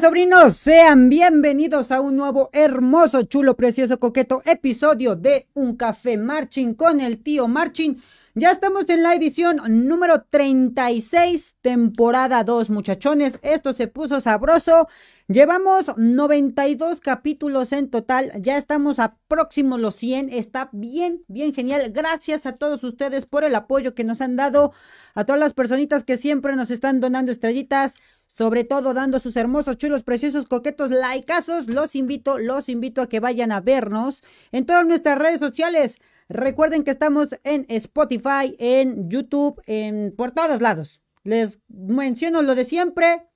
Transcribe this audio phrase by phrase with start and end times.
[0.00, 0.56] ¿Qué onda, sobrinos?
[0.56, 7.00] Sean bienvenidos a un nuevo hermoso, chulo, precioso, coqueto episodio de Un Café Marching con
[7.00, 8.00] el tío Marching.
[8.34, 13.38] Ya estamos en la edición número 36, temporada 2, muchachones.
[13.42, 14.88] Esto se puso sabroso.
[15.28, 21.92] Llevamos 92 capítulos en total, ya estamos a próximos los 100, está bien, bien genial.
[21.92, 24.72] Gracias a todos ustedes por el apoyo que nos han dado,
[25.14, 27.94] a todas las personitas que siempre nos están donando estrellitas,
[28.32, 31.66] sobre todo dando sus hermosos, chulos, preciosos, coquetos likeazos.
[31.66, 34.22] Los invito, los invito a que vayan a vernos
[34.52, 36.00] en todas nuestras redes sociales.
[36.28, 41.00] Recuerden que estamos en Spotify, en YouTube, en por todos lados.
[41.24, 43.26] Les menciono lo de siempre,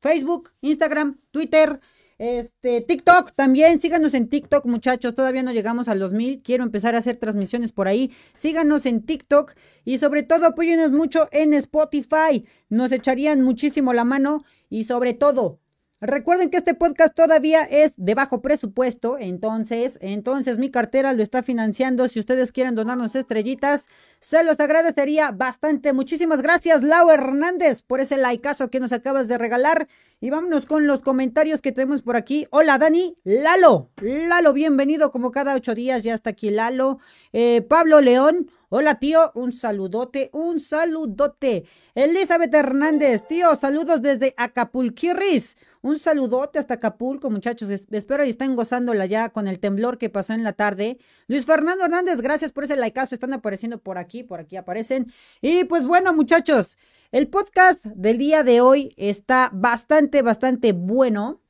[0.00, 1.80] Facebook, Instagram, Twitter,
[2.18, 6.94] este, TikTok también, síganos en TikTok muchachos, todavía no llegamos a los mil, quiero empezar
[6.94, 9.54] a hacer transmisiones por ahí, síganos en TikTok
[9.84, 15.60] y sobre todo apóyenos mucho en Spotify, nos echarían muchísimo la mano y sobre todo
[16.06, 21.42] Recuerden que este podcast todavía es de bajo presupuesto, entonces, entonces mi cartera lo está
[21.42, 22.08] financiando.
[22.08, 23.86] Si ustedes quieren donarnos estrellitas,
[24.18, 25.94] se los agradecería bastante.
[25.94, 29.88] Muchísimas gracias, Lau Hernández, por ese likeazo que nos acabas de regalar.
[30.20, 32.46] Y vámonos con los comentarios que tenemos por aquí.
[32.50, 36.98] Hola, Dani, Lalo, Lalo, bienvenido como cada ocho días, ya está aquí Lalo.
[37.32, 41.64] Eh, Pablo León, hola tío, un saludote, un saludote.
[41.94, 45.56] Elizabeth Hernández, tío, saludos desde Acapulquirris.
[45.84, 47.68] Un saludote hasta Acapulco, muchachos.
[47.68, 50.96] espero y estén gozándola ya con el temblor que pasó en la tarde.
[51.26, 53.14] Luis Fernando Hernández, gracias por ese likeazo.
[53.14, 55.12] Están apareciendo por aquí, por aquí aparecen.
[55.42, 56.78] Y pues bueno, muchachos,
[57.12, 61.42] el podcast del día de hoy está bastante, bastante bueno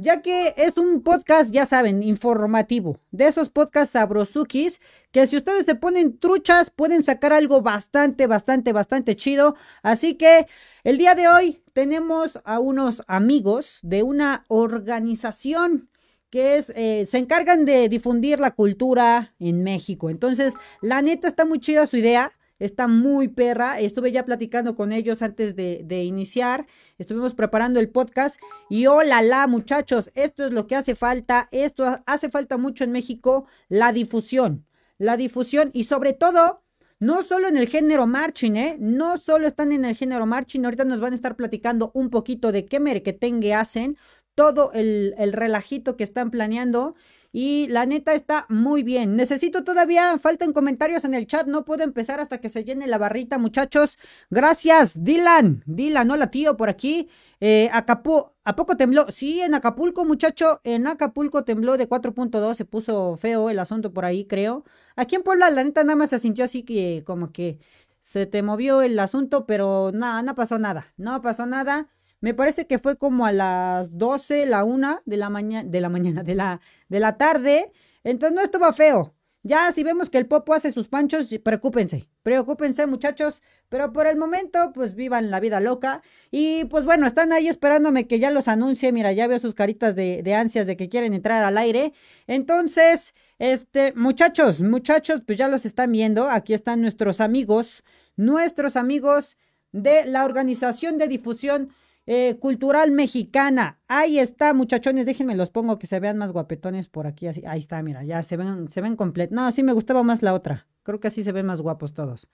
[0.00, 4.80] ya que es un podcast, ya saben, informativo, de esos podcasts sabrosukis,
[5.12, 9.56] que si ustedes se ponen truchas, pueden sacar algo bastante, bastante, bastante chido.
[9.82, 10.46] Así que
[10.84, 15.90] el día de hoy tenemos a unos amigos de una organización
[16.30, 20.10] que es, eh, se encargan de difundir la cultura en México.
[20.10, 22.32] Entonces, la neta está muy chida su idea.
[22.60, 23.80] Está muy perra.
[23.80, 26.66] Estuve ya platicando con ellos antes de, iniciar.
[26.98, 28.38] Estuvimos preparando el podcast.
[28.68, 31.48] Y hola, la muchachos, esto es lo que hace falta.
[31.52, 34.66] Esto hace falta mucho en México, la difusión.
[34.98, 36.62] La difusión y sobre todo,
[37.00, 38.76] no solo en el género marching, ¿eh?
[38.78, 40.64] No solo están en el género marching.
[40.64, 43.96] Ahorita nos van a estar platicando un poquito de qué merquetengue hacen.
[44.34, 46.94] Todo el, el relajito que están planeando.
[47.32, 49.16] Y la neta está muy bien.
[49.16, 51.46] Necesito todavía, faltan comentarios en el chat.
[51.46, 53.98] No puedo empezar hasta que se llene la barrita, muchachos.
[54.30, 55.62] Gracias, Dylan.
[55.66, 57.08] Dylan, hola tío, por aquí.
[57.40, 59.06] Eh, ¿A poco tembló?
[59.10, 60.60] Sí, en Acapulco, muchacho.
[60.64, 62.54] En Acapulco tembló de 4.2.
[62.54, 64.64] Se puso feo el asunto por ahí, creo.
[64.96, 67.58] Aquí en Puebla, la neta, nada más se sintió así que como que
[68.00, 70.92] se te movió el asunto, pero nada, no pasó nada.
[70.96, 71.88] No pasó nada.
[72.20, 75.88] Me parece que fue como a las 12, la 1 de la mañana, de la
[75.88, 77.72] mañana, de la, de la tarde.
[78.04, 79.14] Entonces no estuvo feo.
[79.42, 84.18] Ya si vemos que el Popo hace sus panchos, preocúpense, preocúpense muchachos, pero por el
[84.18, 88.48] momento pues vivan la vida loca y pues bueno, están ahí esperándome que ya los
[88.48, 91.94] anuncie, mira, ya veo sus caritas de, ansias de que quieren entrar al aire,
[92.26, 97.82] entonces, este, muchachos, muchachos, pues ya los están viendo, aquí están nuestros amigos,
[98.16, 99.38] nuestros amigos
[99.72, 101.70] de la organización de difusión
[102.06, 103.78] eh, cultural mexicana.
[103.86, 105.06] Ahí está, muchachones.
[105.06, 107.28] Déjenme los pongo que se vean más guapetones por aquí.
[107.28, 107.42] Así.
[107.46, 109.32] Ahí está, mira, ya se ven, se ven completos.
[109.32, 110.66] No, sí me gustaba más la otra.
[110.82, 112.28] Creo que así se ven más guapos todos.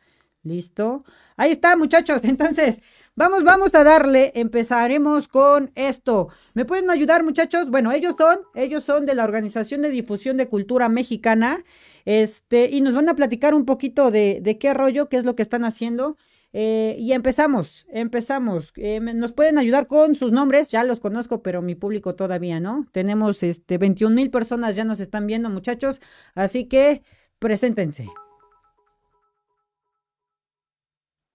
[0.47, 1.05] Listo.
[1.37, 2.21] Ahí está, muchachos.
[2.25, 2.81] Entonces,
[3.17, 4.33] vamos, vamos a darle.
[4.35, 6.29] Empezaremos con esto.
[6.55, 7.69] ¿Me pueden ayudar, muchachos?
[7.69, 11.65] Bueno, ellos son, ellos son de la Organización de Difusión de Cultura Mexicana.
[12.05, 15.35] Este, y nos van a platicar un poquito de, de qué rollo, qué es lo
[15.35, 16.17] que están haciendo.
[16.53, 18.73] Eh, y empezamos, empezamos.
[18.77, 22.87] Eh, nos pueden ayudar con sus nombres, ya los conozco, pero mi público todavía no.
[22.93, 26.01] Tenemos este 21 mil personas ya nos están viendo, muchachos.
[26.35, 27.03] Así que
[27.41, 28.09] preséntense.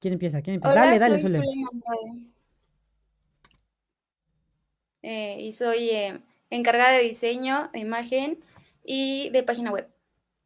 [0.01, 0.41] ¿Quién empieza?
[0.41, 0.75] ¿Quién empieza?
[0.75, 1.31] dale, dale, soy
[5.03, 5.91] eh, y soy
[6.49, 8.39] encargada de diseño, de imagen
[8.83, 9.87] y de página web.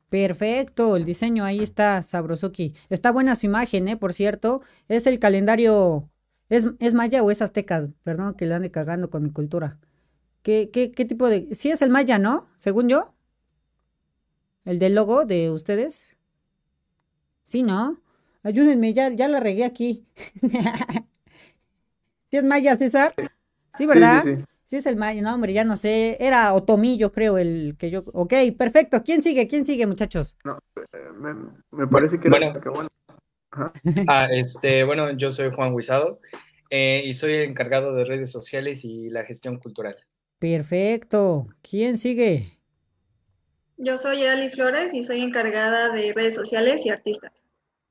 [0.09, 2.73] Perfecto, el diseño ahí está, Sabrosuki.
[2.89, 3.97] Está buena su imagen, ¿eh?
[3.97, 6.09] Por cierto, es el calendario,
[6.49, 7.89] ¿es, es maya o es azteca?
[8.03, 9.79] Perdón que le ande cagando con mi cultura.
[10.43, 11.47] ¿Qué, qué, qué tipo de...?
[11.55, 12.47] Sí es el maya, ¿no?
[12.57, 13.15] Según yo.
[14.65, 16.17] ¿El del logo de ustedes?
[17.43, 18.01] Sí, ¿no?
[18.45, 20.05] Ayúdenme, ya, ya la regué aquí.
[22.29, 23.11] ¿Sí es maya, César?
[23.75, 24.21] Sí, ¿verdad?
[24.23, 24.43] sí, sí.
[24.65, 26.17] Sí es el Maya, no, hombre, ya no sé.
[26.19, 28.03] Era Otomi, yo creo, el que yo.
[28.13, 29.03] Ok, perfecto.
[29.03, 29.47] ¿Quién sigue?
[29.47, 30.37] ¿Quién sigue, muchachos?
[30.43, 30.59] No,
[31.71, 32.89] me, parece que era bueno.
[34.09, 36.19] Ah, este, bueno, yo soy Juan Huizado.
[36.69, 39.97] eh, y soy el encargado de redes sociales y la gestión cultural.
[40.39, 41.47] Perfecto.
[41.61, 42.59] ¿Quién sigue?
[43.77, 47.44] Yo soy Erali Flores y soy encargada de redes sociales y artistas.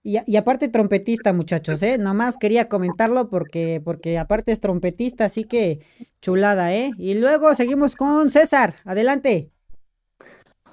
[0.06, 1.97] Y, aparte trompetista, muchachos, ¿eh?
[1.97, 5.81] Nada más quería comentarlo porque, porque aparte es trompetista, así que
[6.21, 6.91] chulada, ¿eh?
[6.99, 8.75] Y luego seguimos con César.
[8.85, 9.54] Adelante.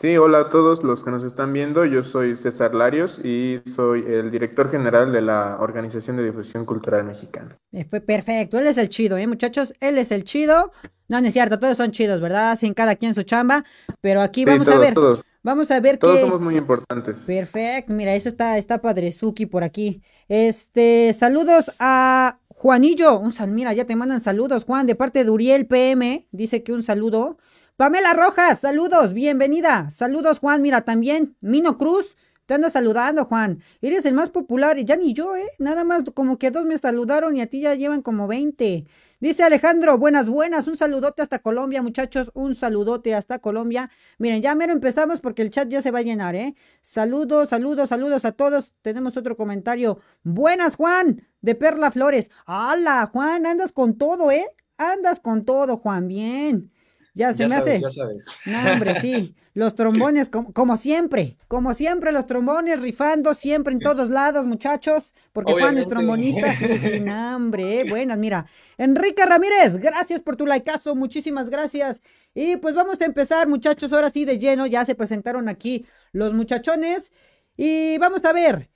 [0.01, 1.85] Sí, hola a todos los que nos están viendo.
[1.85, 7.03] Yo soy César Larios y soy el director general de la Organización de Difusión Cultural
[7.03, 7.55] Mexicana.
[7.71, 8.57] Eh, fue perfecto.
[8.57, 9.75] Él es el chido, ¿eh, muchachos?
[9.79, 10.71] Él es el chido.
[11.07, 12.57] No, no es cierto, todos son chidos, ¿verdad?
[12.57, 13.63] Sin cada quien su chamba.
[14.01, 14.95] Pero aquí Sí, vamos a ver.
[14.95, 15.23] todos.
[15.43, 17.23] Vamos a ver Todos somos muy importantes.
[17.27, 20.01] Perfecto, mira, eso está, está padrezuki por aquí.
[20.27, 23.19] Este, saludos a Juanillo.
[23.19, 26.27] Un sal, mira, ya te mandan saludos, Juan, de parte de Uriel PM.
[26.31, 27.37] Dice que un saludo.
[27.81, 29.89] Pamela Rojas, saludos, bienvenida.
[29.89, 31.35] Saludos, Juan, mira, también.
[31.41, 33.63] Mino Cruz, te anda saludando, Juan.
[33.81, 35.47] Eres el más popular, ya ni yo, ¿eh?
[35.57, 38.85] Nada más como que dos me saludaron y a ti ya llevan como 20.
[39.19, 40.67] Dice Alejandro, buenas, buenas.
[40.67, 42.29] Un saludote hasta Colombia, muchachos.
[42.35, 43.89] Un saludote hasta Colombia.
[44.19, 46.53] Miren, ya mero empezamos porque el chat ya se va a llenar, ¿eh?
[46.81, 48.73] Saludos, saludos, saludos a todos.
[48.83, 49.97] Tenemos otro comentario.
[50.21, 52.29] Buenas, Juan, de Perla Flores.
[52.45, 53.47] ¡Hala, Juan!
[53.47, 54.45] Andas con todo, ¿eh?
[54.77, 56.07] Andas con todo, Juan.
[56.07, 56.71] Bien.
[57.13, 57.81] Ya se Ya me sabes, hace.
[57.81, 58.25] ya sabes.
[58.45, 59.35] No, hombre, sí.
[59.53, 61.37] Los trombones, como, como siempre.
[61.49, 65.13] Como siempre, los trombones rifando siempre en todos lados, muchachos.
[65.33, 66.53] Porque Juan es trombonista.
[66.55, 67.81] Sí, no, hombre.
[67.81, 68.45] eh, Buenas, mira.
[68.77, 70.95] Enrique Ramírez, gracias por tu likeazo.
[70.95, 72.01] Muchísimas gracias.
[72.33, 73.91] Y pues vamos a empezar, muchachos.
[73.91, 74.67] Ahora sí, de lleno.
[74.67, 77.11] Ya se presentaron aquí los muchachones.
[77.57, 78.69] Y vamos a ver.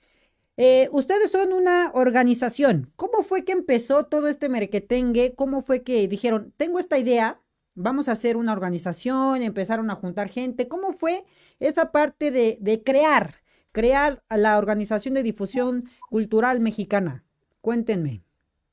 [0.58, 2.92] Eh, ustedes son una organización.
[2.96, 5.34] ¿Cómo fue que empezó todo este merequetengue?
[5.34, 7.40] ¿Cómo fue que dijeron, tengo esta idea,
[7.76, 10.66] vamos a hacer una organización, empezaron a juntar gente?
[10.66, 11.24] ¿Cómo fue
[11.60, 13.36] esa parte de, de crear,
[13.70, 17.24] crear la Organización de Difusión Cultural Mexicana?
[17.60, 18.22] Cuéntenme.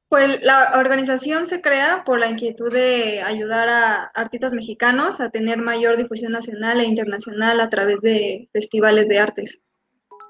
[0.10, 5.58] Pues la organización se crea por la inquietud de ayudar a artistas mexicanos a tener
[5.58, 9.62] mayor difusión nacional e internacional a través de festivales de artes.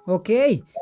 [0.06, 0.30] Ok,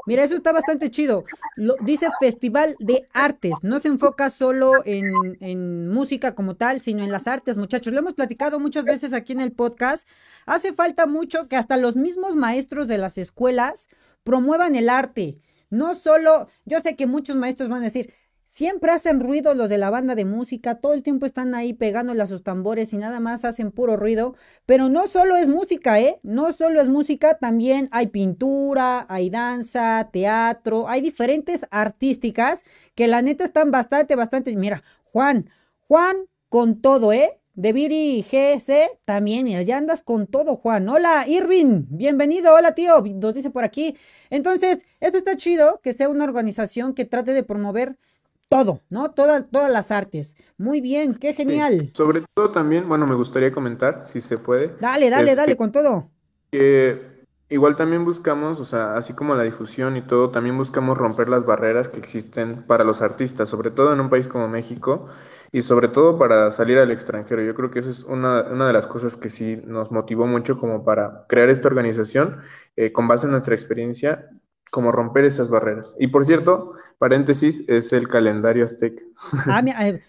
[0.07, 1.25] mira, eso está bastante chido.
[1.56, 5.06] Lo, dice Festival de Artes, no se enfoca solo en,
[5.41, 7.93] en música como tal, sino en las artes, muchachos.
[7.93, 10.07] Lo hemos platicado muchas veces aquí en el podcast.
[10.48, 13.88] Hace falta mucho que hasta los mismos maestros de las escuelas
[14.24, 15.38] promuevan el arte.
[15.69, 18.13] No solo, yo sé que muchos maestros van a decir,
[18.51, 22.22] siempre hacen ruido los de la banda de música, todo el tiempo están ahí pegándole
[22.22, 26.20] a sus tambores y nada más hacen puro ruido, pero no solo es música, ¿eh?
[26.22, 33.22] No solo es música, también hay pintura, hay danza, teatro, hay diferentes artísticas que la
[33.22, 35.50] neta están bastante, bastante, mira, Juan,
[35.88, 36.17] Juan
[36.50, 37.39] con todo, ¿eh?
[37.53, 40.89] De Viri GC también, mira, ya andas con todo, Juan.
[40.89, 43.96] Hola, Irving, bienvenido, hola, tío, nos dice por aquí.
[44.29, 47.98] Entonces, esto está chido, que sea una organización que trate de promover
[48.51, 49.12] todo, ¿no?
[49.12, 50.36] Toda- todas las artes.
[50.58, 51.38] Muy bien, qué Sí.
[51.38, 51.89] genial.
[51.93, 55.72] Sobre todo también, bueno, me gustaría comentar, si se puede, Dale, dale, dale este, con
[55.72, 56.10] todo.
[56.51, 57.01] que
[57.50, 61.46] igual también buscamos, o sea, así como la difusión y todo, también buscamos romper las
[61.46, 65.08] barreras que existen para los artistas, sobre todo en un país como México
[65.53, 67.41] y sobre todo para salir al extranjero.
[67.43, 70.58] Yo creo que eso es una, una de las cosas que sí nos motivó mucho
[70.60, 72.41] como para crear esta organización
[72.75, 74.29] eh, con base en nuestra experiencia,
[74.71, 75.93] como romper esas barreras.
[75.99, 79.03] Y por cierto, paréntesis, es el calendario azteca.
[79.45, 80.01] Ah, mira, eh,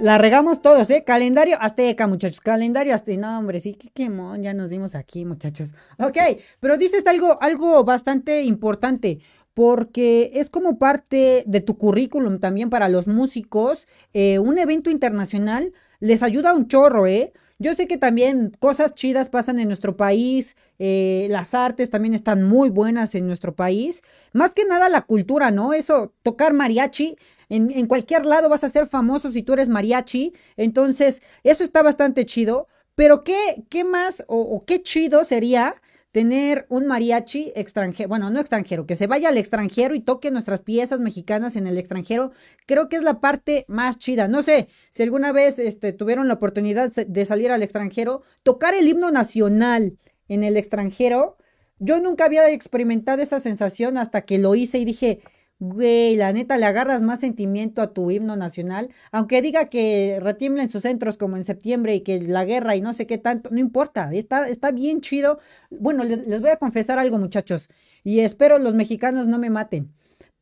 [0.00, 1.04] la regamos todos, ¿eh?
[1.06, 2.40] Calendario azteca, muchachos.
[2.40, 3.20] Calendario azteca.
[3.20, 5.74] No, hombre, sí, qué quemón, ya nos dimos aquí, muchachos.
[5.98, 6.16] Ok,
[6.60, 9.20] pero dices algo, algo bastante importante.
[9.52, 13.86] Porque es como parte de tu currículum también para los músicos.
[14.12, 17.32] eh, un evento internacional les ayuda un chorro, ¿eh?
[17.58, 22.42] Yo sé que también cosas chidas pasan en nuestro país, eh, las artes también están
[22.42, 24.02] muy buenas en nuestro país.
[24.34, 25.72] Más que nada la cultura, ¿no?
[25.72, 27.16] Eso, tocar mariachi,
[27.48, 30.34] en, cualquier lado vas a ser famoso si tú eres mariachi.
[30.56, 32.68] Entonces, eso está bastante chido.
[32.94, 35.74] Pero ¿qué, qué más o qué chido sería
[36.16, 38.08] tener un mariachi extranjero?
[38.08, 41.76] Bueno, no extranjero, que se vaya al extranjero y toque nuestras piezas mexicanas en el
[41.76, 42.32] extranjero.
[42.64, 44.26] Creo que es la parte más chida.
[44.26, 48.88] No sé si alguna vez este, tuvieron la oportunidad de salir al extranjero, tocar el
[48.88, 51.36] himno nacional en el extranjero.
[51.80, 55.20] Yo nunca había experimentado esa sensación hasta que lo hice y dije,
[55.58, 58.90] güey, la neta, le agarras más sentimiento a tu himno nacional.
[59.12, 62.80] Aunque diga que retiembla en sus centros como en septiembre y que la guerra y
[62.82, 65.38] no sé qué tanto, no importa, está, está bien chido.
[65.70, 67.68] Bueno, les, voy a confesar algo, muchachos,
[68.04, 69.92] y espero los mexicanos no me maten,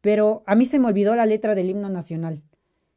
[0.00, 2.42] pero a mí se me olvidó la letra del himno nacional.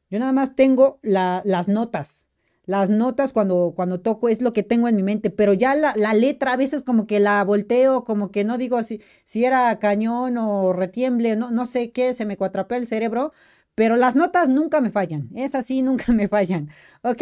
[0.10, 2.27] Yo nada más tengo la- las notas.
[2.68, 5.94] Las notas cuando, cuando toco es lo que tengo en mi mente, pero ya la,
[5.96, 9.80] la letra a veces como que la volteo, como que no digo si, si era
[9.80, 13.32] cañón o retiemble, no, no sé qué, se me cuatrapea el cerebro,
[13.74, 15.30] pero las notas nunca me fallan.
[15.36, 16.70] Esas sí, nunca me fallan.
[17.04, 17.22] Ok,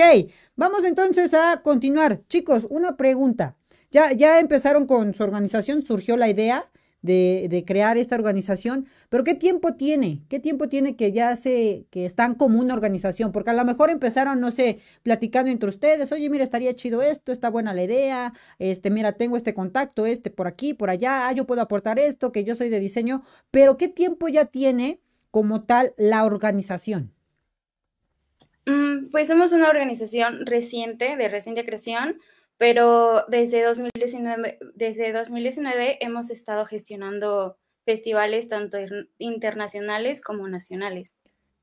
[0.55, 2.21] vamos entonces a continuar.
[2.27, 3.55] Chicos, una pregunta.
[3.91, 6.69] Ya, ya empezaron con su organización, surgió la idea
[7.05, 10.21] de, crear esta organización, pero ¿qué tiempo tiene?
[10.29, 13.31] ¿Qué tiempo tiene que ya se, que están como una organización?
[13.31, 17.31] Porque a lo mejor empezaron, no sé, platicando entre ustedes, oye, mira, estaría chido esto,
[17.31, 21.31] está buena la idea, este, mira, tengo este contacto, este por aquí, por allá, ah,
[21.33, 24.99] yo puedo aportar esto, que yo soy de diseño, pero ¿qué tiempo ya tiene
[25.31, 27.11] como tal la organización?
[28.65, 32.17] Mm, pues somos una organización reciente, de reciente creación,
[32.57, 38.77] pero desde 2019, desde 2019 hemos estado gestionando festivales tanto
[39.17, 41.15] internacionales como nacionales.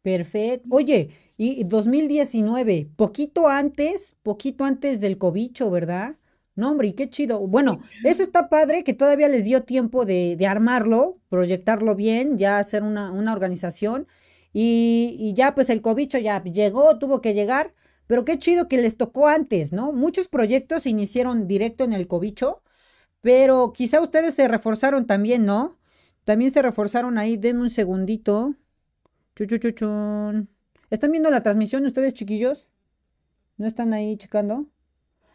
[0.03, 0.69] Perfecto.
[0.71, 6.17] Oye, y 2019, poquito antes, poquito antes del cobicho, ¿verdad?
[6.55, 7.41] No, hombre, y qué chido.
[7.47, 12.59] Bueno, eso está padre que todavía les dio tiempo de, de armarlo, proyectarlo bien, ya
[12.59, 14.07] hacer una, una organización.
[14.53, 17.73] Y, y, ya pues el cobicho ya llegó, tuvo que llegar,
[18.07, 19.93] pero qué chido que les tocó antes, ¿no?
[19.93, 22.63] Muchos proyectos se iniciaron directo en el cobicho,
[23.21, 25.79] pero quizá ustedes se reforzaron también, ¿no?
[26.25, 28.55] También se reforzaron ahí, denme un segundito.
[29.37, 30.49] Chuchuchuchun.
[30.91, 32.67] ¿Están viendo la transmisión ustedes, chiquillos?
[33.57, 34.67] ¿No están ahí checando?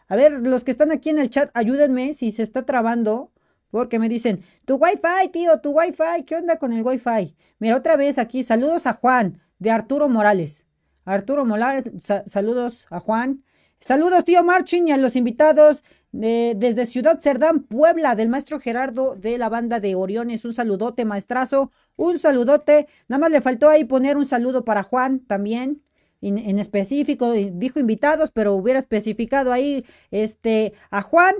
[0.07, 3.31] A ver, los que están aquí en el chat, ayúdenme si se está trabando.
[3.71, 7.35] Porque me dicen, tu wifi, tío, tu wifi, ¿qué onda con el wifi?
[7.59, 10.66] Mira, otra vez aquí, saludos a Juan, de Arturo Morales.
[11.07, 11.85] Arturo Morales,
[12.25, 13.43] saludos a Juan.
[13.79, 19.37] Saludos, tío Marchin, y a los invitados desde Ciudad Cerdán, Puebla, del maestro Gerardo de
[19.37, 20.43] la banda de Oriones.
[20.43, 21.71] Un saludote, maestrazo.
[21.95, 22.87] Un saludote.
[23.07, 25.81] Nada más le faltó ahí poner un saludo para Juan también
[26.21, 31.35] en, específico, dijo invitados, pero hubiera especificado ahí este, a Juan,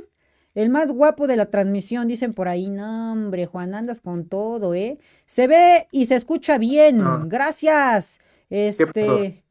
[0.55, 2.69] el más guapo de la transmisión, dicen por ahí.
[2.69, 4.97] No, hombre, Juan, andas con todo, ¿eh?
[5.25, 7.03] Se ve y se escucha bien.
[7.27, 8.21] Gracias.
[8.49, 9.43] Este.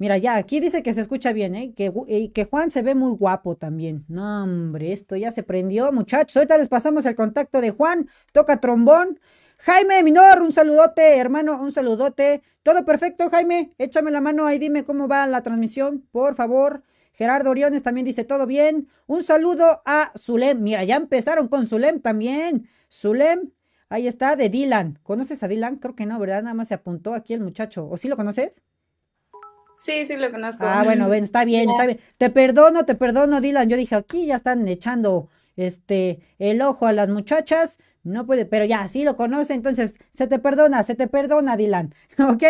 [0.00, 1.74] Mira, ya, aquí dice que se escucha bien, ¿eh?
[1.74, 4.04] Que, eh, que Juan se ve muy guapo también.
[4.08, 6.36] No, hombre, esto ya se prendió, muchachos.
[6.36, 8.08] Ahorita les pasamos el contacto de Juan.
[8.32, 9.18] Toca trombón.
[9.58, 12.42] Jaime Minor, un saludote, hermano, un saludote.
[12.62, 13.72] Todo perfecto, Jaime.
[13.76, 16.84] Échame la mano ahí, dime cómo va la transmisión, por favor.
[17.12, 18.88] Gerardo Oriones también dice todo bien.
[19.08, 20.62] Un saludo a Zulem.
[20.62, 22.68] Mira, ya empezaron con Zulem también.
[22.88, 23.50] Zulem,
[23.88, 25.00] ahí está, de Dylan.
[25.02, 25.76] ¿Conoces a Dylan?
[25.78, 26.44] Creo que no, ¿verdad?
[26.44, 27.88] Nada más se apuntó aquí el muchacho.
[27.90, 28.62] ¿O sí lo conoces?
[29.78, 30.64] Sí, sí lo conozco.
[30.66, 32.00] Ah, bueno, ven, está bien, está bien.
[32.16, 33.68] Te perdono, te perdono, Dylan.
[33.68, 37.78] Yo dije, aquí ya están echando este el ojo a las muchachas.
[38.02, 41.94] No puede, pero ya, sí lo conoce, entonces se te perdona, se te perdona, Dylan.
[42.18, 42.42] ok,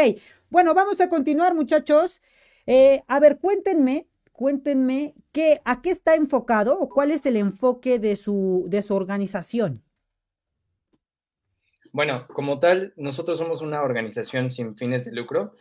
[0.48, 2.22] bueno, vamos a continuar, muchachos.
[2.66, 7.98] Eh, a ver, cuéntenme, cuéntenme qué, a qué está enfocado o cuál es el enfoque
[7.98, 9.82] de su, de su organización.
[11.92, 15.56] Bueno, como tal, nosotros somos una organización sin fines de lucro.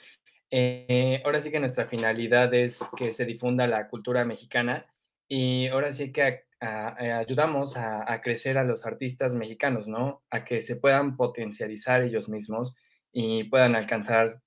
[0.49, 4.85] Eh, ahora sí que nuestra finalidad es que se difunda la cultura mexicana
[5.27, 10.23] y ahora sí que eh, ayudamos a, crecer a los artistas mexicanos, ¿no?
[10.29, 12.77] A que se puedan potencializar ellos mismos
[13.11, 14.41] y puedan alcanzar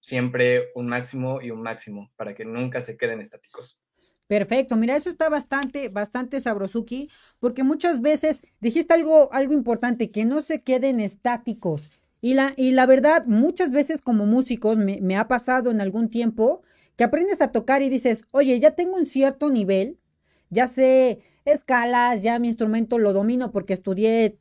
[0.00, 3.82] siempre un máximo y un máximo para que nunca se queden estáticos.
[4.26, 10.24] Perfecto, mira, eso está bastante, bastante sabrosuki, porque muchas veces dijiste algo, algo importante, que
[10.24, 11.90] no se queden estáticos.
[12.24, 16.08] Y la, y la verdad, muchas veces como músicos me, me ha pasado en algún
[16.08, 16.62] tiempo
[16.96, 19.98] que aprendes a tocar y dices, oye, ya tengo un cierto nivel,
[20.48, 24.38] ya sé escalas, ya mi instrumento lo domino porque estudié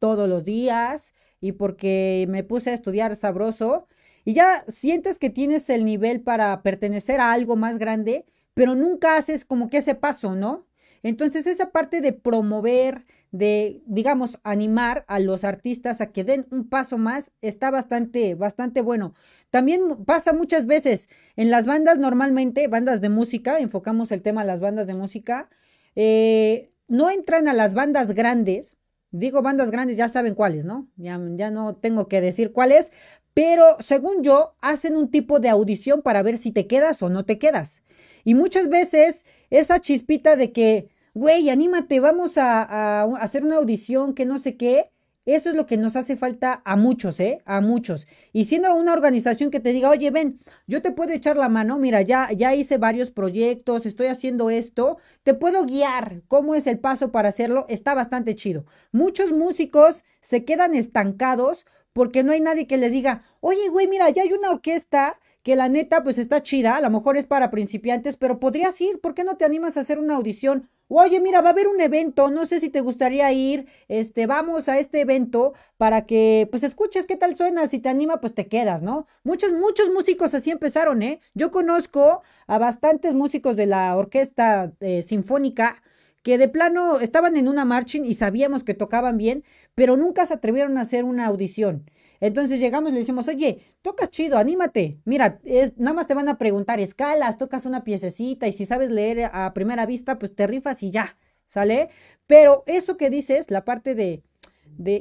[0.00, 3.86] todos los días y porque me puse a estudiar sabroso
[4.24, 9.16] y ya sientes que tienes el nivel para pertenecer a algo más grande, pero nunca
[9.16, 10.66] haces como que ese paso, ¿no?
[11.04, 16.68] Entonces esa parte de promover, de, digamos, animar a los artistas a que den un
[16.68, 19.14] paso más, está bastante, bastante bueno.
[19.50, 24.44] También pasa muchas veces en las bandas normalmente, bandas de música, enfocamos el tema a
[24.44, 25.48] las bandas de música,
[25.94, 28.76] eh, no entran a las bandas grandes.
[29.12, 30.88] Digo bandas grandes, ya saben cuáles, ¿no?
[30.96, 32.92] Ya, ya no tengo que decir cuáles,
[33.34, 37.24] pero según yo, hacen un tipo de audición para ver si te quedas o no
[37.24, 37.82] te quedas.
[38.24, 44.24] Y muchas veces esa chispita de que, güey, anímate, vamos a, hacer una audición que
[44.24, 44.90] no sé qué,
[45.26, 47.42] eso es lo que nos hace falta a muchos, ¿eh?
[47.44, 48.06] A muchos.
[48.32, 51.78] Y siendo una organización que te diga, oye, ven, yo te puedo echar la mano,
[51.78, 56.78] mira, ya, ya hice varios proyectos, estoy haciendo esto, te puedo guiar, cómo es el
[56.78, 58.64] paso para hacerlo, está bastante chido.
[58.90, 64.08] Muchos músicos se quedan estancados porque no hay nadie que les diga, oye, güey, mira,
[64.08, 67.50] ya hay una orquesta que la neta pues está chida, a lo mejor es para
[67.50, 71.40] principiantes, pero podrías ir, ¿por qué no te animas a hacer una audición oye, mira,
[71.40, 75.00] va a haber un evento, no sé si te gustaría ir, este, vamos a este
[75.00, 79.06] evento para que, pues, escuches qué tal suena, si te anima, pues te quedas, ¿no?
[79.24, 81.20] Muchos, muchos músicos así empezaron, ¿eh?
[81.34, 85.82] Yo conozco a bastantes músicos de la orquesta eh, sinfónica
[86.22, 89.44] que de plano estaban en una marching y sabíamos que tocaban bien,
[89.74, 91.90] pero nunca se atrevieron a hacer una audición.
[92.20, 94.98] Entonces llegamos y le decimos, oye, tocas chido, anímate.
[95.04, 95.40] Mira,
[95.76, 99.52] nada más te van a preguntar escalas, tocas una piececita y si sabes leer a
[99.54, 101.88] primera vista, pues te rifas y ya, ¿sale?
[102.26, 104.22] Pero eso que dices, la parte de,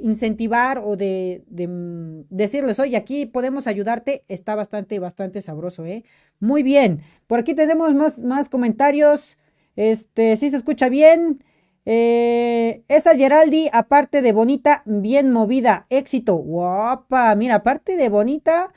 [0.01, 6.03] incentivar o de, de, mm, decirles, oye, aquí podemos ayudarte, está bastante, bastante sabroso, ¿eh?
[6.39, 7.01] Muy bien.
[7.27, 9.37] Por aquí tenemos más, más comentarios.
[9.75, 11.43] Este, sí se escucha bien.
[11.91, 15.87] Eh, esa Geraldi, aparte de bonita, bien movida.
[15.89, 16.35] Éxito.
[16.35, 17.33] Guapa.
[17.33, 18.71] Mira, aparte de bonita,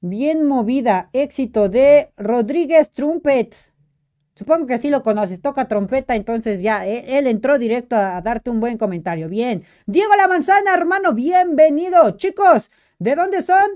[0.00, 1.10] bien movida.
[1.12, 3.54] Éxito de Rodríguez Trumpet.
[4.34, 5.42] Supongo que sí lo conoces.
[5.42, 6.86] Toca trompeta, entonces ya.
[6.86, 9.28] Eh, él entró directo a, a darte un buen comentario.
[9.28, 9.62] Bien.
[9.84, 12.12] Diego La Manzana, hermano, bienvenido.
[12.12, 13.68] Chicos, ¿de dónde son?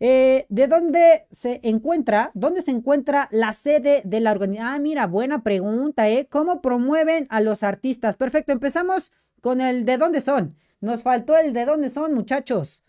[0.00, 2.30] Eh, ¿De dónde se encuentra?
[2.34, 4.74] ¿Dónde se encuentra la sede de la organización?
[4.74, 6.26] Ah, mira, buena pregunta, ¿eh?
[6.30, 8.16] ¿Cómo promueven a los artistas?
[8.16, 10.56] Perfecto, empezamos con el de dónde son.
[10.80, 12.84] Nos faltó el de dónde son, muchachos.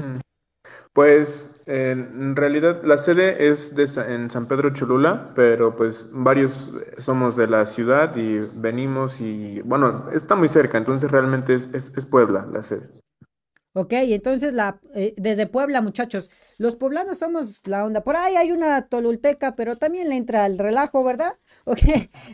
[0.94, 7.48] Pues en realidad la sede es en San Pedro Cholula, pero pues varios somos de
[7.48, 12.90] la ciudad y venimos y bueno, está muy cerca, entonces realmente es Puebla la sede.
[13.78, 18.06] Ok, entonces la, eh, desde Puebla, muchachos, los poblanos somos la onda.
[18.06, 21.34] Por ahí hay una tolulteca, pero también le entra el relajo, ¿verdad?
[21.66, 21.80] Ok,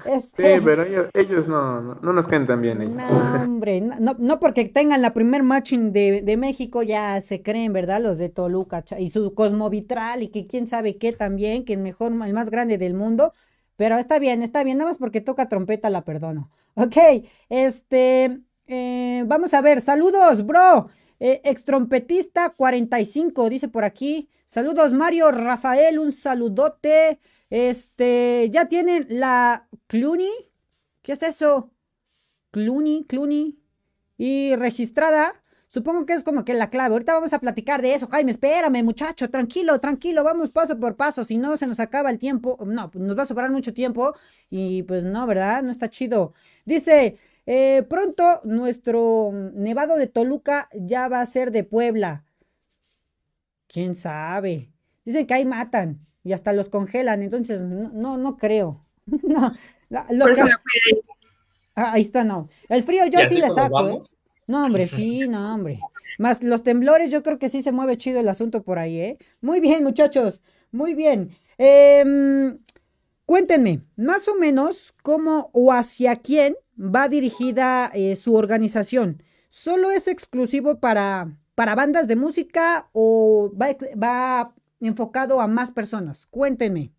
[0.06, 0.56] este...
[0.56, 2.82] Sí, pero ellos, ellos no, no, no, nos caen tan bien.
[2.82, 2.96] Ellos.
[2.96, 7.74] No, hombre, no, no porque tengan la primer matching de, de, México ya se creen,
[7.74, 8.02] ¿verdad?
[8.02, 12.12] Los de Toluca y su Cosmovitral y que quién sabe qué también, que el mejor,
[12.12, 13.34] el más grande del mundo.
[13.78, 16.52] Pero está bien, está bien, nada más porque toca trompeta la perdono.
[16.76, 16.98] Ok,
[17.50, 20.90] este, eh, vamos a ver, saludos, bro.
[21.24, 24.28] Eh, extrompetista 45, dice por aquí.
[24.48, 27.20] Saludos, Mario Rafael, un saludote.
[27.52, 30.32] Este, ya tienen la Cluny.
[31.04, 31.70] ¿Qué es eso?
[32.50, 33.60] Cluny, Cluny.
[34.18, 35.34] Y registrada.
[35.68, 36.94] Supongo que es como que la clave.
[36.94, 38.08] Ahorita vamos a platicar de eso.
[38.08, 39.30] Jaime, espérame, muchacho.
[39.30, 40.24] Tranquilo, tranquilo.
[40.24, 41.24] Vamos paso por paso.
[41.24, 42.58] Si no, se nos acaba el tiempo.
[42.66, 44.16] No, nos va a sobrar mucho tiempo.
[44.50, 45.62] Y pues no, ¿verdad?
[45.62, 46.34] No está chido.
[46.66, 52.26] Dice, eh, pronto nuestro Nevado de Toluca ya va a ser de Puebla.
[53.68, 54.72] ¿Quién sabe?
[55.06, 58.86] Dicen que ahí matan y hasta los congelan, entonces no, no, creo.
[59.08, 59.54] no,
[59.90, 60.52] Por eso me
[61.76, 62.50] ah, ahí está, no.
[62.70, 63.90] El frío yo sí le saco.
[63.90, 64.00] ¿eh?
[64.48, 65.80] No, hombre, sí, no, hombre.
[66.20, 69.18] Más los temblores, yo creo que sí se mueve chido el asunto por ahí, ¿eh?
[69.40, 71.32] Muy bien, muchachos, muy bien.
[71.58, 72.04] Eh,
[73.32, 79.24] cuéntenme, más o menos, cómo o hacia quién va dirigida eh, su organización?
[79.50, 86.26] ¿Solo es exclusivo para, para bandas de música o va, va enfocado a más personas?
[86.26, 86.92] Cuéntenme.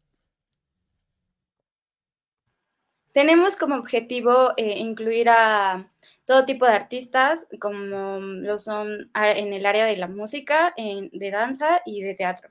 [3.13, 5.93] Tenemos como objetivo eh, incluir a
[6.25, 11.31] todo tipo de artistas, como lo son en el área de la música, en, de
[11.31, 12.49] danza y de teatro.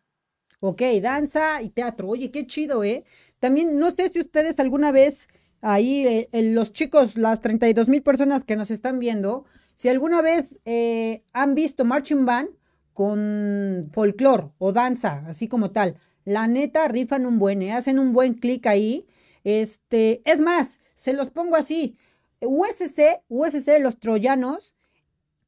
[0.63, 2.08] Ok, danza y teatro.
[2.08, 3.04] Oye, qué chido, ¿eh?
[3.41, 5.27] También, no sé si ustedes alguna vez
[5.62, 10.60] ahí eh, los chicos, las 32 mil personas que nos están viendo, si alguna vez
[10.63, 12.49] eh, han visto Marching Band
[12.93, 18.13] con folclore o danza, así como tal, la neta rifan un buen, eh, hacen un
[18.13, 19.08] buen clic ahí.
[19.43, 21.97] Este, es más, se los pongo así.
[22.41, 24.75] USC, USC, los troyanos,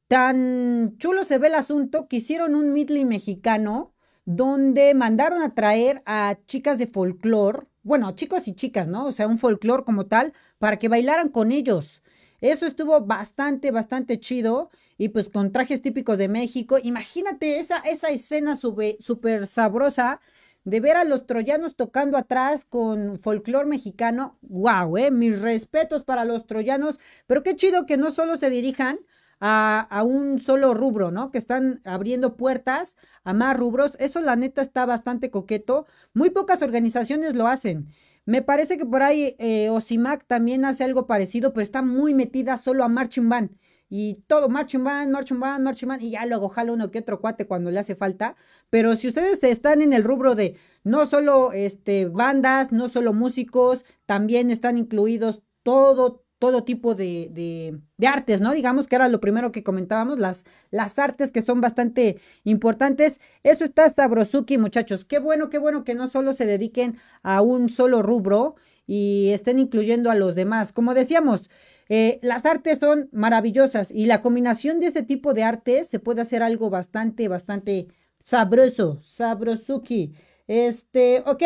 [0.08, 6.02] tan chulo se ve el asunto que hicieron un midley mexicano donde mandaron a traer
[6.06, 9.06] a chicas de folclore bueno, chicos y chicas, ¿no?
[9.06, 12.02] O sea, un folclore como tal, para que bailaran con ellos.
[12.40, 14.70] Eso estuvo bastante, bastante chido.
[14.96, 16.78] Y pues con trajes típicos de México.
[16.82, 20.20] Imagínate esa, esa escena súper sabrosa
[20.64, 24.38] de ver a los troyanos tocando atrás con folclore mexicano.
[24.42, 24.96] ¡Wow!
[24.98, 25.10] Eh!
[25.10, 27.00] Mis respetos para los troyanos.
[27.26, 29.00] Pero qué chido que no solo se dirijan
[29.40, 31.30] a, un solo rubro, ¿no?
[31.30, 33.96] Que están abriendo puertas a más rubros.
[33.98, 35.86] Eso la neta está bastante coqueto.
[36.12, 37.88] Muy pocas organizaciones lo hacen.
[38.26, 42.56] Me parece que por ahí eh, Osimac también hace algo parecido, pero está muy metida
[42.56, 43.50] solo a Marching Band.
[43.88, 47.20] Y todo, Marching Band, Marching Band, Marching Band, y ya luego jala uno que otro
[47.20, 48.34] cuate cuando le hace falta.
[48.70, 53.84] Pero si ustedes están en el rubro de no solo este, bandas, no solo músicos,
[54.06, 58.52] también están incluidos todo, todo tipo de, de, artes, ¿no?
[58.52, 63.18] Digamos que era lo primero que comentábamos, las, las artes que son bastante importantes.
[63.42, 65.06] Eso está Sabrosuki, muchachos.
[65.06, 69.58] Qué bueno, qué bueno que no solo se dediquen a un solo rubro y estén
[69.58, 70.74] incluyendo a los demás.
[70.74, 71.48] Como decíamos,
[71.88, 76.20] eh, las artes son maravillosas y la combinación de este tipo de artes se puede
[76.20, 77.88] hacer algo bastante, bastante
[78.22, 80.12] sabroso, sabrosuki.
[80.46, 81.42] Este, ok,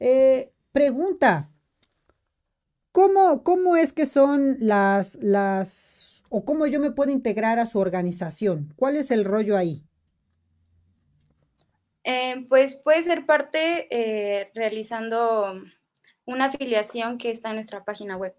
[0.00, 1.52] eh, pregunta.
[2.96, 7.78] ¿Cómo, ¿Cómo es que son las, las, o cómo yo me puedo integrar a su
[7.78, 8.72] organización?
[8.74, 9.84] ¿Cuál es el rollo ahí?
[12.04, 15.60] Eh, pues puede ser parte realizando
[16.24, 18.34] una afiliación que está en nuestra página web.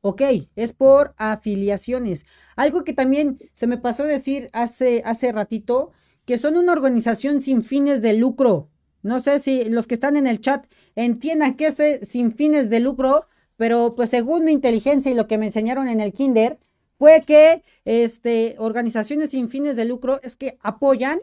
[0.00, 0.22] Ok,
[0.56, 2.26] es por afiliaciones.
[2.56, 5.92] Algo que también se me pasó a decir hace, hace ratito,
[6.24, 8.68] que son una organización sin fines de lucro.
[9.02, 12.68] No sé si los que están en el chat entiendan qué es eh, sin fines
[12.68, 13.28] de lucro,
[13.62, 16.58] pero pues según mi inteligencia y lo que me enseñaron en el kinder,
[16.98, 21.20] fue que este, organizaciones sin fines de lucro es que apoyan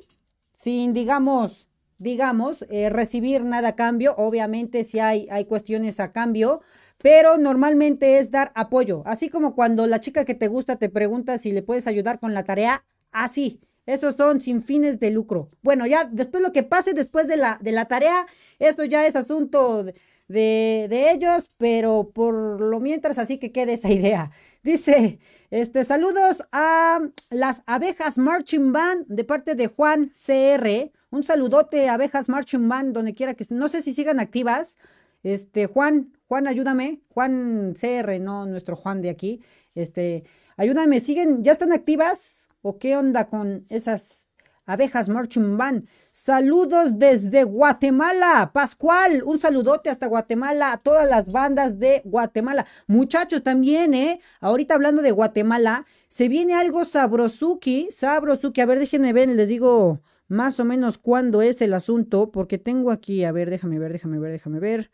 [0.56, 4.16] sin, digamos, digamos, eh, recibir nada a cambio.
[4.16, 6.62] Obviamente si hay, hay cuestiones a cambio,
[6.98, 9.04] pero normalmente es dar apoyo.
[9.06, 12.34] Así como cuando la chica que te gusta te pregunta si le puedes ayudar con
[12.34, 13.60] la tarea, así.
[13.86, 15.50] Esos son sin fines de lucro.
[15.62, 18.28] Bueno, ya después lo que pase después de la, de la tarea,
[18.60, 19.84] esto ya es asunto
[20.30, 24.32] de, ellos, pero por lo mientras así que quede esa idea.
[24.64, 30.92] Dice, este, saludos a las abejas Marching Band de parte de Juan CR.
[31.10, 33.58] Un saludote, abejas Marching Band, donde quiera que estén.
[33.58, 34.78] No sé si sigan activas.
[35.24, 37.02] Este, Juan, Juan, ayúdame.
[37.10, 39.42] Juan CR, no nuestro Juan de aquí.
[39.74, 40.24] Este,
[40.56, 41.44] ayúdame, ¿siguen?
[41.44, 42.48] ¿Ya están activas?
[42.62, 44.28] ¿O qué onda con esas
[44.66, 45.88] abejas Marching Band?
[46.12, 48.52] Saludos desde Guatemala.
[48.52, 52.66] Pascual, un saludote hasta Guatemala, a todas las bandas de Guatemala.
[52.88, 54.20] Muchachos, también, ¿eh?
[54.40, 58.60] Ahorita hablando de Guatemala, se viene algo sabrosuki, sabrosuki.
[58.60, 62.92] A ver, déjenme ver, les digo más o menos cuándo es el asunto, porque tengo
[62.92, 64.92] aquí, a ver, déjame ver, déjame ver, déjame ver.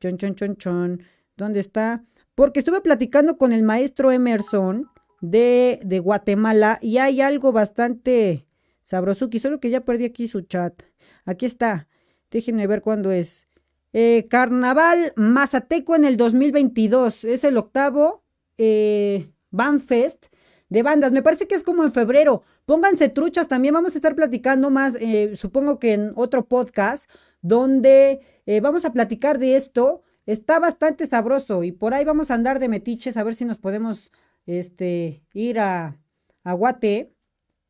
[0.00, 1.02] Chon, chon, chon, chon.
[1.36, 2.04] ¿Dónde está?
[2.34, 8.46] Porque estuve platicando con el maestro Emerson de, de Guatemala y hay algo bastante
[8.86, 10.82] sabrosuki, solo que ya perdí aquí su chat.
[11.26, 11.88] Aquí está.
[12.30, 13.46] Déjenme ver cuándo es.
[13.92, 17.24] Eh, Carnaval Mazateco en el 2022.
[17.24, 18.24] Es el octavo
[18.56, 20.26] eh, Bandfest
[20.68, 21.12] de bandas.
[21.12, 22.42] Me parece que es como en febrero.
[22.64, 23.74] Pónganse truchas también.
[23.74, 27.10] Vamos a estar platicando más, eh, supongo que en otro podcast,
[27.42, 30.02] donde eh, vamos a platicar de esto.
[30.26, 33.58] Está bastante sabroso y por ahí vamos a andar de metiches a ver si nos
[33.58, 34.10] podemos
[34.46, 36.00] este, ir a,
[36.42, 37.15] a Guate.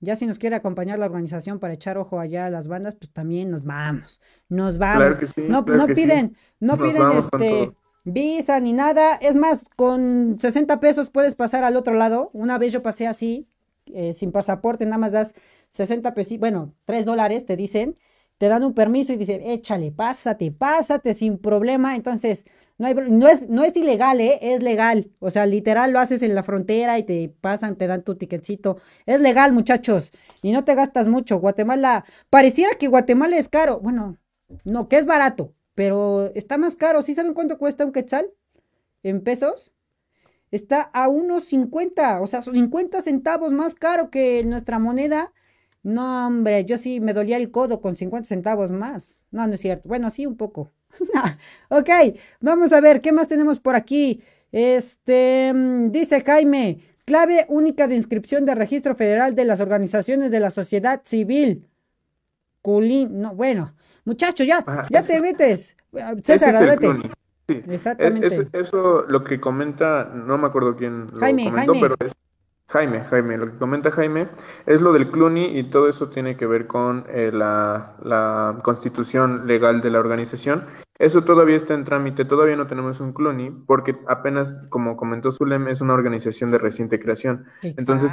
[0.00, 3.10] Ya si nos quiere acompañar la organización para echar ojo allá a las bandas, pues
[3.10, 4.20] también nos vamos.
[4.48, 5.18] Nos vamos.
[5.36, 7.72] no, no piden, no piden este
[8.06, 9.16] visa ni nada.
[9.16, 12.30] Es más, con 60 pesos puedes pasar al otro lado.
[12.32, 13.46] Una vez yo pasé así,
[13.86, 15.34] eh, sin pasaporte, nada más das
[15.70, 17.98] 60 pesos, bueno, 3 dólares te dicen,
[18.38, 21.96] te dan un permiso y dicen, échale, pásate, pásate sin problema.
[21.96, 22.44] Entonces,
[22.78, 24.38] no, es, no es ilegal, ¿eh?
[24.42, 25.10] es legal.
[25.18, 28.78] O sea, literal lo haces en la frontera y te pasan, te dan tu ticketcito.
[29.06, 30.12] Es legal, muchachos,
[30.42, 31.38] y no te gastas mucho.
[31.38, 33.80] Guatemala, pareciera que Guatemala es caro.
[33.80, 34.18] Bueno,
[34.64, 37.02] no, que es barato pero está más caro.
[37.02, 38.32] ¿Sí saben cuánto cuesta un quetzal?
[39.04, 39.72] En pesos.
[40.50, 45.32] Está a unos 50, o sea, 50 centavos más caro que nuestra moneda.
[45.82, 49.26] No, hombre, yo sí me dolía el codo con 50 centavos más.
[49.30, 49.88] No, no es cierto.
[49.88, 50.72] Bueno, sí, un poco.
[51.68, 51.90] ok,
[52.40, 54.22] vamos a ver, ¿qué más tenemos por aquí?
[54.52, 60.40] Este, mm, dice Jaime, clave única de inscripción de registro federal de las organizaciones de
[60.40, 61.66] la sociedad civil.
[62.62, 65.76] Culín, no, bueno, Muchacho, ya, ya te metes.
[66.22, 67.10] César, adelante.
[67.48, 67.62] Sí.
[67.68, 68.48] Exactamente.
[68.52, 71.88] eso lo que comenta, no me acuerdo quién lo Jaime, comentó, Jaime.
[71.88, 72.12] pero es
[72.68, 74.28] Jaime, Jaime, lo que comenta Jaime
[74.66, 79.46] es lo del CLUNY y todo eso tiene que ver con eh, la, la, constitución
[79.46, 80.66] legal de la organización.
[80.98, 85.68] Eso todavía está en trámite, todavía no tenemos un CLUNY porque apenas, como comentó Zulem,
[85.68, 87.44] es una organización de reciente creación.
[87.62, 87.76] Exacto.
[87.78, 88.12] Entonces,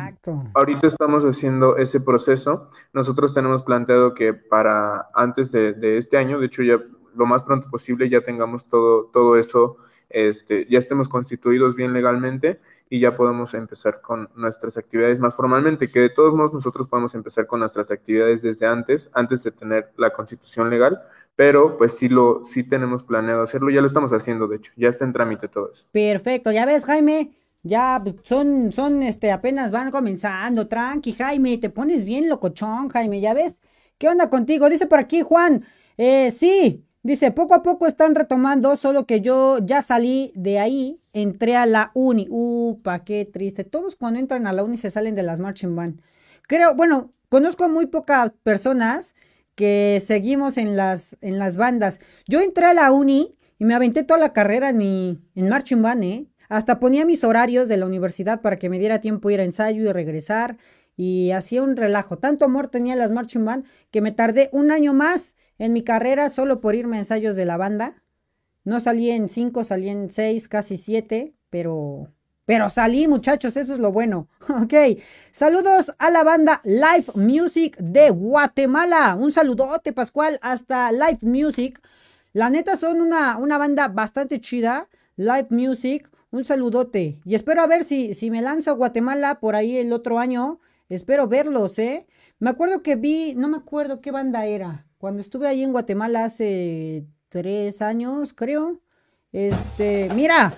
[0.53, 2.69] ahorita estamos haciendo ese proceso.
[2.93, 6.79] Nosotros tenemos planteado que para antes de, de este año, de hecho ya
[7.15, 9.77] lo más pronto posible, ya tengamos todo, todo eso,
[10.09, 12.59] este, ya estemos constituidos bien legalmente
[12.93, 17.15] y ya podemos empezar con nuestras actividades más formalmente, que de todos modos nosotros podemos
[17.15, 21.01] empezar con nuestras actividades desde antes, antes de tener la constitución legal,
[21.35, 24.89] pero pues sí lo sí tenemos planeado hacerlo, ya lo estamos haciendo de hecho, ya
[24.89, 25.87] está en trámite todo eso.
[25.91, 27.31] Perfecto, ya ves Jaime,
[27.63, 33.33] ya son son este apenas van comenzando, tranqui Jaime, te pones bien locochón Jaime, ya
[33.33, 33.57] ves.
[33.97, 34.69] ¿Qué onda contigo?
[34.69, 35.65] Dice por aquí Juan,
[35.97, 41.01] eh, sí, Dice, poco a poco están retomando, solo que yo ya salí de ahí,
[41.11, 42.27] entré a la uni.
[42.29, 43.65] Upa, qué triste.
[43.65, 46.01] Todos cuando entran a la uni se salen de las marching band.
[46.47, 49.15] Creo, bueno, conozco muy pocas personas
[49.55, 51.99] que seguimos en las, en las bandas.
[52.25, 55.81] Yo entré a la uni y me aventé toda la carrera en, mi, en marching
[55.81, 56.27] band, ¿eh?
[56.47, 59.83] Hasta ponía mis horarios de la universidad para que me diera tiempo ir a ensayo
[59.83, 60.57] y regresar.
[60.95, 62.17] Y hacía un relajo.
[62.17, 66.29] Tanto amor tenía las marching band que me tardé un año más en mi carrera
[66.29, 68.03] solo por irme a ensayos de la banda.
[68.63, 72.09] No salí en cinco, salí en seis, casi siete, pero
[72.45, 74.27] pero salí, muchachos, eso es lo bueno.
[74.63, 74.73] Ok,
[75.31, 79.15] saludos a la banda Live Music de Guatemala.
[79.15, 81.81] Un saludote, Pascual, hasta Live Music.
[82.33, 84.89] La neta son una, una banda bastante chida.
[85.15, 87.19] Live Music, un saludote.
[87.23, 90.59] Y espero a ver si, si me lanzo a Guatemala por ahí el otro año.
[90.89, 92.05] Espero verlos, ¿eh?
[92.39, 94.85] Me acuerdo que vi, no me acuerdo qué banda era.
[94.97, 98.81] Cuando estuve ahí en Guatemala hace tres años, creo.
[99.31, 100.53] Este, mira,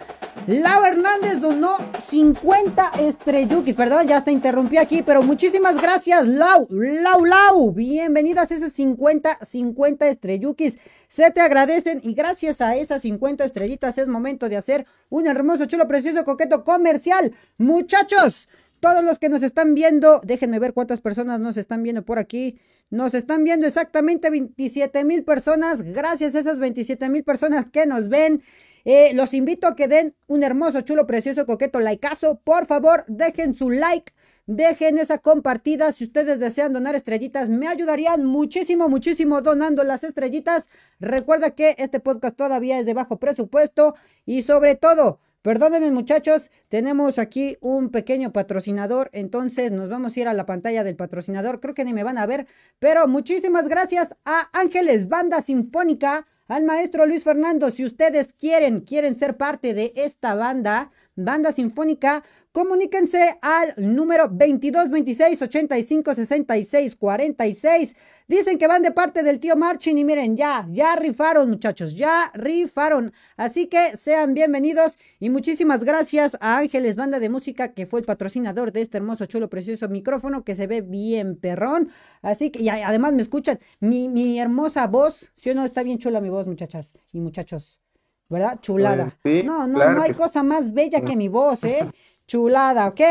[0.48, 3.74] Lau Hernández donó 50 estrellukis.
[3.74, 7.72] Perdón, ya está interrumpí aquí, pero muchísimas gracias, Lau, Lau, Lau.
[7.72, 10.78] Bienvenidas a esas 50, 50 estrellukis.
[11.08, 15.66] Se te agradecen y gracias a esas 50 estrellitas es momento de hacer un hermoso,
[15.66, 17.34] chulo, precioso, coqueto comercial.
[17.58, 18.50] Muchachos,
[18.86, 22.60] todos los que nos están viendo, déjenme ver cuántas personas nos están viendo por aquí.
[22.92, 25.82] Nos están viendo exactamente 27 mil personas.
[25.82, 28.44] Gracias a esas 27 mil personas que nos ven.
[28.84, 32.42] Eh, los invito a que den un hermoso, chulo, precioso, coqueto likeazo.
[32.42, 34.14] Por favor, dejen su like.
[34.46, 35.92] Dejen esa compartida.
[35.92, 40.70] Si ustedes desean donar estrellitas, me ayudarían muchísimo, muchísimo donando las estrellitas.
[41.00, 43.96] Recuerda que este podcast todavía es de bajo presupuesto.
[44.28, 50.28] Y sobre todo, Perdónenme muchachos, tenemos aquí un pequeño patrocinador, entonces nos vamos a ir
[50.28, 52.48] a la pantalla del patrocinador, creo que ni me van a ver,
[52.80, 59.14] pero muchísimas gracias a Ángeles Banda Sinfónica, al maestro Luis Fernando, si ustedes quieren, quieren
[59.14, 62.24] ser parte de esta banda, banda sinfónica,
[62.56, 67.96] comuníquense al número 22 26 85 66 46.
[68.30, 72.32] Dicen que van de parte del tío Marchin y miren, ya, ya rifaron muchachos, ya
[72.34, 73.12] rifaron.
[73.36, 78.06] Así que sean bienvenidos y muchísimas gracias a Ángeles Banda de Música que fue el
[78.06, 81.90] patrocinador de este hermoso, chulo, precioso micrófono que se ve bien perrón.
[82.22, 85.98] Así que y además me escuchan mi, mi hermosa voz, si o no está bien
[85.98, 87.82] chula mi voz muchachas y muchachos.
[88.28, 88.60] ¿Verdad?
[88.60, 89.16] Chulada.
[89.22, 90.22] Pues sí, no, no, claro no hay que sí.
[90.22, 91.86] cosa más bella que mi voz, ¿eh?
[92.28, 93.02] Chulada, ok.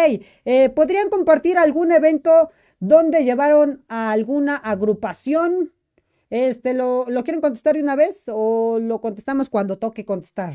[0.45, 2.51] Eh, ¿Podrían compartir algún evento
[2.81, 5.73] donde llevaron a alguna agrupación?
[6.31, 10.55] Este, ¿lo, ¿lo quieren contestar de una vez o lo contestamos cuando toque contestar?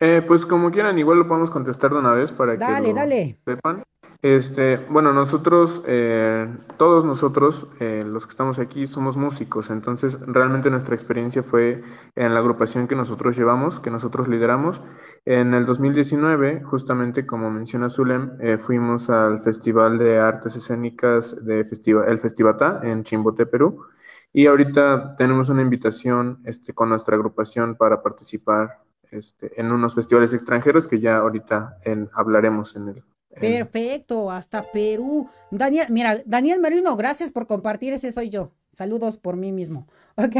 [0.00, 2.94] Eh, pues como quieran, igual lo podemos contestar de una vez para que Dale, lo
[2.94, 3.38] dale.
[3.46, 3.84] sepan.
[4.22, 10.70] Este, bueno, nosotros, eh, todos nosotros, eh, los que estamos aquí, somos músicos, entonces realmente
[10.70, 11.82] nuestra experiencia fue
[12.14, 14.80] en la agrupación que nosotros llevamos, que nosotros lideramos.
[15.24, 21.64] En el 2019, justamente como menciona Zulem, eh, fuimos al Festival de Artes Escénicas de
[21.64, 23.86] Festiva- el Festivatá en Chimbote, Perú.
[24.32, 28.78] Y ahorita tenemos una invitación este, con nuestra agrupación para participar
[29.10, 31.78] este, en unos festivales extranjeros que ya ahorita
[32.14, 33.04] hablaremos en el...
[33.40, 35.28] Perfecto, hasta Perú.
[35.50, 38.52] Daniel, mira, Daniel Merino, gracias por compartir, ese soy yo.
[38.72, 39.86] Saludos por mí mismo.
[40.14, 40.36] Ok,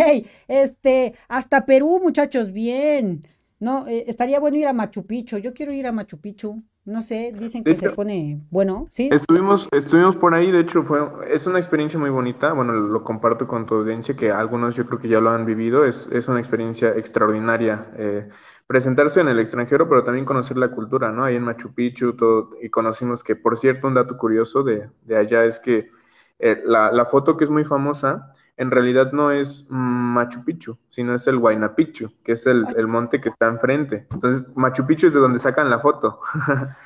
[0.49, 3.27] este, hasta Perú, muchachos, bien.
[3.59, 5.39] No, eh, estaría bueno ir a Machu Picchu.
[5.39, 6.63] Yo quiero ir a Machu Picchu.
[6.85, 9.09] No sé, dicen que se pone bueno, ¿sí?
[9.13, 10.99] Estuvimos, estuvimos por ahí, de hecho fue,
[11.31, 14.99] es una experiencia muy bonita, bueno, lo comparto con tu audiencia, que algunos yo creo
[14.99, 18.29] que ya lo han vivido, es, es una experiencia extraordinaria eh,
[18.73, 21.25] presentarse en el extranjero, pero también conocer la cultura, ¿no?
[21.25, 25.15] Ahí en Machu Picchu, todo, y conocimos que, por cierto, un dato curioso de, de
[25.19, 25.91] allá es que
[26.39, 31.15] eh, la, la foto que es muy famosa, en realidad no es Machu Picchu, sino
[31.15, 34.07] es el Huayna Picchu, que es el, el monte que está enfrente.
[34.13, 36.21] Entonces, Machu Picchu es de donde sacan la foto.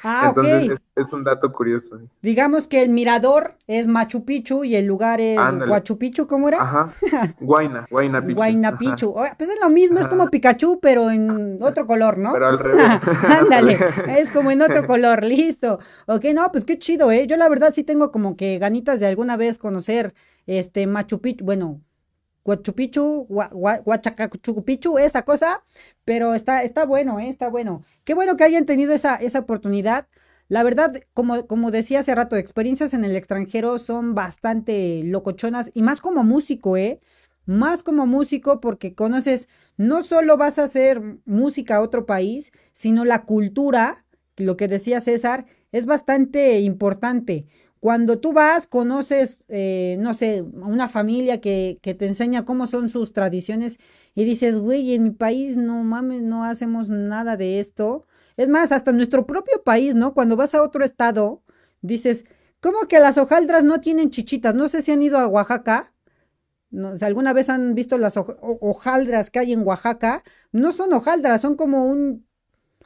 [0.05, 0.27] Ah.
[0.29, 1.99] Entonces, es, es un dato curioso.
[2.23, 5.73] Digamos que el mirador es Machu Picchu y el lugar es Ándale.
[5.73, 6.63] Huachu Picchu, ¿cómo era?
[6.63, 6.93] Ajá.
[7.41, 8.41] Guayna, Guayna Picchu.
[8.41, 8.79] Huayna.
[8.79, 9.11] Picchu.
[9.11, 10.31] Oye, Pues es lo mismo, es como.
[10.31, 12.33] Pikachu, pero en otro color, ¿no?
[12.33, 13.01] Pero al revés.
[13.29, 13.79] Ándale,
[14.19, 15.79] es como en otro color, listo.
[16.07, 17.27] Ok, no, pues qué chido, ¿eh?
[17.27, 20.15] Yo la verdad sí tengo como que ganitas de alguna vez conocer
[20.47, 21.83] este Machu Picchu, bueno,
[22.45, 25.65] Huachu Picchu, Hua- Hua- Huachacachu Picchu, esa cosa,
[26.05, 27.29] pero está, está bueno, ¿eh?
[27.29, 27.83] Está bueno.
[28.05, 30.07] Qué bueno que hayan tenido esa, esa oportunidad.
[30.49, 35.83] La verdad, como, como decía hace rato, experiencias en el extranjero son bastante locochonas y
[35.83, 37.01] más como músico, ¿eh?
[37.47, 43.05] Más como músico porque conoces, no solo vas a hacer música a otro país, sino
[43.05, 44.05] la cultura,
[44.37, 47.47] lo que decía César, es bastante importante.
[47.81, 52.91] Cuando tú vas, conoces, eh, no sé, una familia que, que, te enseña cómo son
[52.91, 53.79] sus tradiciones
[54.15, 58.07] y dices, güey, en mi país no mames, no hacemos nada de esto.
[58.37, 60.15] Es más, hasta nuestro propio país, ¿no?
[60.15, 61.43] Cuando vas a otro estado,
[61.83, 62.25] dices,
[62.61, 64.55] ¿cómo que las hojaldras no tienen chichitas?
[64.55, 65.93] No sé si han ido a Oaxaca.
[66.71, 71.55] No, alguna vez han visto las hojaldras que hay en Oaxaca, no son hojaldras, son
[71.55, 72.27] como un,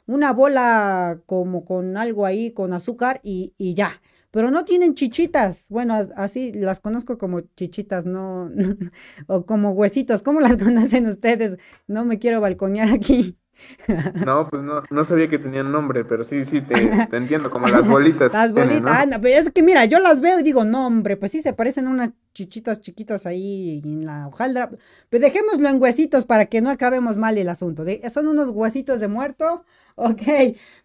[0.05, 5.65] una bola como con algo ahí, con azúcar y, y ya pero no tienen chichitas.
[5.69, 8.49] Bueno, así las conozco como chichitas, no,
[9.27, 10.23] o como huesitos.
[10.23, 11.57] ¿Cómo las conocen ustedes?
[11.87, 13.37] No me quiero balconear aquí.
[14.25, 17.67] No, pues no, no sabía que tenían nombre, pero sí, sí, te, te entiendo, como
[17.67, 18.33] las bolitas.
[18.33, 19.27] Las bolitas, ¿no?
[19.27, 21.91] es que mira, yo las veo y digo, no, hombre, pues sí se parecen a
[21.91, 24.71] unas chichitas chiquitas ahí en la hojaldra.
[25.09, 27.85] Pero dejémoslo en huesitos para que no acabemos mal el asunto.
[28.09, 29.63] son unos huesitos de muerto.
[29.95, 30.23] Ok,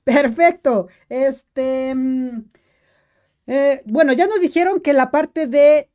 [0.04, 0.88] perfecto.
[1.08, 1.94] Este.
[1.94, 2.44] Mm,
[3.46, 5.88] eh, bueno, ya nos dijeron que la parte de,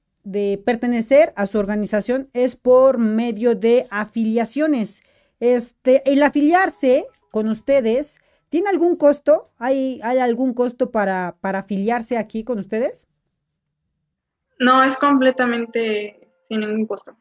[0.65, 5.01] pertenecer a su organización es por medio de afiliaciones.
[5.39, 9.51] Este, el afiliarse con ustedes, ¿tiene algún costo?
[9.57, 13.07] ¿Hay, hay algún costo para, para afiliarse aquí con ustedes?
[14.59, 17.17] No, es completamente sin ningún costo.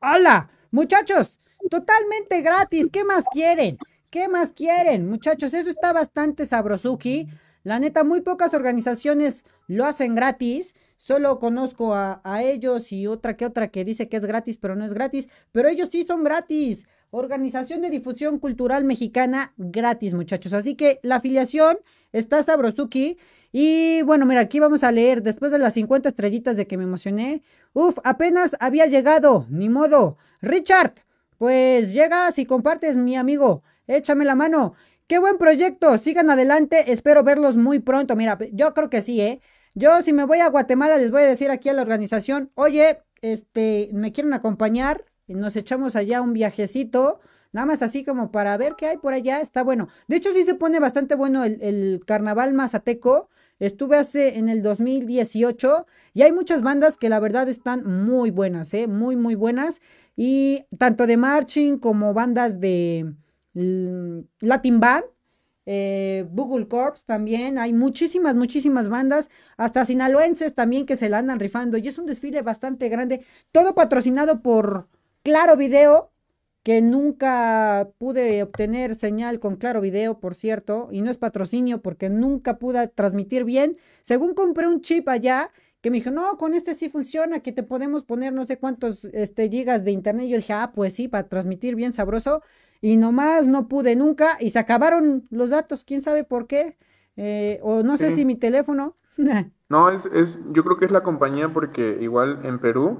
[0.00, 0.50] ¡Hola!
[0.70, 1.38] Muchachos,
[1.70, 2.88] totalmente gratis.
[2.92, 3.78] ¿Qué más quieren?
[4.10, 5.08] ¿Qué más quieren?
[5.08, 7.28] Muchachos, eso está bastante sabrosuki.
[7.64, 10.74] La neta, muy pocas organizaciones lo hacen gratis.
[10.96, 14.84] Solo conozco a, ellos y otra que otra que dice que es gratis, pero no
[14.84, 15.28] es gratis.
[15.50, 16.86] Pero ellos sí son gratis.
[17.10, 20.52] Organización de Difusión Cultural Mexicana gratis, muchachos.
[20.52, 21.78] Así que la afiliación
[22.12, 23.18] está sabrosuki.
[23.50, 25.22] Y bueno, mira, aquí vamos a leer.
[25.22, 27.42] Después de las 50 estrellitas de que me emocioné.
[27.72, 29.46] Uf, apenas había llegado.
[29.50, 30.18] Ni modo.
[30.40, 30.94] Richard,
[31.38, 33.62] pues llegas y compartes, mi amigo.
[33.88, 34.74] Échame la mano.
[35.12, 38.16] Qué buen proyecto, sigan adelante, espero verlos muy pronto.
[38.16, 39.40] Mira, yo creo que sí, ¿eh?
[39.74, 43.02] Yo si me voy a Guatemala les voy a decir aquí a la organización, oye,
[43.22, 47.20] este, me quieren acompañar, nos echamos allá un viajecito,
[47.52, 49.88] nada más así como para ver qué hay por allá, está bueno.
[50.08, 53.28] De hecho sí se pone bastante bueno el, el carnaval mazateco.
[53.58, 58.74] Estuve hace en el 2018 y hay muchas bandas que la verdad están muy buenas,
[58.74, 58.88] ¿eh?
[58.88, 59.80] Muy, muy buenas.
[60.16, 63.14] Y tanto de marching como bandas de,
[63.54, 65.04] Latin Band,
[65.66, 71.40] eh, Google Corps también, hay muchísimas, muchísimas bandas, hasta sinaloenses también que se la andan
[71.40, 74.88] rifando y es un desfile bastante grande, todo patrocinado por
[75.22, 76.10] Claro Video,
[76.62, 82.08] que nunca pude obtener señal con Claro Video, por cierto, y no es patrocinio porque
[82.08, 86.74] nunca pude transmitir bien, según compré un chip allá que me dijo, no, con este
[86.74, 90.28] sí funciona, que te podemos poner no sé cuántos este, gigas de internet.
[90.28, 92.40] Yo dije, ah, pues sí, para transmitir bien sabroso
[92.82, 96.76] y nomás no pude nunca y se acabaron los datos, quién sabe por qué,
[97.16, 98.96] eh, o no sé si mi teléfono.
[99.70, 102.98] no, es, es, yo creo que es la compañía porque igual en Perú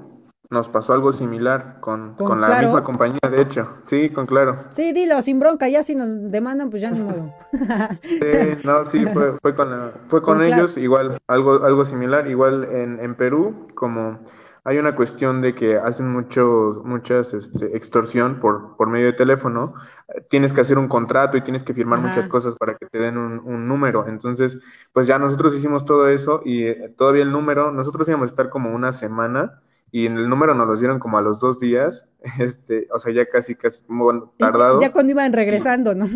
[0.49, 3.67] nos pasó algo similar con, con, la misma compañía, de hecho.
[3.83, 4.55] Sí, con Claro.
[4.69, 7.33] Sí, dilo, sin bronca, ya si nos demandan, pues ya ni modo.
[8.01, 12.99] sí, no, sí, fue, fue con, fue con, ellos, igual, algo, algo similar, igual en,
[12.99, 14.19] en Perú, como
[14.65, 19.73] hay una cuestión de que hacen mucho, muchas este, extorsión por, por medio de teléfono.
[20.29, 23.17] Tienes que hacer un contrato y tienes que firmar muchas cosas para que te den
[23.17, 24.07] un, un, número.
[24.07, 24.59] Entonces,
[24.93, 28.49] pues ya nosotros hicimos todo eso y eh, todavía el número, nosotros íbamos a estar
[28.49, 29.61] como una semana
[29.95, 32.07] y en el número nos lo dieron como a los dos días,
[32.39, 34.81] este, o sea, ya casi, casi bueno, tardado.
[34.81, 36.09] Ya cuando iban regresando, ¿no?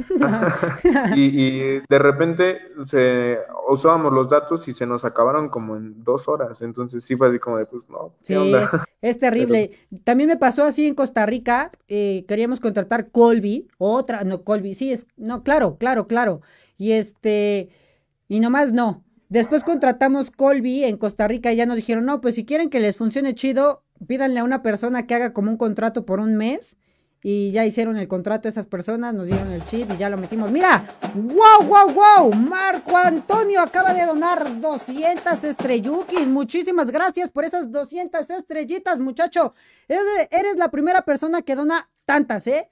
[1.15, 2.57] y, de repente
[2.87, 3.37] se
[3.69, 7.37] usábamos los datos y se nos acabaron como en dos horas, entonces sí fue así
[7.37, 9.69] como de, pues no, ¿qué sí, Es, terrible.
[10.03, 14.91] También me pasó así en Costa Rica, eh, queríamos contratar Colby, otra, no, Colby, sí,
[14.91, 16.41] es, no, claro, claro, claro,
[16.77, 17.69] y este,
[18.27, 22.35] y nomás no, Después contratamos Colby en Costa Rica y ya nos dijeron, no, pues
[22.35, 26.05] si quieren que les funcione chido, pídanle a una persona que haga como un contrato
[26.05, 26.77] por un mes.
[27.23, 30.51] Y ya hicieron el contrato esas personas, nos dieron el chip y ya lo metimos.
[30.51, 32.33] Mira, wow, wow, wow.
[32.33, 36.27] Marco Antonio acaba de donar 200 estrelluquis.
[36.27, 39.55] Muchísimas gracias por esas 200 estrellitas, muchacho.
[39.87, 42.69] Eres la primera persona que dona tantas, ¿eh?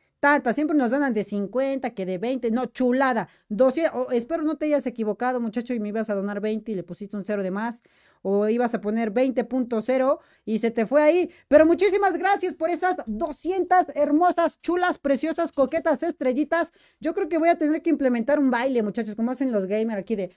[0.53, 4.85] Siempre nos donan de 50, que de 20, no, chulada, 200, espero no te hayas
[4.85, 7.83] equivocado muchacho y me ibas a donar 20 y le pusiste un cero de más,
[8.21, 12.95] o ibas a poner 20.0 y se te fue ahí, pero muchísimas gracias por esas
[13.05, 18.49] 200 hermosas, chulas, preciosas, coquetas, estrellitas, yo creo que voy a tener que implementar un
[18.49, 20.35] baile muchachos, como hacen los gamers aquí de,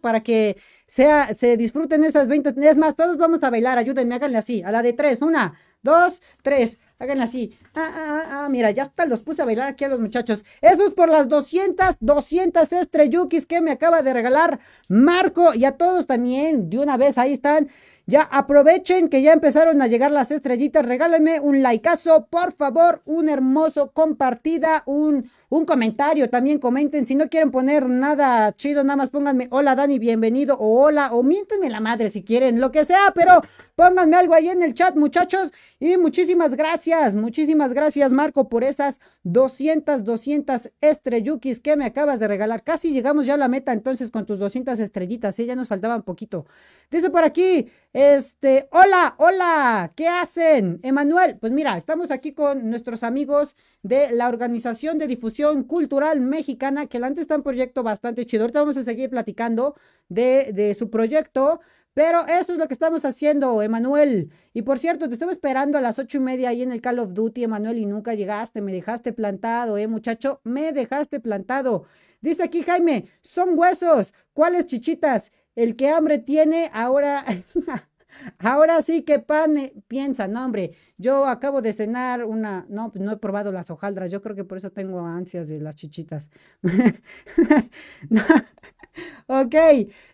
[0.00, 0.56] para que
[0.86, 4.70] sea, se disfruten esas 20, es más, todos vamos a bailar, ayúdenme, háganle así, a
[4.70, 6.78] la de 3, una, dos, tres.
[7.00, 7.56] Hagan así.
[7.76, 10.44] Ah, ah, ah, ah, mira, ya hasta los puse a bailar aquí a los muchachos.
[10.60, 15.72] Eso es por las 200, 200 estrellukis que me acaba de regalar Marco y a
[15.72, 16.68] todos también.
[16.68, 17.68] De una vez, ahí están.
[18.06, 20.84] Ya aprovechen que ya empezaron a llegar las estrellitas.
[20.86, 23.02] Regálenme un likeazo, por favor.
[23.04, 26.30] Un hermoso compartida, un, un comentario.
[26.30, 27.06] También comenten.
[27.06, 30.56] Si no quieren poner nada chido, nada más pónganme hola Dani, bienvenido.
[30.58, 33.12] O hola, o miéntenme la madre si quieren, lo que sea.
[33.14, 33.42] Pero
[33.76, 35.52] pónganme algo ahí en el chat, muchachos.
[35.78, 42.28] Y muchísimas gracias, muchísimas gracias, Marco, por esas 200, 200 estrellukis que me acabas de
[42.28, 42.64] regalar.
[42.64, 45.38] Casi llegamos ya a la meta entonces con tus 200 estrellitas.
[45.38, 45.46] ¿eh?
[45.46, 46.46] Ya nos faltaba un poquito.
[46.90, 47.68] Dice por aquí.
[47.92, 50.78] Este, hola, hola, ¿qué hacen?
[50.82, 56.86] Emanuel, pues mira, estamos aquí con nuestros amigos de la Organización de Difusión Cultural Mexicana,
[56.86, 58.42] que antes está un proyecto bastante chido.
[58.42, 59.74] Ahorita vamos a seguir platicando
[60.08, 61.60] de, de su proyecto,
[61.98, 64.30] pero eso es lo que estamos haciendo, Emanuel.
[64.54, 67.00] Y por cierto, te estuve esperando a las ocho y media ahí en el Call
[67.00, 68.60] of Duty, Emanuel, y nunca llegaste.
[68.60, 70.40] Me dejaste plantado, eh, muchacho.
[70.44, 71.86] Me dejaste plantado.
[72.20, 74.14] Dice aquí Jaime, son huesos.
[74.32, 75.32] ¿Cuáles chichitas?
[75.56, 77.24] El que hambre tiene, ahora,
[78.38, 83.02] ahora sí que pan eh, piensa, no hombre, yo acabo de cenar una, no, pues
[83.02, 86.30] no he probado las hojaldras, yo creo que por eso tengo ansias de las chichitas.
[89.26, 89.54] ok,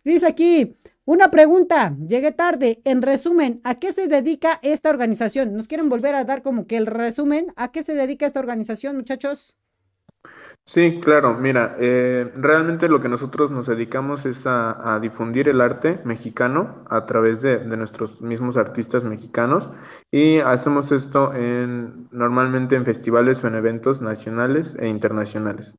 [0.03, 2.81] dice aquí, una pregunta, llegué tarde.
[2.85, 5.55] En resumen, ¿a qué se dedica esta organización?
[5.55, 7.53] ¿Nos quieren volver a dar como que el resumen?
[7.57, 9.57] ¿A qué se dedica esta organización, muchachos?
[10.67, 16.01] Sí, claro, mira, eh, realmente lo que nosotros nos dedicamos es a, difundir el arte
[16.05, 19.69] mexicano a través de, nuestros mismos artistas mexicanos
[20.11, 25.77] y hacemos esto en, normalmente en festivales o en eventos nacionales e internacionales.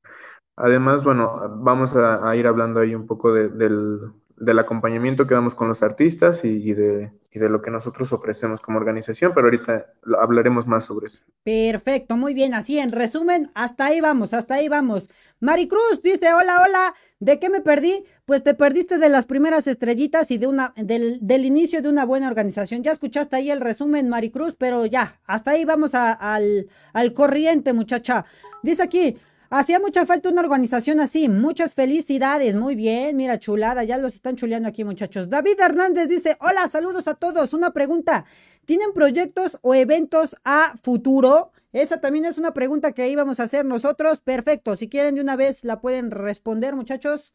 [0.55, 5.67] Además, bueno, vamos a, ir hablando ahí un poco del, del acompañamiento que damos con
[5.67, 10.85] los artistas y, de, de, lo que nosotros ofrecemos como organización, pero ahorita hablaremos más
[10.85, 11.21] sobre eso.
[11.43, 15.09] Perfecto, muy bien, así en resumen, hasta ahí vamos, hasta ahí vamos.
[15.39, 18.03] Maricruz dice, hola, hola, ¿de qué me perdí?
[18.25, 22.05] Pues te perdiste de las primeras estrellitas y de una, del, del inicio de una
[22.05, 22.83] buena organización.
[22.83, 28.25] Ya escuchaste ahí el resumen, Maricruz, pero ya, hasta ahí vamos al, al corriente, muchacha.
[28.63, 29.17] Dice aquí,
[29.49, 31.29] Hacía mucha falta una organización así.
[31.29, 32.55] Muchas felicidades.
[32.55, 33.83] Muy bien, mira, chulada.
[33.83, 35.29] Ya los están chuleando aquí, muchachos.
[35.29, 37.53] David Hernández dice: Hola, saludos a todos.
[37.53, 38.25] Una pregunta:
[38.65, 41.51] ¿Tienen proyectos o eventos a futuro?
[41.71, 44.19] Esa también es una pregunta que íbamos a hacer nosotros.
[44.19, 44.75] Perfecto.
[44.75, 47.33] Si quieren de una vez la pueden responder, muchachos.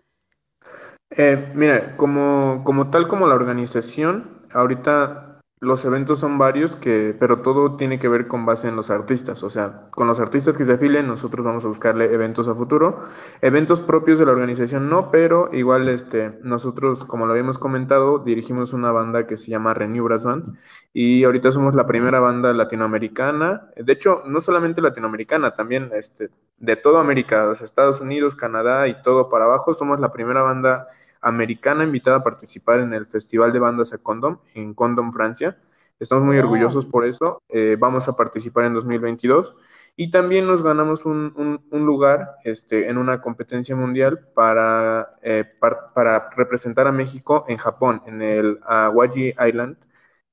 [1.10, 5.29] Eh, mira, como, como tal como la organización, ahorita
[5.62, 9.42] los eventos son varios, que, pero todo tiene que ver con base en los artistas.
[9.42, 13.00] O sea, con los artistas que se afilen, nosotros vamos a buscarle eventos a futuro.
[13.42, 18.72] Eventos propios de la organización no, pero igual este, nosotros, como lo habíamos comentado, dirigimos
[18.72, 20.56] una banda que se llama Renew Brass Band.
[20.94, 23.68] Y ahorita somos la primera banda latinoamericana.
[23.76, 29.02] De hecho, no solamente latinoamericana, también este, de toda América, los Estados Unidos, Canadá y
[29.02, 29.74] todo para abajo.
[29.74, 30.88] Somos la primera banda
[31.20, 35.58] americana invitada a participar en el Festival de Bandas a Condom en Condom, Francia.
[35.98, 37.42] Estamos muy orgullosos por eso.
[37.50, 39.54] Eh, vamos a participar en 2022
[39.96, 45.44] y también nos ganamos un, lugar este, en una competencia mundial para, eh,
[45.94, 49.76] para representar a México en Japón, en el Awaji Island.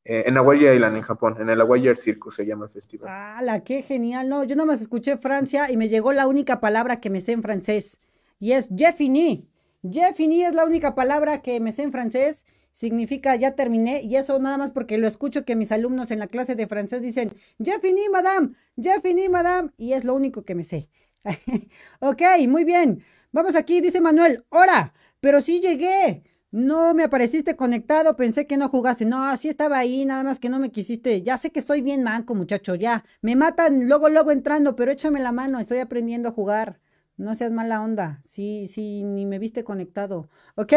[0.10, 3.10] Eh, en Hawaii Island, en Japón, en el Hawaii Air Circus se llama el festival.
[3.10, 4.30] ¡Hala, qué genial!
[4.30, 7.34] No, yo nada más escuché Francia y me llegó la única palabra que me sé
[7.34, 8.00] en francés
[8.40, 9.50] y es Jeffini.
[9.90, 12.46] Ya fini es la única palabra que me sé en francés.
[12.72, 14.02] Significa ya terminé.
[14.04, 17.02] Y eso nada más porque lo escucho que mis alumnos en la clase de francés
[17.02, 19.72] dicen, ya fini, madame, ya fini, madame.
[19.78, 20.90] Y es lo único que me sé.
[22.00, 23.04] ok, muy bien.
[23.32, 24.46] Vamos aquí, dice Manuel.
[24.50, 26.24] Hola, pero sí llegué.
[26.52, 29.06] No me apareciste conectado, pensé que no jugase.
[29.06, 31.22] No, sí estaba ahí, nada más que no me quisiste.
[31.22, 33.04] Ya sé que estoy bien manco, muchacho, ya.
[33.22, 36.80] Me matan luego, luego entrando, pero échame la mano, estoy aprendiendo a jugar.
[37.18, 38.22] No seas mala onda.
[38.26, 40.30] Sí, sí, ni me viste conectado.
[40.56, 40.74] Ok,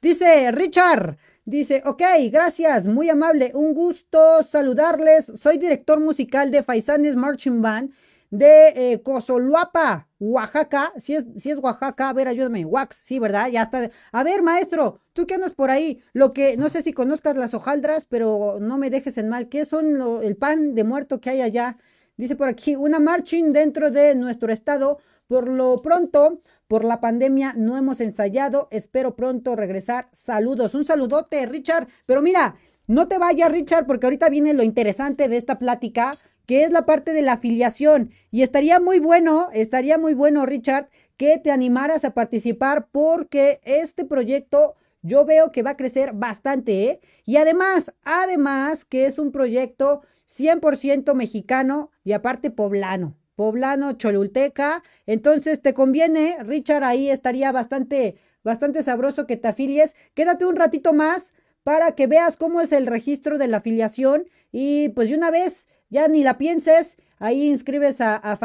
[0.00, 1.18] dice Richard.
[1.44, 3.50] Dice, ok, gracias, muy amable.
[3.54, 5.32] Un gusto saludarles.
[5.36, 7.92] Soy director musical de Faisanes Marching Band
[8.30, 10.92] de eh, Cozoluapa, Oaxaca.
[10.96, 12.64] Si es, si es Oaxaca, a ver, ayúdame.
[12.64, 13.48] Wax, sí, ¿verdad?
[13.48, 13.90] Ya está.
[14.12, 16.00] A ver, maestro, tú qué andas por ahí.
[16.12, 19.48] Lo que, no sé si conozcas las hojaldras, pero no me dejes en mal.
[19.48, 21.78] ¿Qué son el pan de muerto que hay allá?
[22.16, 24.98] Dice por aquí, una marching dentro de nuestro estado
[25.30, 28.66] por lo pronto, por la pandemia no hemos ensayado.
[28.72, 30.08] Espero pronto regresar.
[30.10, 30.74] Saludos.
[30.74, 31.86] Un saludote, Richard.
[32.04, 32.56] Pero mira,
[32.88, 36.84] no te vayas, Richard, porque ahorita viene lo interesante de esta plática, que es la
[36.84, 38.10] parte de la afiliación.
[38.32, 44.04] Y estaría muy bueno, estaría muy bueno, Richard, que te animaras a participar porque este
[44.04, 47.00] proyecto yo veo que va a crecer bastante, ¿eh?
[47.24, 54.82] Y además, además que es un proyecto 100% mexicano y aparte poblano, poblano, cholulteca.
[55.06, 59.96] Entonces te conviene, Richard, ahí estaría bastante, bastante sabroso que te afilies.
[60.12, 61.32] Quédate un ratito más
[61.62, 65.66] para que veas cómo es el registro de la afiliación y pues de una vez,
[65.88, 68.38] ya ni la pienses, ahí inscribes a, a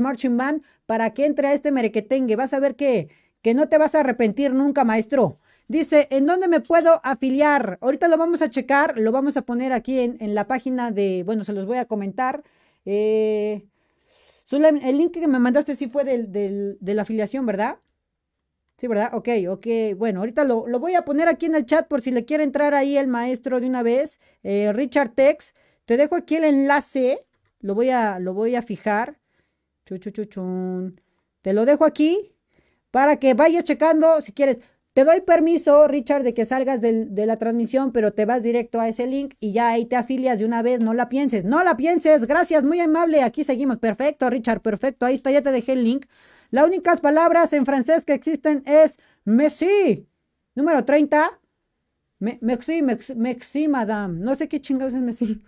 [0.00, 2.34] Marching Band para que entre a este merequetengue.
[2.34, 3.08] Vas a ver que,
[3.42, 5.38] que no te vas a arrepentir nunca, maestro.
[5.68, 7.78] Dice, ¿en dónde me puedo afiliar?
[7.80, 11.44] Ahorita lo vamos a checar, lo vamos a poner aquí en, la página de, bueno,
[11.44, 12.42] se los voy a comentar.
[12.84, 13.69] Eh,
[14.56, 16.30] el link que me mandaste sí fue del,
[16.80, 17.78] de la afiliación, ¿verdad?
[18.80, 19.10] Sí, ¿verdad?
[19.12, 19.66] Ok, ok.
[19.98, 22.72] Bueno, ahorita lo, voy a poner aquí en el chat por si le quiere entrar
[22.72, 24.18] ahí el maestro de una vez.
[24.42, 27.26] Eh, Richard Tex, te dejo aquí el enlace.
[27.60, 29.18] Lo voy a, lo voy a fijar.
[29.84, 30.98] Chuchuchuchun.
[31.42, 32.32] Te lo dejo aquí
[32.90, 34.60] para que vayas checando si quieres.
[35.00, 38.86] Te doy permiso, Richard, de que salgas de la transmisión, pero te vas directo a
[38.86, 40.80] ese link y ya ahí te afilias de una vez.
[40.80, 42.26] No la pienses, no la pienses.
[42.26, 43.22] Gracias, muy amable.
[43.22, 43.78] Aquí seguimos.
[43.78, 45.06] Perfecto, Richard, perfecto.
[45.06, 46.04] Ahí está, ya te dejé el link.
[46.50, 50.06] Las únicas palabras en francés que existen es merci.
[50.54, 51.30] Número 30.
[52.42, 52.82] merci,
[53.16, 54.20] merci, madame.
[54.20, 55.40] No sé qué chingados es merci.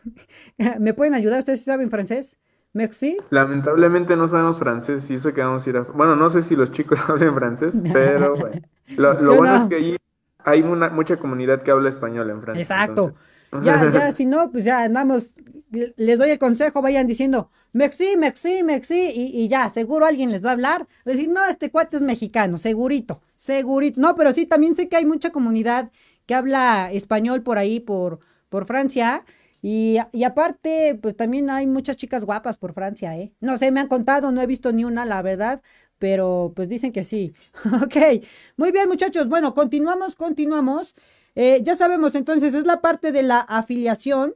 [0.81, 1.41] ¿Me pueden ayudar?
[1.41, 2.39] ¿Ustedes saben francés?
[2.75, 3.19] Merci.
[3.31, 5.83] Lamentablemente no sabemos francés y eso que vamos a ir a...
[5.83, 8.61] Bueno, no sé si los chicos hablan francés, pero bueno.
[8.97, 9.97] Lo, bueno es que ahí
[10.45, 12.63] hay una, mucha comunidad que habla español en Francia.
[12.63, 13.15] Exacto.
[13.63, 15.35] Ya, ya, si no, pues ya andamos,
[15.71, 20.45] les doy el consejo, vayan diciendo, Mexi, Mexi, Mexi, y, y ya, seguro alguien les
[20.45, 24.01] va a hablar, decir, no, este cuate es mexicano, segurito, segurito.
[24.01, 25.91] No, pero sí, también sé que hay mucha comunidad
[26.27, 29.25] que habla español por ahí, por, por Francia,
[29.65, 33.33] y, aparte, pues también hay muchas chicas guapas por Francia, ¿eh?
[33.39, 35.63] No sé, me han contado, no he visto ni una, la verdad,
[35.99, 37.33] pero pues dicen que sí.
[37.83, 38.25] ok,
[38.57, 40.97] muy bien muchachos, bueno, continuamos, continuamos.
[41.37, 44.35] Eh, ya sabemos entonces, es la parte de la afiliación.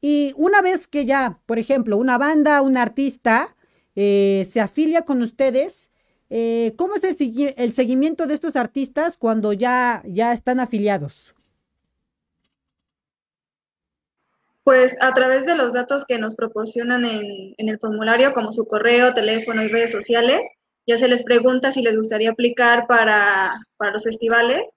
[0.00, 3.56] Y una vez que ya, por ejemplo, una banda, un artista
[3.94, 5.92] eh, se afilia con ustedes,
[6.30, 11.34] eh, ¿cómo es el, el, seguimiento de estos artistas cuando ya, ya están afiliados?
[14.64, 19.12] Pues a través de los datos que nos proporcionan en, el formulario, como su correo,
[19.12, 20.40] teléfono y redes sociales,
[20.86, 23.52] ya se les pregunta si les gustaría aplicar para,
[23.92, 24.76] los festivales.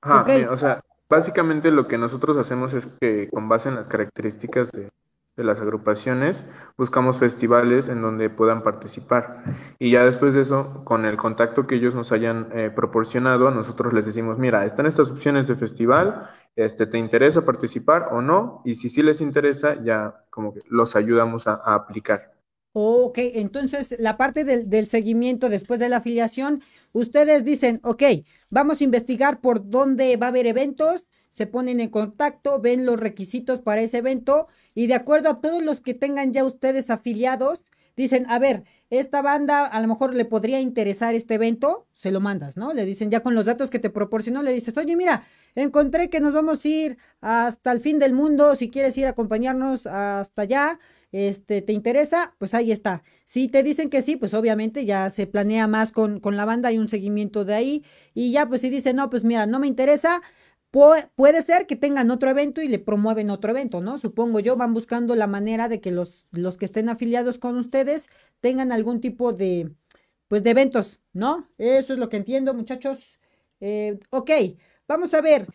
[0.00, 4.72] Ajá, o sea, básicamente lo que nosotros hacemos es que con base en las características
[4.72, 4.90] de,
[5.36, 6.44] de las agrupaciones,
[6.76, 9.42] buscamos festivales en donde puedan participar.
[9.78, 13.94] Y ya después de eso, con el contacto que ellos nos hayan eh, proporcionado, nosotros
[13.94, 18.60] les decimos, mira, están estas opciones de festival, este, ¿te interesa participar o no?
[18.66, 22.34] Y si sí les interesa, ya como que los ayudamos a, aplicar.
[22.74, 26.62] Ok, entonces la parte del, del, seguimiento después de la afiliación,
[26.92, 28.02] ustedes dicen, ok,
[28.50, 33.00] vamos a investigar por dónde va a haber eventos, se ponen en contacto, ven los
[33.00, 37.64] requisitos para ese evento y de acuerdo a todos los que tengan ya ustedes afiliados,
[37.96, 42.20] dicen, a ver, esta banda a lo mejor le podría interesar este evento, se lo
[42.20, 42.74] mandas, ¿no?
[42.74, 45.24] Le dicen ya con los datos que te proporcionó, le dices, oye, mira,
[45.54, 49.10] encontré que nos vamos a ir hasta el fin del mundo, si quieres ir a
[49.10, 50.80] acompañarnos hasta allá,
[51.12, 52.34] este, ¿te interesa?
[52.38, 53.02] Pues ahí está.
[53.24, 56.68] Si te dicen que sí, pues obviamente ya se planea más con, con la banda,
[56.68, 59.66] hay un seguimiento de ahí, y ya pues si dicen, no, pues mira, no me
[59.66, 60.20] interesa,
[60.72, 63.98] puede ser que tengan otro evento y le promueven otro evento, ¿no?
[63.98, 68.08] Supongo yo, van buscando la manera de que los, los que estén afiliados con ustedes
[68.40, 69.70] tengan algún tipo de,
[70.28, 71.50] pues, de eventos, ¿no?
[71.58, 73.20] Eso es lo que entiendo, muchachos.
[73.60, 74.30] Eh, ok,
[74.88, 75.46] vamos a ver.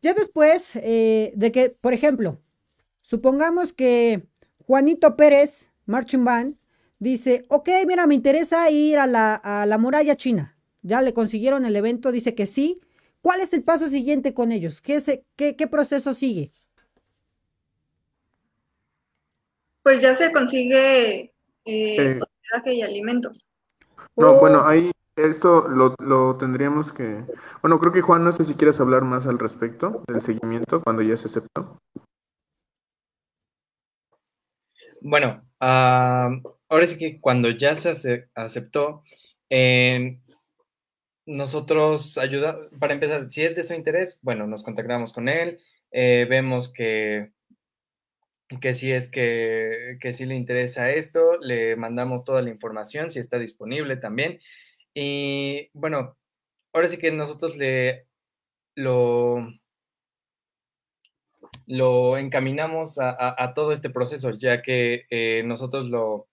[0.00, 2.40] Ya después eh, de que, por ejemplo,
[3.02, 4.28] supongamos que
[4.64, 6.56] Juanito Pérez, Marching Band,
[7.00, 10.56] dice, ok, mira, me interesa ir a la, a la muralla china.
[10.82, 12.80] Ya le consiguieron el evento, dice que sí,
[13.26, 14.80] ¿Cuál es el paso siguiente con ellos?
[14.80, 16.52] ¿Qué, qué, proceso sigue?
[19.82, 23.44] Pues ya se consigue eh, hospedaje y alimentos.
[24.14, 24.38] No, oh.
[24.38, 27.24] bueno, ahí esto lo, tendríamos que...
[27.62, 31.02] Bueno, creo que Juan, no sé si quieres hablar más al respecto del seguimiento cuando
[31.02, 31.80] ya se aceptó.
[35.00, 39.02] Bueno, ahora sí que cuando ya se aceptó,
[39.50, 40.20] eh,
[41.26, 45.60] nosotros ayuda, para empezar, si es de su interés, bueno, nos contactamos con él,
[45.90, 47.32] eh, vemos que,
[48.60, 53.18] que si es que, que si le interesa esto, le mandamos toda la información, si
[53.18, 54.40] está disponible también.
[54.94, 56.16] Y bueno,
[56.72, 58.06] ahora sí que nosotros le
[58.76, 59.46] lo,
[61.66, 66.28] lo encaminamos a, todo este proceso, ya que eh, nosotros lo...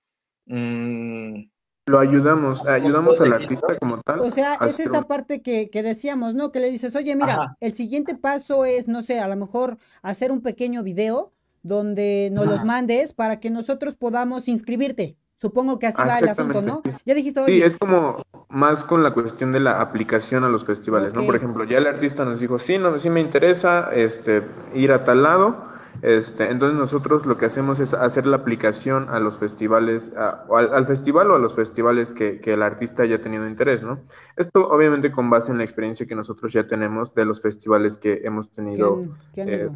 [0.45, 1.52] Mm,
[1.85, 4.21] Lo ayudamos, ayudamos al artista como tal.
[4.21, 6.51] O sea, es esta parte que, que, decíamos, ¿no?
[6.51, 10.31] Que le dices, oye, mira, el siguiente paso es, no sé, a lo mejor hacer
[10.31, 15.17] un pequeño video donde nos los mandes para que nosotros podamos inscribirte.
[15.35, 16.81] Supongo que así va el asunto, ¿no?
[17.05, 17.55] Ya dijiste, oye.
[17.55, 21.25] Sí, es como más con la cuestión de la aplicación a los festivales, ¿no?
[21.25, 25.03] Por ejemplo, ya el artista nos dijo, sí, no, sí me interesa este, ir a
[25.03, 30.11] tal lado este, entonces nosotros lo que hacemos es hacer la aplicación a los festivales,
[30.15, 34.01] al, festival o a los festivales que, el artista haya tenido interés, ¿no?
[34.35, 38.21] Esto obviamente con base en la experiencia que nosotros ya tenemos de los festivales que
[38.23, 39.01] hemos tenido.
[39.35, 39.69] Eh,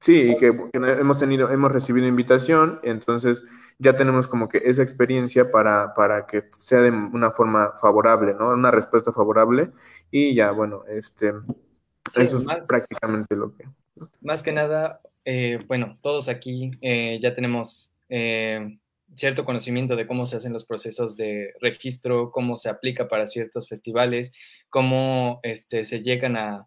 [0.00, 3.44] sí, que, hemos tenido, hemos recibido invitación, entonces
[3.78, 8.50] ya tenemos como que esa experiencia para, para que sea de una forma favorable, ¿no?
[8.50, 9.70] Una respuesta favorable
[10.10, 11.32] y ya, bueno, este,
[12.14, 13.68] eso es prácticamente lo que...
[14.20, 15.00] Más que nada,
[15.30, 18.78] eh, bueno, todos aquí eh, ya tenemos eh,
[19.14, 23.68] cierto conocimiento de cómo se hacen los procesos de registro, cómo se aplica para ciertos
[23.68, 24.32] festivales,
[24.70, 26.66] cómo este, se llegan a,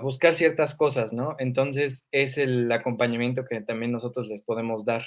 [0.00, 1.34] buscar ciertas cosas, ¿no?
[1.38, 5.04] Entonces es el acompañamiento que también nosotros les podemos dar.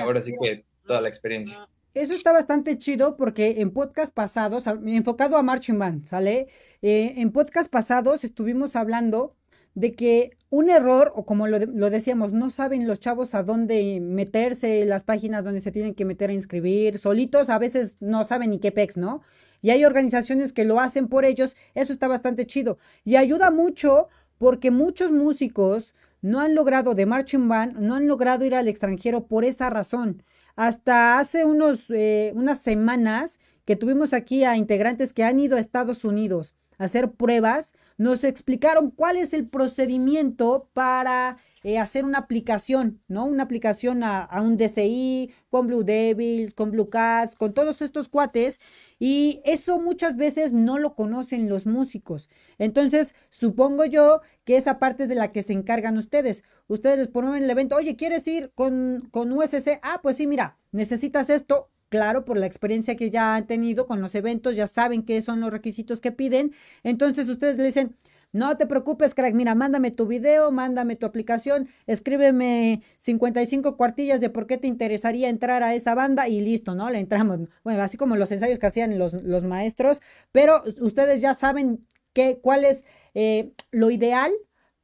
[0.00, 1.68] ahora sí que toda la experiencia.
[1.94, 6.48] Eso está bastante chido porque en podcast pasados, enfocado a Marching Band, ¿sale?
[6.82, 9.36] en podcast pasados estuvimos hablando
[9.74, 14.84] de que un error, o como lo, decíamos, no saben los chavos a dónde meterse,
[14.84, 18.58] las páginas donde se tienen que meter a inscribir, solitos a veces no saben ni
[18.58, 19.22] qué pex, ¿no?
[19.62, 22.76] Y hay organizaciones que lo hacen por ellos, eso está bastante chido.
[23.02, 28.44] Y ayuda mucho porque muchos músicos no han logrado de marching band, no han logrado
[28.44, 30.22] ir al extranjero por esa razón.
[30.54, 35.60] Hasta hace unos, eh, unas semanas que tuvimos aquí a integrantes que han ido a
[35.60, 43.00] Estados Unidos hacer pruebas, nos explicaron cuál es el procedimiento para eh, hacer una aplicación,
[43.06, 43.24] ¿no?
[43.24, 48.60] Una aplicación a, un DCI, con Blue Devils, con Blue Cats, con todos estos cuates.
[48.98, 52.28] Y eso muchas veces no lo conocen los músicos.
[52.58, 56.42] Entonces, supongo yo que esa parte es de la que se encargan ustedes.
[56.66, 59.78] Ustedes les ponen el evento, oye, ¿quieres ir con, con USC?
[59.82, 64.00] Ah, pues sí, mira, necesitas esto, claro, por la experiencia que ya han tenido con
[64.00, 66.54] los eventos, ya saben qué son los requisitos que piden.
[66.84, 67.94] Entonces ustedes le dicen,
[68.32, 74.30] no te preocupes, crack, mira, mándame tu video, mándame tu aplicación, escríbeme 55 cuartillas de
[74.30, 76.88] por qué te interesaría entrar a esa banda y listo, ¿no?
[76.88, 77.40] Le entramos.
[77.62, 80.00] Bueno, así como los ensayos que hacían los, maestros,
[80.32, 84.32] pero ustedes ya saben qué, cuál es eh, lo ideal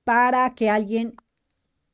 [0.05, 1.15] para que alguien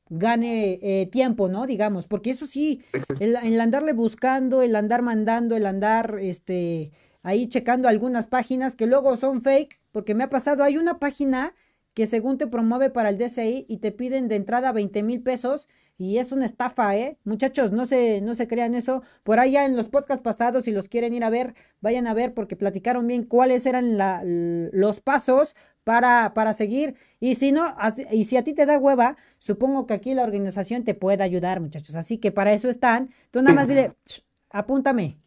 [0.08, 1.66] gane eh, tiempo, ¿no?
[1.66, 2.82] Digamos, porque eso sí,
[3.20, 6.92] el, el, andarle buscando, el andar mandando, el andar, este,
[7.22, 11.54] ahí checando algunas páginas que luego son fake, porque me ha pasado, hay una página
[11.94, 15.68] que según te promueve para el DCI y te piden de entrada 20 mil pesos
[15.96, 17.18] y es una estafa, ¿eh?
[17.22, 19.02] Muchachos, no se, no se crean eso.
[19.22, 22.34] Por allá en los podcasts pasados, si los quieren ir a ver, vayan a ver
[22.34, 25.54] porque platicaron bien cuáles eran la, los pasos
[25.84, 26.96] para, para seguir.
[27.20, 27.76] Y si no,
[28.10, 31.60] y si a ti te da hueva, supongo que aquí la organización te puede ayudar,
[31.60, 31.94] muchachos.
[31.96, 33.10] Así que para eso están.
[33.30, 33.92] Tú nada más dile,
[34.50, 35.18] apúntame.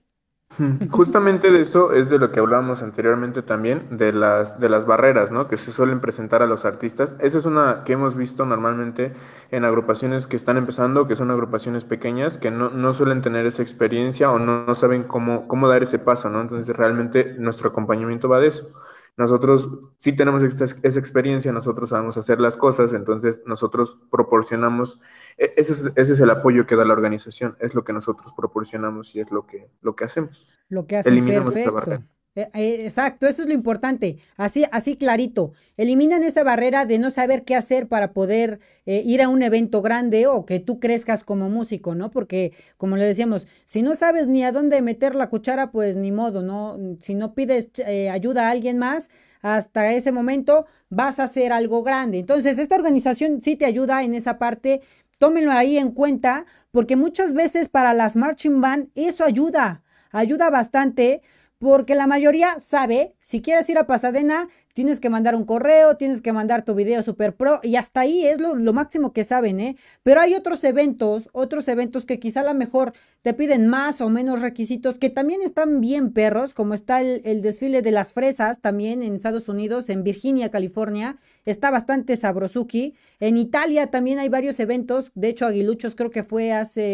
[0.91, 5.29] Justamente de eso es de lo que hablábamos anteriormente también, de las, de las barreras,
[5.29, 5.47] ¿no?
[5.47, 7.15] Que se suelen presentar a los artistas.
[7.19, 9.13] Esa es una que hemos visto normalmente
[9.51, 13.61] en agrupaciones que están empezando, que son agrupaciones pequeñas, que no, no suelen tener esa
[13.61, 16.41] experiencia o no, no saben cómo, cómo dar ese paso, ¿no?
[16.41, 18.69] Entonces realmente nuestro acompañamiento va de eso.
[19.17, 25.01] Nosotros sí tenemos esa experiencia, nosotros sabemos hacer las cosas, entonces nosotros proporcionamos,
[25.39, 28.31] e, ese es, ese es, el apoyo que da la organización, es lo que nosotros
[28.33, 30.59] proporcionamos y es lo que, lo que hacemos.
[30.69, 32.03] Lo que hacen, Eliminamos perfecto.
[32.37, 35.53] Eh, eh, exacto, eso es lo importante, así, así clarito.
[35.75, 39.81] Eliminan esa barrera de no saber qué hacer para poder eh, ir a un evento
[39.81, 42.11] grande o que tú crezcas como músico, ¿no?
[42.11, 46.11] Porque, como le decíamos, si no sabes ni a dónde meter la cuchara, pues ni
[46.11, 46.77] modo, ¿no?
[47.01, 47.71] Si no pides
[48.11, 49.09] ayuda a alguien más,
[49.41, 52.19] hasta ese momento vas a hacer algo grande.
[52.19, 54.81] Entonces, esta organización sí te ayuda en esa parte.
[55.17, 59.81] Tómenlo ahí en cuenta, porque muchas veces para las marching band eso ayuda,
[60.11, 61.23] ayuda bastante
[61.59, 66.21] porque la mayoría sabe, si quieres ir a Pasadena, tienes que mandar un correo, tienes
[66.21, 69.75] que mandar tu video super pro y hasta ahí es lo, máximo que saben, ¿eh?
[70.03, 72.93] Pero hay otros eventos, otros eventos que quizá a lo mejor
[73.23, 77.41] te piden más o menos requisitos que también están bien perros, como está el, el
[77.41, 82.93] desfile de las fresas también en Estados Unidos, en Virginia, California, está bastante sabrosuki.
[83.19, 86.87] En Italia también hay varios eventos, de hecho Aguiluchos creo que fue hace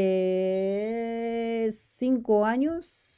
[1.70, 3.12] cinco años,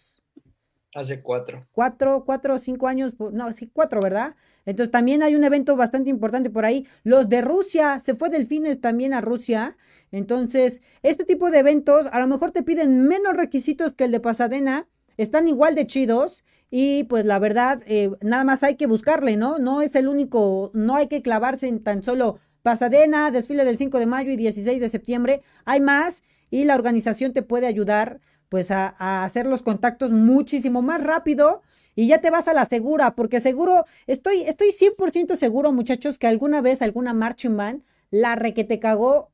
[0.96, 1.68] Hace cuatro.
[1.74, 4.36] Cuatro, cuatro o cinco años, no, sí, cuatro, ¿verdad?
[4.66, 6.88] Entonces también hay un evento bastante importante por ahí.
[7.04, 9.76] Los de Rusia, se fue Delfines también a Rusia.
[10.14, 14.22] Entonces, este tipo de eventos a lo mejor te piden menos requisitos que el de
[14.22, 14.88] Pasadena,
[15.18, 19.60] están igual de chidos y pues la verdad, eh, nada más hay que buscarle, ¿no?
[19.60, 24.00] No es el único, no hay que clavarse en tan solo Pasadena, desfile del 5
[24.00, 25.42] de mayo y 16 de septiembre.
[25.66, 31.04] Hay más y la organización te puede ayudar pues a, hacer los contactos muchísimo más
[31.04, 31.62] rápido
[31.96, 36.28] y ya te vas a la segura, porque seguro, estoy, estoy 100% seguro, muchachos, que
[36.28, 39.32] alguna vez alguna marching band la re que te cagó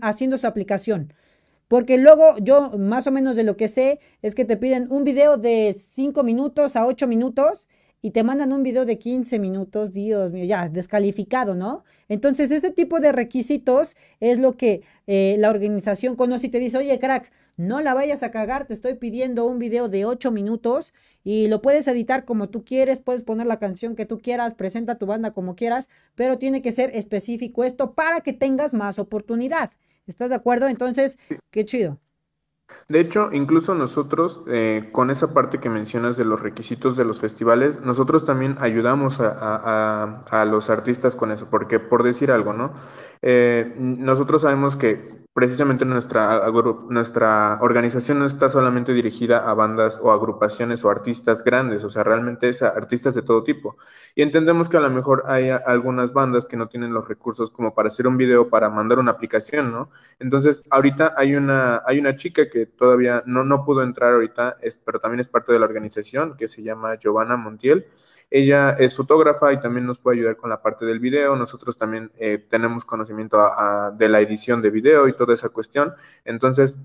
[0.00, 1.12] haciendo su aplicación.
[1.68, 5.04] Porque luego yo más o menos de lo que sé es que te piden un
[5.04, 7.66] video de 5 minutos a 8 minutos
[8.02, 11.82] y te mandan un video de 15 minutos, Dios mío, ya descalificado, ¿no?
[12.08, 16.78] Entonces ese tipo de requisitos es lo que eh, la organización conoce y te dice,
[16.78, 20.92] oye, crack, no la vayas a cagar, te estoy pidiendo un video de 8 minutos
[21.24, 24.98] y lo puedes editar como tú quieres, puedes poner la canción que tú quieras, presenta
[24.98, 29.72] tu banda como quieras, pero tiene que ser específico esto para que tengas más oportunidad.
[30.06, 30.68] ¿Estás de acuerdo?
[30.68, 31.18] Entonces,
[31.50, 31.98] qué chido.
[32.88, 37.20] De hecho, incluso nosotros, eh, con esa parte que mencionas de los requisitos de los
[37.20, 42.72] festivales, nosotros también ayudamos a, a los artistas con eso, porque por decir algo, ¿no?
[43.28, 45.02] Eh, nosotros sabemos que
[45.32, 46.42] precisamente nuestra,
[46.88, 52.04] nuestra organización no está solamente dirigida a bandas o agrupaciones o artistas grandes, o sea,
[52.04, 53.78] realmente es a artistas de todo tipo.
[54.14, 57.74] Y entendemos que a lo mejor hay algunas bandas que no tienen los recursos como
[57.74, 59.90] para hacer un video, para mandar una aplicación, ¿no?
[60.20, 64.78] Entonces, ahorita hay una, hay una chica que todavía no, no pudo entrar ahorita, es,
[64.78, 67.86] pero también es parte de la organización, que se llama Giovanna Montiel.
[68.30, 71.36] Ella es fotógrafa y también nos puede ayudar con la parte del video.
[71.36, 73.38] Nosotros también eh, tenemos conocimiento
[73.94, 75.94] de la edición de video y toda esa cuestión.
[76.24, 76.78] Entonces,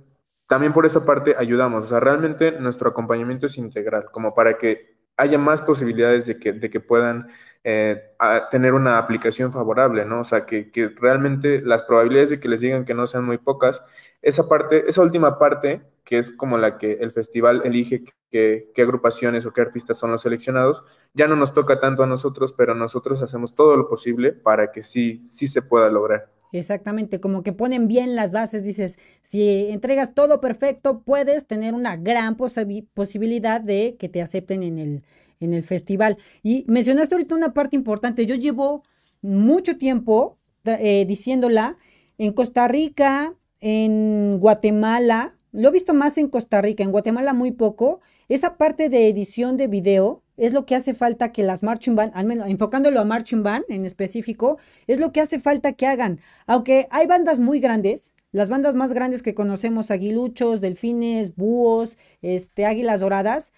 [0.47, 1.85] también por esa parte ayudamos.
[1.85, 6.53] O sea, realmente nuestro acompañamiento es integral, como para que haya más posibilidades de que,
[6.53, 7.29] de que puedan
[7.63, 8.01] eh,
[8.49, 10.21] tener una aplicación favorable, ¿no?
[10.21, 13.37] O sea, que, que, realmente las probabilidades de que les digan que no sean muy
[13.37, 13.81] pocas,
[14.22, 19.45] esa parte, esa última parte, que es como la que el festival elige qué, agrupaciones
[19.45, 23.22] o qué artistas son los seleccionados, ya no nos toca tanto a nosotros, pero nosotros
[23.22, 26.32] hacemos todo lo posible para que sí, sí se pueda lograr.
[26.53, 31.95] Exactamente, como que ponen bien las bases, dices, si entregas todo perfecto, puedes tener una
[31.95, 35.05] gran posibilidad de que te acepten en el,
[35.39, 36.17] en el festival.
[36.43, 38.84] Y mencionaste ahorita una parte importante, yo llevo
[39.22, 41.78] mucho tiempo eh, diciéndola,
[42.17, 47.51] en Costa Rica, en Guatemala, lo he visto más en Costa Rica, en Guatemala muy
[47.51, 51.95] poco, esa parte de edición de video es lo que hace falta que las marching
[51.95, 54.57] band, al menos enfocándolo a marching band en específico,
[54.88, 56.20] es lo que hace falta que hagan.
[56.47, 62.66] Aunque hay bandas muy grandes, las bandas más grandes que conocemos, aguiluchos, delfines, búhos, este,
[62.66, 63.51] águilas doradas,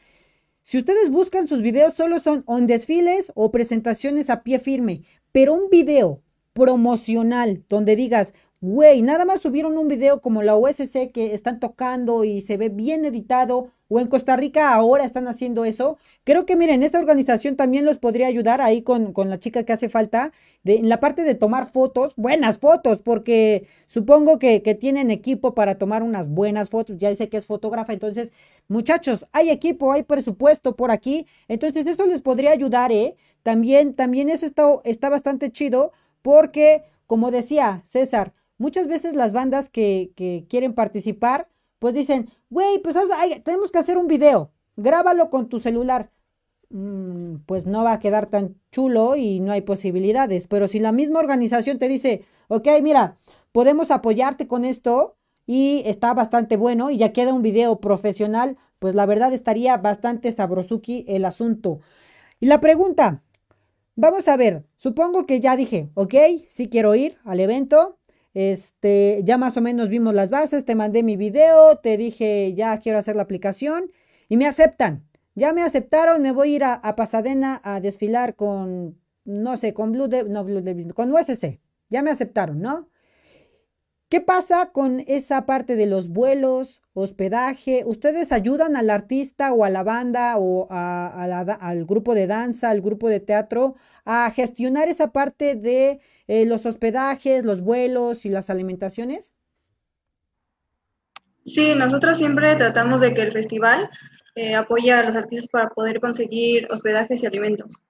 [0.63, 5.53] si ustedes buscan sus videos solo son en desfiles o presentaciones a pie firme, pero
[5.53, 6.21] un video
[6.53, 8.33] promocional donde digas,
[8.65, 12.69] Güey, nada más subieron un video como la OSC que están tocando y se ve
[12.69, 15.97] bien editado, o en Costa Rica ahora están haciendo eso.
[16.23, 19.73] Creo que miren, esta organización también los podría ayudar ahí con, con la chica que
[19.73, 20.31] hace falta,
[20.63, 25.53] de, en la parte de tomar fotos, buenas fotos, porque supongo que, que tienen equipo
[25.53, 28.31] para tomar unas buenas fotos, ya dice que es fotógrafa, entonces,
[28.69, 33.17] muchachos, hay equipo, hay presupuesto por aquí, entonces esto les podría ayudar, ¿eh?
[33.43, 35.91] También, también eso está, está bastante chido,
[36.21, 38.31] porque, como decía César,
[38.63, 40.13] muchas veces las bandas que,
[40.47, 41.49] quieren participar,
[41.79, 42.95] pues dicen, güey, pues
[43.43, 46.11] tenemos que hacer un video, grábalo con tu celular.
[46.69, 50.47] Mm, pues no va a quedar tan chulo y no hay posibilidades.
[50.47, 53.17] Pero si la misma organización te dice, ok, mira,
[53.51, 58.95] podemos apoyarte con esto y está bastante bueno y ya queda un video profesional, pues
[58.95, 61.81] la verdad estaría bastante sabrosuki el asunto.
[62.39, 63.23] Y la pregunta,
[63.97, 66.15] vamos a ver, supongo que ya dije, ok,
[66.47, 67.97] sí quiero ir al evento,
[68.33, 72.79] este, ya más o menos vimos las bases, te mandé mi video, te dije ya
[72.79, 73.91] quiero hacer la aplicación
[74.29, 75.05] y me aceptan.
[75.35, 79.91] Ya me aceptaron, me voy a ir a, Pasadena a desfilar con, no sé, con
[79.91, 80.63] Blue, no Blue
[80.93, 81.59] con USC.
[81.89, 82.87] Ya me aceptaron, ¿no?
[84.13, 87.81] ¿Qué pasa con esa parte de los vuelos, hospedaje?
[87.83, 93.09] ¿Ustedes ayudan al artista o a la banda o al grupo de danza, al grupo
[93.09, 93.73] de teatro
[94.05, 99.33] a gestionar esa parte de eh, los hospedajes, los vuelos y las alimentaciones?
[101.43, 103.89] Sí, nosotros siempre tratamos de que el festival
[104.35, 107.81] eh, apoye a los artistas para poder conseguir hospedajes y alimentos.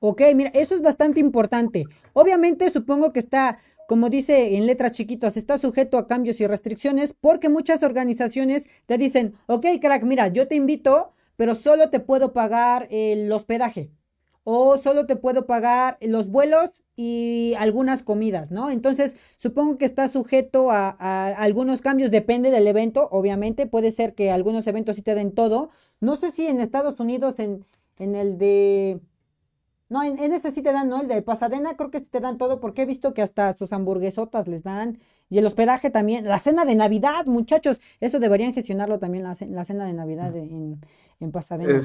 [0.00, 1.84] Ok, mira, eso es bastante importante.
[2.12, 3.58] Obviamente supongo que está
[3.88, 8.98] como dice en letras chiquitas, está sujeto a cambios y restricciones porque muchas organizaciones te
[8.98, 13.90] dicen, ok, crack, mira, yo te invito, pero solo te puedo pagar el hospedaje
[14.44, 18.68] o solo te puedo pagar los vuelos y algunas comidas, ¿no?
[18.68, 20.90] Entonces, supongo que está sujeto a,
[21.36, 25.70] algunos cambios, depende del evento, obviamente, puede ser que algunos eventos sí te den todo.
[26.00, 27.64] No sé si en Estados Unidos, en,
[27.98, 29.00] en el de...
[29.88, 31.00] No, en, ese sí te dan, ¿no?
[31.00, 33.72] El de Pasadena creo que sí te dan todo porque he visto que hasta sus
[33.72, 34.98] hamburguesotas les dan.
[35.30, 36.24] Y el hospedaje también.
[36.26, 37.80] La cena de Navidad, muchachos.
[38.00, 40.80] Eso deberían gestionarlo también, la, la cena de Navidad en,
[41.20, 41.80] en Pasadena.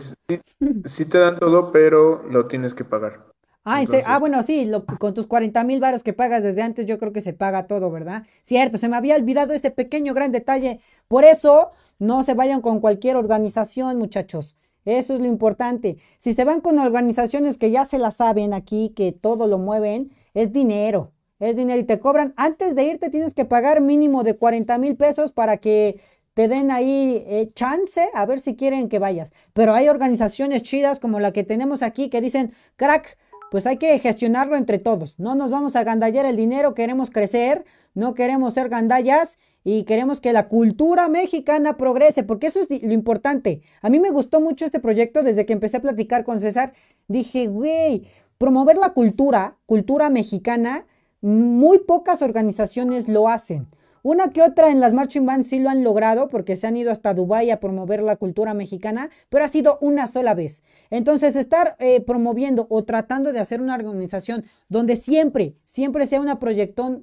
[0.86, 3.34] sí, te dan todo, pero lo tienes que pagar.
[3.66, 7.14] Ah, ah, bueno, sí, con tus 40 mil varos que pagas desde antes, yo creo
[7.14, 8.24] que se paga todo, ¿verdad?
[8.42, 10.82] Cierto, se me había olvidado ese pequeño gran detalle.
[11.08, 14.58] Por eso, no se vayan con cualquier organización, muchachos.
[14.86, 15.98] Eso es lo importante.
[16.20, 20.12] Si se van con organizaciones que ya se la saben aquí, que todo lo mueven,
[20.34, 21.12] es dinero.
[21.40, 22.34] Es dinero y te cobran.
[22.38, 26.00] Antes de irte tienes que pagar mínimo de 40 mil pesos para que
[26.34, 29.34] te den ahí eh, chance a ver si quieren que vayas.
[29.54, 33.18] Pero hay organizaciones chidas como la que tenemos aquí que dicen, crack,
[33.54, 35.20] pues hay que gestionarlo entre todos.
[35.20, 40.20] No nos vamos a gandallar el dinero, queremos crecer, no queremos ser gandallas y queremos
[40.20, 43.62] que la cultura mexicana progrese, porque eso es lo importante.
[43.84, 46.74] A mí me gustó mucho este proyecto desde que empecé a platicar con César.
[47.08, 48.08] Dije, güey,
[48.40, 50.88] promover la cultura, cultura mexicana,
[51.22, 53.68] muy pocas organizaciones lo hacen.
[54.04, 56.92] Una que otra en las marching bands sí lo han logrado porque se han ido
[56.92, 60.62] hasta Dubái a promover la cultura mexicana, pero ha sido una sola vez.
[60.90, 66.38] Entonces, estar eh, promoviendo o tratando de hacer una organización donde siempre, siempre sea una,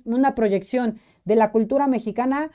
[0.05, 2.51] una proyección de la cultura mexicana,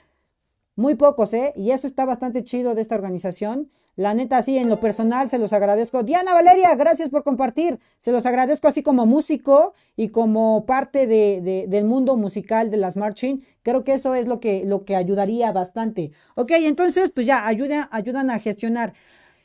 [0.75, 1.51] muy pocos, ¿eh?
[1.55, 3.71] Y eso está bastante chido de esta organización.
[3.95, 6.03] La neta, sí, en lo personal se los agradezco.
[6.03, 7.79] Diana Valeria, gracias por compartir.
[7.99, 12.97] Se los agradezco así como músico y como parte de, del mundo musical de las
[12.97, 13.45] marching.
[13.63, 16.11] Creo que eso es lo que, lo que ayudaría bastante.
[16.35, 18.93] Ok, entonces, pues ya, ayuda, ayudan a gestionar.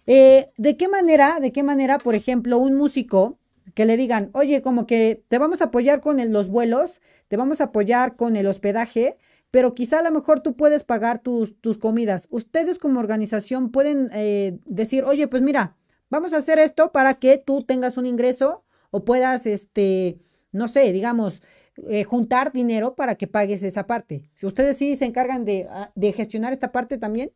[0.06, 3.38] Eh, ¿De qué manera, de qué manera, por ejemplo, un músico
[3.74, 7.60] que le digan, oye, como que te vamos a apoyar con los vuelos, te vamos
[7.60, 9.16] a apoyar con el hospedaje,
[9.50, 12.28] pero quizá a lo mejor tú puedes pagar tus, tus comidas.
[12.30, 15.76] Ustedes como organización pueden eh, decir, oye, pues mira,
[16.08, 20.18] vamos a hacer esto para que tú tengas un ingreso o puedas, este,
[20.52, 21.42] no sé, digamos,
[21.88, 24.30] eh, juntar dinero para que pagues esa parte.
[24.34, 27.32] Si ustedes sí se encargan de, ah, de gestionar esta parte también.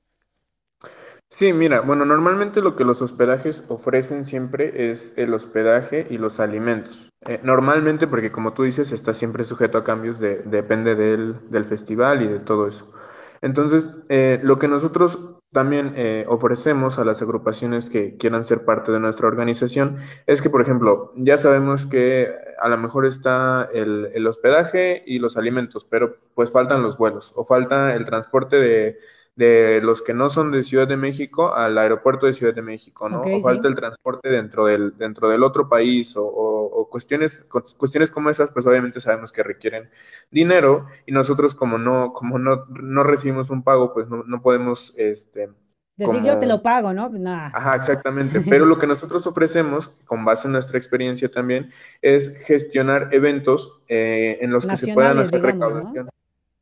[1.30, 6.38] Sí, mira, bueno, normalmente lo que los hospedajes ofrecen siempre es el hospedaje y los
[6.38, 7.10] alimentos.
[7.26, 11.64] Eh, normalmente, porque como tú dices, está siempre sujeto a cambios, de, depende del, del,
[11.64, 12.92] festival y de todo eso.
[13.40, 15.18] Entonces, eh, lo que nosotros
[15.52, 20.50] también eh, ofrecemos a las agrupaciones que quieran ser parte de nuestra organización es que,
[20.50, 25.84] por ejemplo, ya sabemos que a lo mejor está el, el hospedaje y los alimentos,
[25.84, 28.98] pero pues faltan los vuelos o falta el transporte de
[29.36, 33.08] de los que no son de Ciudad de México al aeropuerto de Ciudad de México,
[33.08, 33.20] ¿no?
[33.20, 37.44] o falta el transporte dentro del, dentro del otro país o, cuestiones,
[37.76, 39.90] cuestiones como esas, pues obviamente sabemos que requieren
[40.30, 44.94] dinero y nosotros como no, como no, no recibimos un pago, pues no, no podemos,
[44.96, 45.50] este...
[45.96, 47.08] Decir yo te lo pago, ¿no?
[47.52, 48.40] Ajá, exactamente.
[48.40, 51.70] Pero lo que nosotros ofrecemos, con base en nuestra experiencia también,
[52.02, 56.08] es gestionar eventos eh, en los que se puedan hacer recaudación.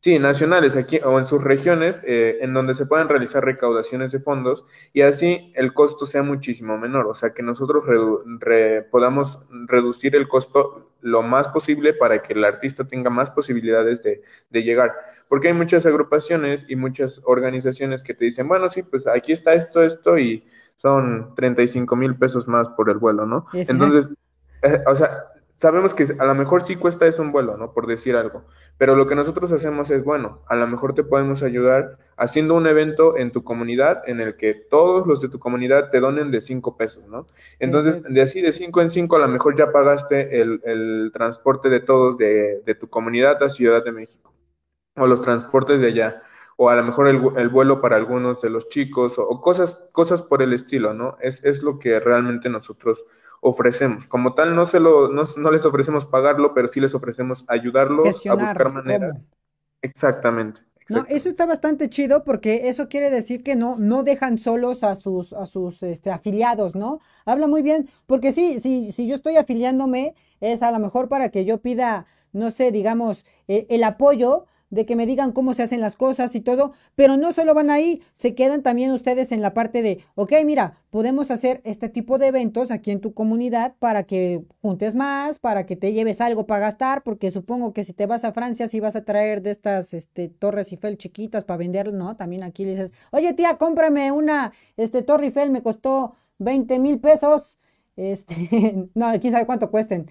[0.03, 4.19] Sí, nacionales aquí o en sus regiones eh, en donde se puedan realizar recaudaciones de
[4.19, 7.85] fondos y así el costo sea muchísimo menor, o sea que nosotros
[8.91, 9.39] podamos
[9.69, 14.63] reducir el costo lo más posible para que el artista tenga más posibilidades de, de,
[14.65, 14.93] llegar.
[15.29, 19.55] Porque hay muchas agrupaciones y muchas organizaciones que te dicen, bueno, sí, pues aquí está
[19.55, 20.45] esto, esto y
[20.79, 23.47] son 35 mil pesos más por el vuelo, ¿no?
[23.53, 24.11] Entonces,
[24.63, 27.73] eh, o sea, sabemos que a lo mejor sí cuesta eso un vuelo, ¿no?
[27.73, 28.45] Por decir algo.
[28.79, 32.67] Pero lo que nosotros hacemos es, bueno, a lo mejor te podemos ayudar haciendo un
[32.67, 36.41] evento en tu comunidad en el que todos los de tu comunidad te donen de
[36.41, 37.27] cinco pesos, ¿no?
[37.59, 41.81] Entonces, de así de cinco en cinco, a lo mejor ya pagaste el, transporte de
[41.81, 44.33] todos de, tu comunidad a Ciudad de México.
[44.97, 46.23] O los transportes de allá.
[46.57, 50.43] O a lo mejor el, vuelo para algunos de los chicos, o, cosas, cosas por
[50.43, 51.17] el estilo, ¿no?
[51.21, 53.05] Es, es lo que realmente nosotros
[53.43, 54.07] ofrecemos.
[54.07, 58.35] Como tal, no, se lo, no, les ofrecemos pagarlo, pero sí les ofrecemos ayudarlos a
[58.35, 59.15] buscar maneras.
[59.83, 60.63] Exactamente.
[60.89, 64.95] No, eso está bastante chido porque eso quiere decir que no, no dejan solos a
[64.95, 66.99] sus, a sus este, afiliados, ¿no?
[67.25, 71.31] Habla muy bien, porque sí, sí, si yo estoy afiliándome, es a lo mejor para
[71.31, 75.63] que yo pida, no sé, digamos, eh, el apoyo, de que me digan cómo se
[75.63, 79.43] hacen las cosas y todo, pero no solo van ahí, se quedan también ustedes en
[79.43, 83.75] la parte de, ok, mira, podemos hacer este tipo de eventos aquí en tu comunidad
[83.79, 87.93] para que juntes más, para que te lleves algo para gastar, porque supongo que si
[87.93, 91.59] te vas a Francia, si vas a traer de estas este, torres Eiffel chiquitas para
[91.59, 92.17] vender, ¿no?
[92.17, 96.99] También aquí le dices, oye tía, cómprame una este, torre Eiffel, me costó 20 mil
[96.99, 97.59] pesos,
[97.97, 100.07] este, no, quién sabe cuánto cuesten.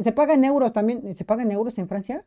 [0.00, 1.16] Se, paga en euros también.
[1.16, 2.24] ¿Se paga en euros en Francia?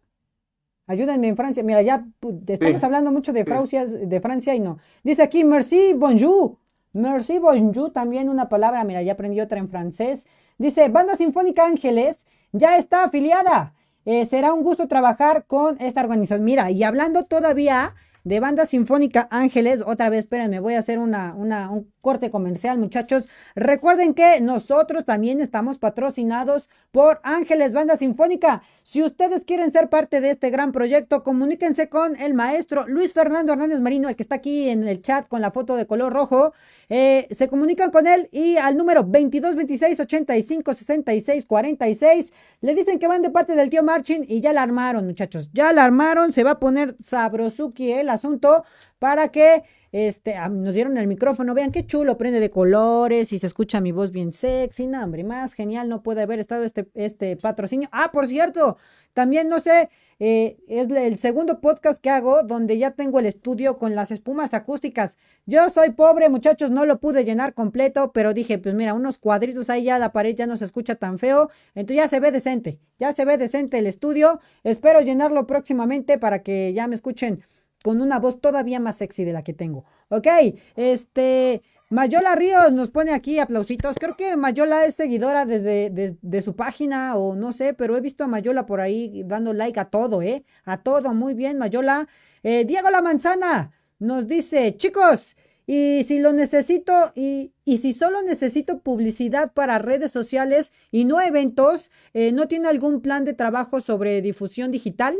[0.88, 1.64] Ayúdenme en Francia.
[1.64, 2.06] Mira, ya
[2.48, 4.80] estamos hablando mucho de Francia, de Francia y no.
[5.04, 6.58] Dice aquí, merci, bonjour.
[6.92, 8.84] Merci, bonjour, también una palabra.
[8.84, 10.28] Mira, ya aprendí otra en francés.
[10.58, 13.74] Dice, Banda Sinfónica Ángeles ya está afiliada.
[14.06, 16.44] Eh, será un gusto trabajar con esta organización.
[16.44, 19.84] Mira, y hablando todavía de Banda Sinfónica Ángeles.
[19.86, 23.30] Otra vez, espérenme, voy a hacer una, una, un corte comercial, muchachos.
[23.56, 28.62] Recuerden que nosotros también estamos patrocinados por Ángeles Banda Sinfónica.
[28.84, 33.54] Si ustedes quieren ser parte de este gran proyecto, comuníquense con el maestro Luis Fernando
[33.54, 36.54] Hernández Marino, el que está aquí en el chat con la foto de color rojo.
[36.90, 43.00] Eh, se comunican con él y al número 22 26 85 66 46 le dicen
[43.00, 45.50] que van de parte del tío Marchin y ya la armaron, muchachos.
[45.54, 48.66] Ya la armaron, se va a poner sabrosuki el asunto
[49.00, 49.64] para que
[49.94, 53.92] este, nos dieron el micrófono, vean qué chulo, prende de colores y se escucha mi
[53.92, 57.90] voz bien sexy, no, hombre, más genial no puede haber estado este, este patrocinio.
[57.92, 58.78] Ah, por cierto,
[59.14, 63.78] también no sé, eh, es el segundo podcast que hago donde ya tengo el estudio
[63.78, 65.20] con las espumas acústicas.
[65.46, 69.70] Yo soy pobre, muchachos, no lo pude llenar completo, pero dije, pues mira, unos cuadritos
[69.70, 72.80] ahí ya la pared ya no se escucha tan feo, entonces ya se ve decente,
[72.98, 74.40] ya se ve decente el estudio.
[74.64, 77.44] Espero llenarlo próximamente para que ya me escuchen
[77.84, 79.86] con una voz todavía más sexy de la que tengo.
[80.10, 80.28] Ok,
[80.76, 83.98] este, Mayola Ríos nos pone aquí aplausitos.
[84.00, 88.24] Creo que Mayola es seguidora desde de, su página o no sé, pero he visto
[88.24, 90.44] a Mayola por ahí dando like a todo, ¿eh?
[90.66, 92.08] A todo, muy bien, Mayola.
[92.42, 93.70] Eh, Diego La Manzana
[94.00, 95.36] nos dice, chicos,
[95.68, 101.22] y si lo necesito, y, y, si solo necesito publicidad para redes sociales y no
[101.22, 105.16] eventos, eh, ¿no tiene algún plan de trabajo sobre difusión digital?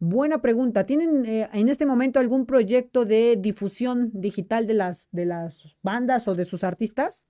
[0.00, 0.86] Buena pregunta.
[0.86, 6.28] ¿Tienen eh, en este momento algún proyecto de difusión digital de las, de las bandas
[6.28, 7.26] o de sus artistas?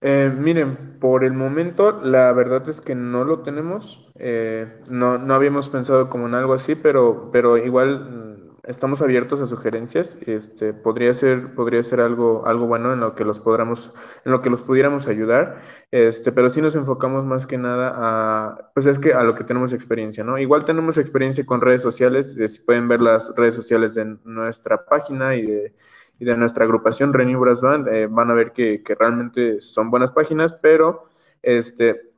[0.00, 4.10] Eh, miren, por el momento la verdad es que no lo tenemos.
[4.16, 8.21] Eh, no, no habíamos pensado como en algo así, pero, pero igual
[8.64, 10.16] estamos abiertos a sugerencias.
[10.26, 13.92] Este, podría ser, podría ser algo, algo bueno en lo que los podamos,
[14.24, 15.60] en lo que los pudiéramos ayudar.
[15.90, 19.44] Este, pero sí nos enfocamos más que nada a, pues es que a lo que
[19.44, 20.38] tenemos experiencia, ¿no?
[20.38, 22.36] Igual tenemos experiencia con redes sociales.
[22.46, 25.74] Si pueden ver las redes sociales de nuestra página y de,
[26.18, 30.12] y de nuestra agrupación Renew Brass eh, van a ver que, que realmente son buenas
[30.12, 31.08] páginas, pero
[31.42, 32.11] este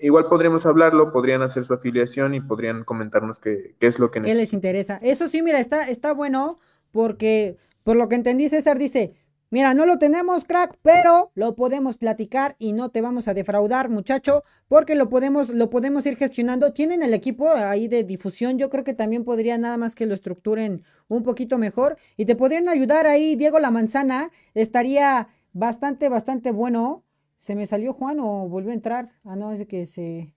[0.00, 4.20] igual podríamos hablarlo, podrían hacer su afiliación y podrían comentarnos qué, qué es lo que
[4.20, 4.36] necesitan.
[4.36, 4.98] ¿Qué les interesa?
[5.02, 6.58] Eso sí, mira, está, está bueno
[6.90, 9.14] porque por lo que entendí, César dice,
[9.50, 13.88] mira, no lo tenemos, crack, pero lo podemos platicar y no te vamos a defraudar,
[13.88, 16.72] muchacho, porque lo podemos, lo podemos ir gestionando.
[16.72, 20.14] Tienen el equipo ahí de difusión, yo creo que también podría nada más que lo
[20.14, 26.50] estructuren un poquito mejor y te podrían ayudar ahí, Diego La Manzana, estaría bastante, bastante
[26.50, 27.05] bueno
[27.38, 29.12] ¿Se me salió Juan o volvió a entrar?
[29.24, 30.32] Ah, no, es de que se...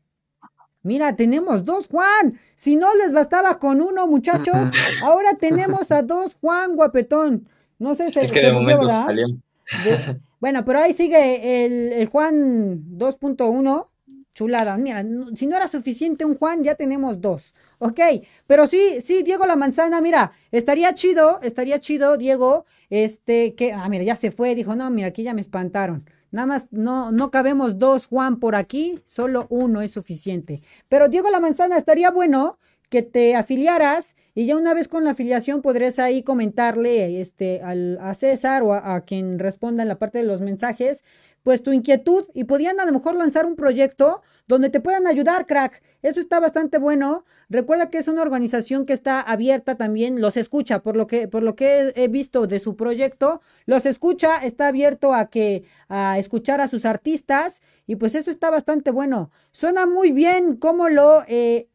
[0.82, 2.40] Mira, tenemos dos Juan.
[2.56, 4.56] Si no les bastaba con uno, muchachos,
[5.04, 7.48] ahora tenemos a dos Juan guapetón.
[7.80, 9.28] No sé si es que de momento salió.
[10.40, 13.88] bueno, pero ahí sigue el, el Juan 2.1.
[14.34, 14.78] Chulada.
[14.78, 15.04] Mira,
[15.36, 17.54] si no era suficiente un Juan, ya tenemos dos.
[17.80, 18.00] Ok,
[18.48, 23.90] pero sí, sí, Diego La Manzana, mira, estaría chido, estaría chido, Diego, este, que, ah,
[23.90, 26.06] mira, ya se fue, dijo, no, mira, aquí ya me espantaron.
[26.32, 30.62] Nada más no, no cabemos dos Juan por aquí, solo uno es suficiente.
[30.88, 32.60] Pero Diego La Manzana, estaría bueno
[32.90, 37.98] que te afiliaras y ya una vez con la afiliación podrías ahí comentarle este, al,
[38.02, 41.04] a César o a, quien responda en la parte de los mensajes,
[41.44, 45.46] pues tu inquietud y podían a lo mejor lanzar un proyecto donde te puedan ayudar,
[45.46, 45.82] crack.
[46.02, 47.26] Eso está bastante bueno.
[47.50, 51.44] Recuerda que es una organización que está abierta también, los escucha, por lo que, por
[51.44, 56.62] lo que he, visto de su proyecto, los escucha, está abierto a que, a escuchar
[56.62, 59.30] a sus artistas, y pues eso está bastante bueno.
[59.52, 61.68] Suena muy bien cómo lo eh,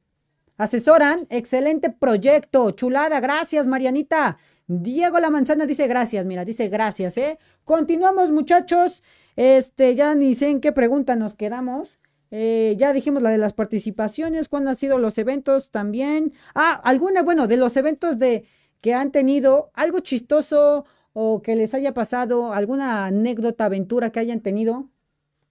[0.56, 1.26] asesoran.
[1.30, 4.38] Excelente proyecto, chulada, gracias, Marianita.
[4.66, 7.38] Diego La Manzana dice gracias, mira, dice gracias, ¿eh?
[7.64, 9.02] Continuamos, muchachos.
[9.36, 11.98] Este, ya ni sé en qué pregunta nos quedamos.
[12.30, 16.32] Eh, ya dijimos la de las participaciones, cuándo han sido los eventos también.
[16.54, 18.46] Ah, alguna, bueno, de los eventos de
[18.80, 24.40] que han tenido, algo chistoso o que les haya pasado, alguna anécdota, aventura que hayan
[24.40, 24.88] tenido.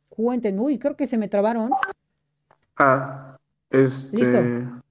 [0.09, 1.71] Cuenten, uy, creo que se me trabaron.
[2.77, 3.38] Ah,
[3.69, 4.17] este.
[4.17, 4.84] Listo.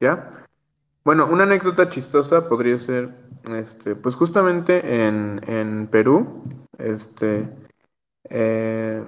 [0.00, 0.30] ¿Ya?
[1.04, 3.14] Bueno, una anécdota chistosa podría ser,
[3.50, 6.42] este, pues justamente en, en Perú,
[6.78, 7.48] este,
[8.30, 9.04] eh,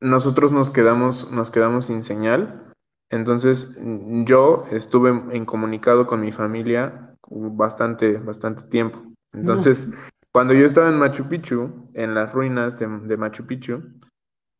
[0.00, 2.72] nosotros nos quedamos, nos quedamos sin señal.
[3.10, 3.76] Entonces
[4.24, 9.02] yo estuve en comunicado con mi familia bastante, bastante tiempo.
[9.32, 9.88] Entonces,
[10.32, 13.82] cuando yo estaba en Machu Picchu, en las ruinas de, Machu Picchu,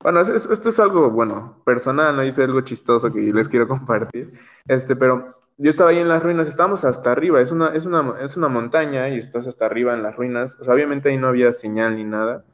[0.03, 2.23] Bueno, esto, es algo, bueno, personal, ¿no?
[2.23, 4.33] Es algo chistoso que les quiero compartir.
[4.67, 8.15] Este, pero yo estaba ahí en las ruinas, estábamos hasta arriba, es una, es una,
[8.21, 10.57] es una montaña y estás hasta arriba en las ruinas.
[10.61, 12.45] O sea, obviamente ahí no había señal ni nada.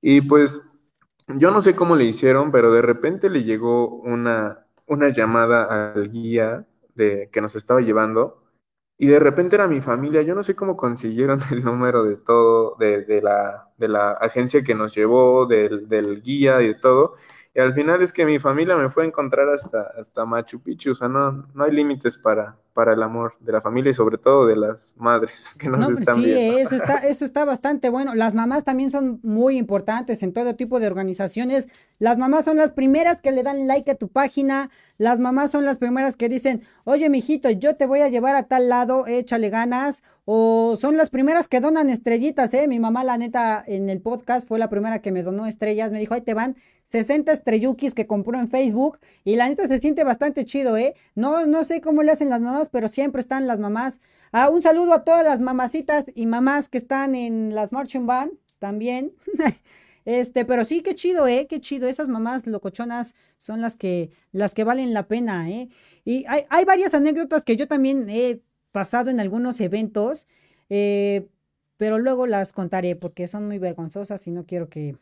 [0.00, 0.68] Y pues,
[1.28, 6.10] yo no sé cómo le hicieron, pero de repente le llegó una, una llamada al
[6.10, 8.42] guía de, que nos estaba llevando
[8.98, 10.22] y de repente era mi familia.
[10.22, 14.62] Yo no sé cómo consiguieron el número de todo, de, de, la, de la agencia
[14.62, 17.14] que nos llevó, del, del, guía y de todo.
[17.58, 20.92] Y al final es que mi familia me fue a encontrar hasta, hasta Machu Picchu.
[20.92, 24.16] O sea, no, no hay límites para, para el amor de la familia y sobre
[24.16, 26.58] todo de las madres que nos están sí, viendo.
[26.58, 28.14] Eso está, eso está bastante bueno.
[28.14, 31.68] Las mamás también son muy importantes en todo tipo de organizaciones.
[31.98, 34.70] Las mamás son las primeras que le dan like a tu página.
[34.96, 38.44] Las mamás son las primeras que dicen, oye, mijito, yo te voy a llevar a
[38.44, 40.04] tal lado, échale ganas.
[40.26, 42.68] O son las primeras que donan estrellitas, ¿eh?
[42.68, 45.90] Mi mamá, la neta, en el podcast fue la primera que me donó estrellas.
[45.90, 46.54] Me dijo, ahí te van
[46.88, 48.98] 60 estrellukis que compró en Facebook.
[49.24, 50.94] Y la neta se siente bastante chido, ¿eh?
[51.14, 54.00] No, no sé cómo le hacen las mamás pero siempre están las mamás.
[54.32, 58.32] Ah, un saludo a todas las mamacitas y mamás que están en las marching band
[58.58, 59.12] también.
[60.04, 61.46] Este, pero sí, qué chido, ¿eh?
[61.46, 61.86] Qué chido.
[61.86, 65.68] Esas mamás locochonas son las que, las que valen la pena, ¿eh?
[66.02, 68.40] Y hay, hay varias anécdotas que yo también he
[68.72, 70.26] pasado en algunos eventos,
[70.70, 71.28] eh,
[71.76, 74.96] pero luego las contaré porque son muy vergonzosas y no quiero que,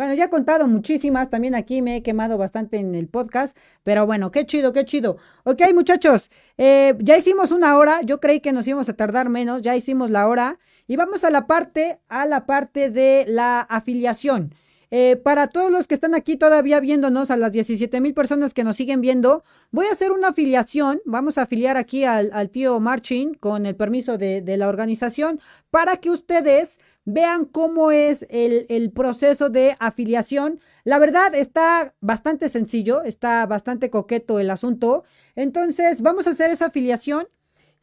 [0.00, 4.06] bueno, ya he contado muchísimas, también aquí me he quemado bastante en el podcast, pero
[4.06, 5.18] bueno, qué chido, qué chido.
[5.44, 9.60] Ok, muchachos, eh, ya hicimos una hora, yo creí que nos íbamos a tardar menos,
[9.60, 14.54] ya hicimos la hora y vamos a la parte, a la parte de la afiliación.
[14.90, 18.64] Eh, para todos los que están aquí todavía viéndonos, a las 17 mil personas que
[18.64, 21.02] nos siguen viendo, voy a hacer una afiliación.
[21.04, 25.40] Vamos a afiliar aquí al, tío Marching con el permiso de la organización
[25.70, 26.78] para que ustedes
[27.12, 30.60] vean cómo es el, proceso de afiliación.
[30.84, 35.04] La verdad está bastante sencillo, está bastante coqueto el asunto.
[35.34, 37.28] Entonces vamos a hacer esa afiliación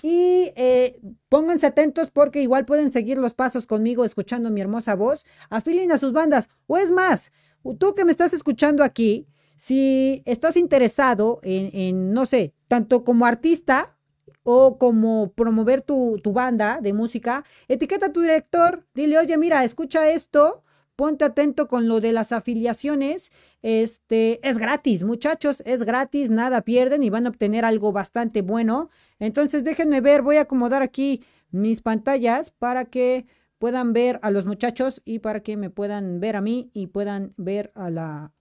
[0.02, 1.00] y eh,
[1.30, 5.26] pónganse atentos porque igual pueden seguir los pasos conmigo escuchando mi hermosa voz.
[5.50, 6.50] Afilien a sus bandas.
[6.68, 7.32] O es más,
[7.80, 13.26] tú que me estás escuchando aquí, si estás interesado en, en no sé, tanto como
[13.26, 13.97] artista
[14.44, 20.10] o como promover tu, banda de música, etiqueta a tu director, dile, oye, mira, escucha
[20.10, 20.64] esto,
[20.96, 27.04] ponte atento con lo de las afiliaciones, este, es gratis, muchachos, es gratis, nada pierden
[27.04, 28.90] y van a obtener algo bastante bueno.
[29.20, 33.26] Entonces, déjenme ver, voy a acomodar aquí mis pantallas para que
[33.60, 37.34] puedan ver a los muchachos y para que me puedan ver a mí y puedan
[37.38, 38.32] ver a la,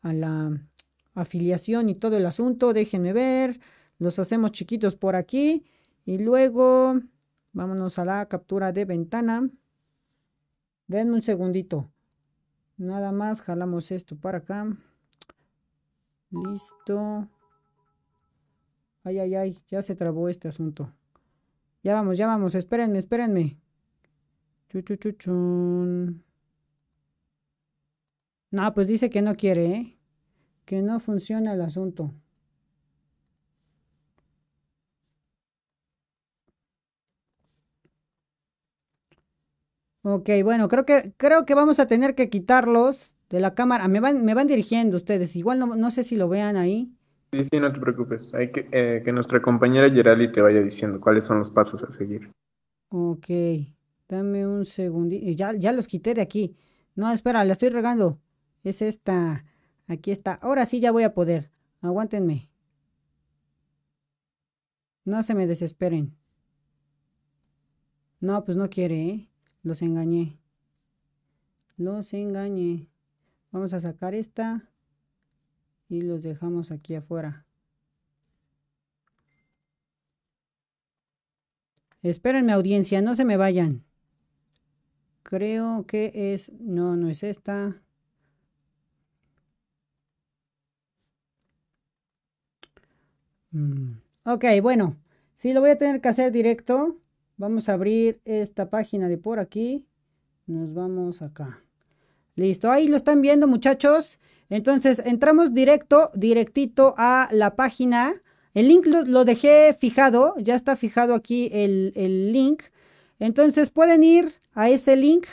[0.00, 0.60] a la
[1.14, 2.72] afiliación y todo el asunto.
[2.72, 3.60] Déjenme ver.
[4.02, 5.64] Los hacemos chiquitos por aquí.
[6.04, 6.94] Y luego
[7.52, 9.48] vámonos a la captura de ventana.
[10.88, 11.88] Denme un segundito.
[12.76, 14.76] Nada más jalamos esto para acá.
[16.30, 17.28] Listo.
[19.04, 19.58] Ay, ay, ay.
[19.70, 20.92] Ya se trabó este asunto.
[21.84, 22.56] Ya vamos, ya vamos.
[22.56, 23.60] Espérenme, espérenme.
[24.68, 26.24] Chuchuchuchun.
[28.50, 29.98] No, pues dice que no quiere, ¿eh?
[30.64, 32.12] Que no funciona el asunto.
[40.02, 43.86] Ok, bueno, creo que, creo que vamos a tener que quitarlos de la cámara.
[43.88, 45.36] Me van, me van dirigiendo ustedes.
[45.36, 46.92] Igual no, no sé si lo vean ahí.
[47.32, 48.34] Sí, sí, no te preocupes.
[48.34, 51.90] Hay que, eh, que nuestra compañera Gerali te vaya diciendo cuáles son los pasos a
[51.90, 52.30] seguir.
[52.90, 53.26] Ok,
[54.08, 55.30] dame un segundito.
[55.30, 56.56] Ya, ya los quité de aquí.
[56.94, 58.20] No, espera, la estoy regando.
[58.64, 59.44] Es esta.
[59.86, 60.34] Aquí está.
[60.34, 61.50] Ahora sí ya voy a poder.
[61.80, 62.50] Aguántenme.
[65.04, 66.16] No se me desesperen.
[68.20, 69.28] No, pues no quiere, ¿eh?
[69.62, 70.38] Los engañé.
[71.76, 72.88] Los engañé.
[73.50, 74.68] Vamos a sacar esta.
[75.88, 77.46] Y los dejamos aquí afuera.
[82.02, 83.84] Espérenme audiencia, no se me vayan.
[85.22, 86.50] Creo que es...
[86.60, 87.80] No, no es esta.
[93.52, 93.92] Mm,
[94.24, 94.96] ok, bueno.
[95.34, 97.01] Sí, lo voy a tener que hacer directo.
[97.42, 99.84] Vamos a abrir esta página de por aquí.
[100.46, 101.60] Nos vamos acá.
[102.36, 104.20] Listo, ahí lo están viendo muchachos.
[104.48, 108.12] Entonces entramos directo, directito a la página.
[108.54, 112.62] El link lo, dejé fijado, ya está fijado aquí el, el link.
[113.18, 115.26] Entonces pueden ir a ese link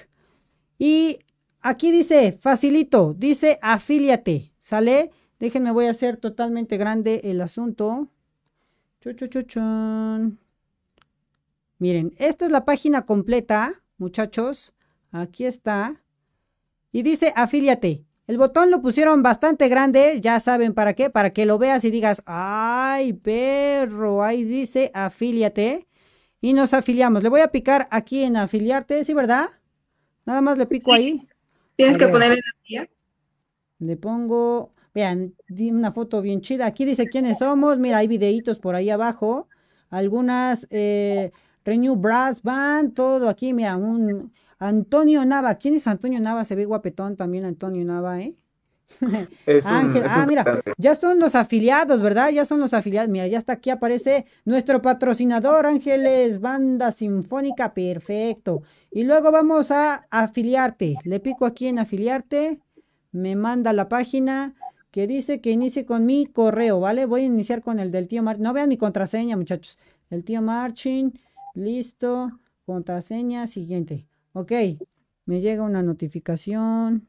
[0.80, 1.20] y
[1.62, 5.12] aquí dice facilito, dice afíliate, ¿sale?
[5.38, 8.08] Déjenme, voy a hacer totalmente grande el asunto.
[9.00, 10.49] Chuchuchuchun.
[11.80, 14.74] Miren, esta es la página completa, muchachos.
[15.12, 16.04] Aquí está.
[16.92, 18.06] Y dice afíliate.
[18.28, 21.90] El botón lo pusieron bastante grande, ya saben para qué, para que lo veas y
[21.90, 25.88] digas, ay, perro, ahí dice afíliate.
[26.42, 27.24] Y nos afiliamos.
[27.24, 29.50] Le voy a picar aquí en afiliarte, ¿sí, verdad?
[30.26, 31.28] Nada más le pico ahí.
[31.76, 32.90] Tienes que poner el día.
[33.80, 36.66] Le pongo, vean, una foto bien chida.
[36.66, 37.80] Aquí dice quiénes somos.
[37.80, 39.48] Mira, hay videitos por ahí abajo.
[39.90, 41.32] Algunas, eh,
[41.70, 43.54] Renew Brass Band, todo aquí.
[43.54, 45.54] Mira, un Antonio Nava.
[45.56, 46.44] ¿Quién es Antonio Nava?
[46.44, 48.34] Se ve guapetón también Antonio Nava, ¿eh?
[49.66, 52.32] Ángel, ah, mira, ya son los afiliados, ¿verdad?
[52.32, 53.08] Ya son los afiliados.
[53.08, 58.64] Mira, ya está aquí, aparece nuestro patrocinador, Ángeles, Banda Sinfónica, perfecto.
[58.90, 60.96] Y luego vamos a afiliarte.
[61.04, 62.62] Le pico aquí en afiliarte,
[63.12, 64.56] me manda la página
[64.90, 67.06] que dice que inicie con mi correo, ¿vale?
[67.06, 68.44] Voy a iniciar con el del tío Marchin.
[68.44, 69.78] No vean mi contraseña, muchachos.
[70.10, 71.14] El tío Marchin,
[71.60, 74.08] listo, contraseña siguiente.
[74.34, 74.52] Ok,
[75.26, 77.08] me llega una notificación.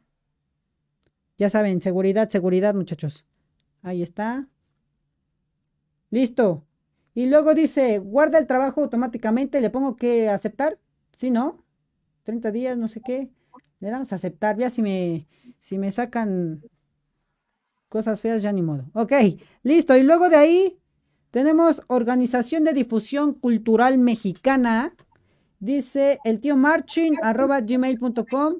[1.39, 3.24] Ya saben, seguridad, seguridad, muchachos.
[3.82, 4.48] Ahí está.
[6.10, 6.66] Listo.
[7.14, 9.60] Y luego dice, guarda el trabajo automáticamente.
[9.60, 10.78] Le pongo que aceptar.
[11.16, 11.64] ¿Sí, no?
[12.24, 13.31] 30 días, no sé qué.
[13.81, 14.59] Le damos a aceptar.
[14.59, 15.27] Ya si me,
[15.59, 16.62] si me sacan
[17.89, 18.90] cosas feas, ya ni modo.
[18.94, 19.12] Ok,
[19.62, 19.97] listo.
[19.97, 20.78] Y luego de ahí
[21.31, 24.94] tenemos Organización de Difusión Cultural Mexicana.
[25.59, 28.55] Dice el tío marchin arroba gmail.com.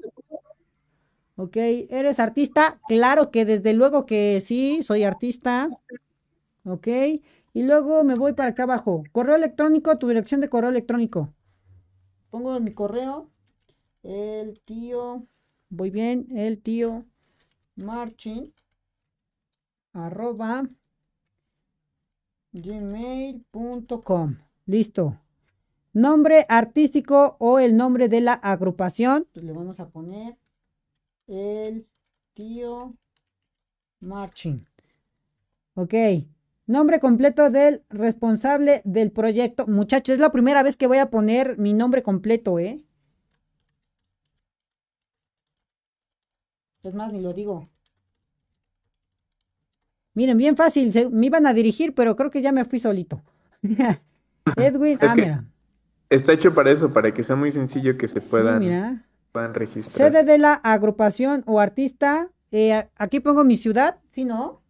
[1.35, 2.79] Ok, ¿eres artista?
[2.87, 5.69] Claro que desde luego que sí, soy artista.
[6.63, 6.87] Ok,
[7.53, 9.03] y luego me voy para acá abajo.
[9.11, 11.33] Correo electrónico, tu dirección de correo electrónico.
[12.29, 13.29] Pongo mi correo.
[14.03, 15.25] El tío,
[15.69, 17.05] voy bien, el tío
[17.75, 18.53] marchin
[19.93, 20.69] arroba
[22.53, 24.37] gmail.com.
[24.65, 25.19] Listo.
[25.93, 29.27] Nombre artístico o el nombre de la agrupación.
[29.33, 30.37] Pues le vamos a poner
[31.27, 31.87] el
[32.33, 32.95] tío
[33.99, 34.65] Marching.
[35.75, 35.93] Ok.
[36.65, 39.67] Nombre completo del responsable del proyecto.
[39.67, 42.85] Muchachos, es la primera vez que voy a poner mi nombre completo, ¿eh?
[46.83, 47.69] Es más, ni lo digo.
[50.13, 50.91] Miren, bien fácil.
[51.11, 53.21] me iban a dirigir, pero creo que ya me fui solito.
[54.57, 55.43] Edwin, ah,
[56.09, 60.11] Está hecho para eso, para que sea muy sencillo que se puedan van registrar.
[60.11, 62.29] Sede de la agrupación o artista.
[62.51, 64.61] Eh, aquí pongo mi ciudad, ¿sí no?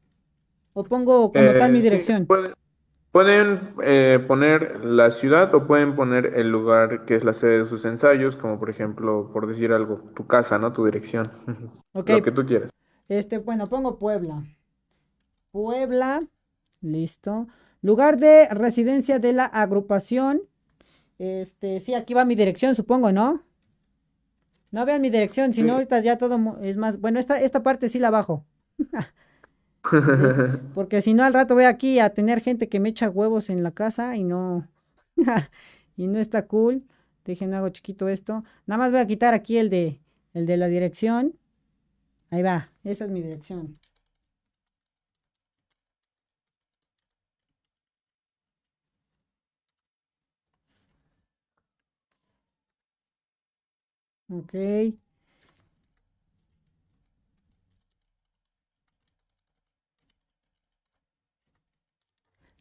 [0.74, 2.28] ¿O pongo como tal mi eh, dirección?
[3.12, 7.66] pueden, eh, poner la ciudad o pueden poner el lugar que es la sede de
[7.66, 10.72] sus ensayos, como por ejemplo, por decir algo, tu casa, ¿no?
[10.74, 11.30] Tu dirección.
[11.94, 12.72] Lo que tú quieras.
[13.10, 14.44] Este, bueno, pongo Puebla.
[15.52, 16.22] Puebla,
[16.82, 17.48] listo.
[17.82, 20.42] Lugar de residencia de la agrupación.
[21.20, 23.44] Este, sí, aquí va mi dirección, supongo, ¿no?
[24.72, 27.00] No vean mi dirección, sino ahorita ya todo es más.
[27.00, 28.46] Bueno, esta, esta parte sí la bajo.
[30.74, 33.64] Porque si no, al rato voy aquí a tener gente que me echa huevos en
[33.64, 34.68] la casa y no.
[35.98, 36.86] y no está cool.
[37.26, 38.44] Déjenme hago chiquito esto.
[38.66, 40.00] Nada más voy a quitar aquí el de,
[40.34, 41.38] el de la dirección.
[42.30, 43.81] Ahí va, esa es mi dirección.
[54.32, 54.54] Ok.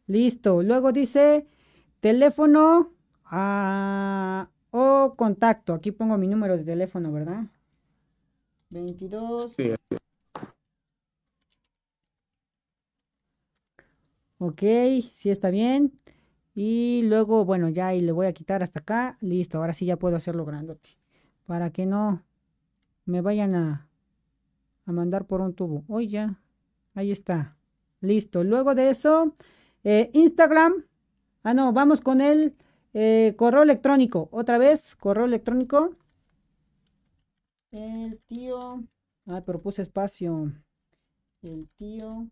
[0.06, 0.62] Listo.
[0.62, 1.46] Luego dice
[2.00, 2.92] teléfono
[3.24, 5.74] ah, o contacto.
[5.74, 7.44] Aquí pongo mi número de teléfono, ¿verdad?
[8.70, 9.52] 22.
[9.56, 9.74] Sí.
[14.38, 14.62] Ok,
[15.12, 15.92] sí está bien.
[16.54, 19.18] Y luego, bueno, ya y le voy a quitar hasta acá.
[19.20, 20.99] Listo, ahora sí ya puedo hacerlo grandote
[21.50, 22.22] para que no
[23.06, 23.88] me vayan a,
[24.86, 25.82] a mandar por un tubo.
[25.88, 26.40] Hoy ya,
[26.94, 27.56] ahí está.
[28.00, 28.44] Listo.
[28.44, 29.34] Luego de eso,
[29.82, 30.86] eh, Instagram.
[31.42, 32.54] Ah, no, vamos con el
[32.94, 34.28] eh, correo electrónico.
[34.30, 35.96] Otra vez, correo electrónico.
[37.72, 38.84] El tío.
[39.26, 40.52] Ah, pero puse espacio.
[41.42, 42.28] El tío.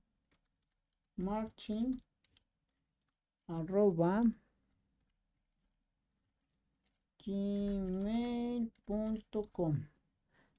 [1.16, 2.00] Marching.
[3.48, 4.22] Arroba
[7.28, 8.88] gmail.com.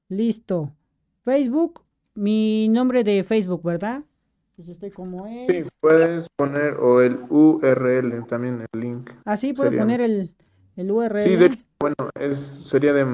[0.09, 0.71] Listo.
[1.23, 1.81] Facebook,
[2.13, 4.03] mi nombre de Facebook, ¿verdad?
[4.55, 5.47] Pues estoy como él.
[5.49, 9.09] Sí, puedes poner o el URL, también el link.
[9.25, 10.35] Así ah, puedo poner el,
[10.75, 11.21] el, URL.
[11.21, 13.05] Sí, de hecho, bueno, es, sería de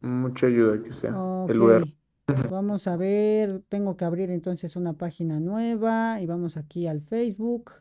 [0.00, 1.10] mucha ayuda que sea
[1.48, 1.94] el URL.
[2.50, 7.72] Vamos a ver, tengo que abrir entonces una página nueva y vamos aquí al Facebook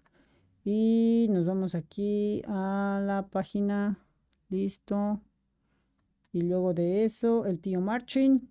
[0.66, 4.00] y nos vamos aquí a la página
[4.52, 5.22] Listo.
[6.34, 8.50] Y luego de eso, el tío Marching.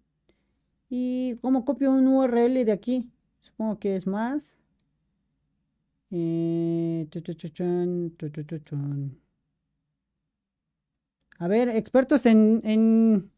[0.89, 3.13] ¿Y cómo copio un URL de aquí?
[3.41, 4.59] Supongo que es más.
[6.11, 7.07] Eh,
[11.39, 13.31] A ver, expertos en, en...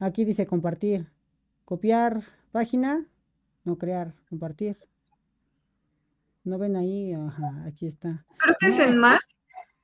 [0.00, 1.10] Aquí dice compartir.
[1.64, 2.22] Copiar
[2.52, 3.06] página.
[3.64, 4.78] No crear, compartir.
[6.44, 7.12] ¿No ven ahí?
[7.12, 8.24] Ajá, aquí está.
[8.38, 9.20] Creo que es en más.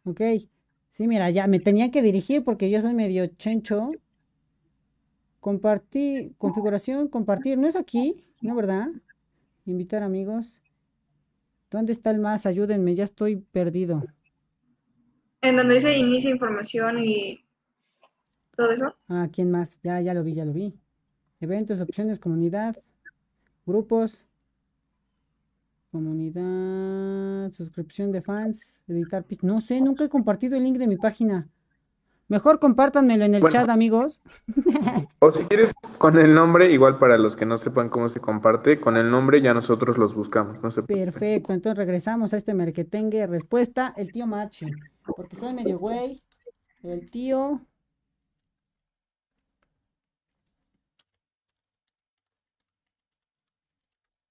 [0.04, 0.20] Ok.
[0.94, 3.90] Sí, mira, ya me tenía que dirigir porque yo soy medio chencho.
[5.40, 7.58] Compartir, configuración, compartir.
[7.58, 8.24] ¿No es aquí?
[8.40, 8.86] ¿No, verdad?
[9.66, 10.62] Invitar amigos.
[11.68, 12.46] ¿Dónde está el más?
[12.46, 14.04] Ayúdenme, ya estoy perdido.
[15.42, 17.44] En donde dice inicia información y
[18.56, 18.94] todo eso.
[19.08, 19.80] Ah, ¿quién más?
[19.82, 20.78] Ya, ya lo vi, ya lo vi.
[21.40, 22.76] Eventos, opciones, comunidad,
[23.66, 24.24] grupos,
[25.94, 31.48] comunidad, suscripción de fans, editar No sé, nunca he compartido el link de mi página.
[32.26, 34.20] Mejor compártanmelo en el chat, amigos.
[35.20, 38.80] O si quieres con el nombre, igual para los que no sepan cómo se comparte,
[38.80, 43.28] con el nombre ya nosotros los buscamos, no Perfecto, entonces regresamos a este merquetengue.
[43.28, 44.66] Respuesta, el tío Marchi.
[45.16, 46.20] Porque soy medio güey.
[46.82, 47.60] El tío.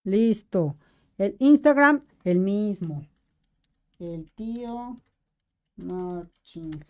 [0.04, 0.76] Listo.
[1.18, 3.06] El Instagram, el mismo.
[4.00, 5.00] El tío
[5.78, 6.84] Marching.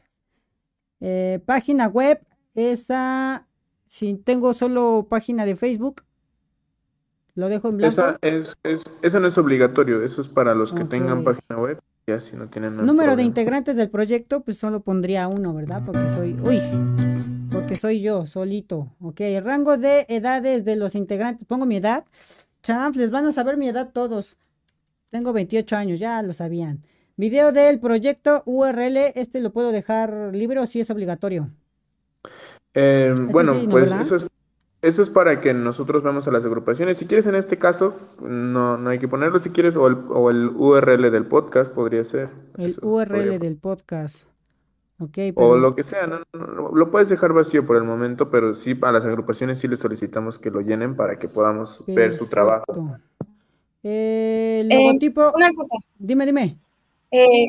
[0.99, 2.25] Eh, página web,
[2.55, 3.45] esa,
[3.87, 6.03] si tengo solo página de Facebook,
[7.35, 7.91] lo dejo en blanco.
[7.91, 11.81] Esa, es, es, no es obligatorio, eso es para los que tengan página web.
[12.05, 15.83] Ya si no tienen Número de integrantes del proyecto, pues solo pondría uno, ¿verdad?
[15.85, 16.59] Porque soy, uy,
[17.51, 18.93] porque soy yo, solito.
[18.99, 22.05] Ok, el rango de edades de los integrantes, pongo mi edad.
[22.63, 24.37] Champ, les van a saber mi edad todos.
[25.11, 26.79] Tengo 28 años, ya lo sabían.
[27.17, 31.51] Video del proyecto URL, ¿este lo puedo dejar libre o si es obligatorio?
[32.73, 34.27] Eh, bueno, pues eso es,
[34.81, 36.97] eso es para que nosotros veamos a las agrupaciones.
[36.97, 40.31] Si quieres en este caso, no, no hay que ponerlo si quieres, o el, o
[40.31, 42.29] el URL del podcast podría ser.
[42.57, 44.25] El URL del podcast.
[45.09, 48.91] Okay, O lo que sea, lo puedes dejar vacío por el momento, pero sí a
[48.91, 52.97] las agrupaciones sí les solicitamos que lo llenen para que podamos ver su trabajo.
[53.83, 55.33] El eh, logotipo.
[55.35, 55.75] una cosa.
[55.99, 56.57] Dime, dime.
[57.11, 57.47] Eh,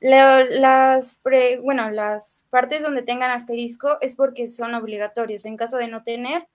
[0.00, 1.20] las,
[1.62, 5.44] bueno, las partes donde tengan asterisco es porque son obligatorios.
[5.44, 6.46] En caso de no tener,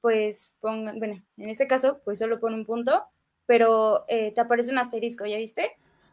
[0.00, 3.02] pues pongan, bueno, en este caso, pues solo pone un punto,
[3.46, 5.72] pero eh, te aparece un asterisco, ¿ya viste?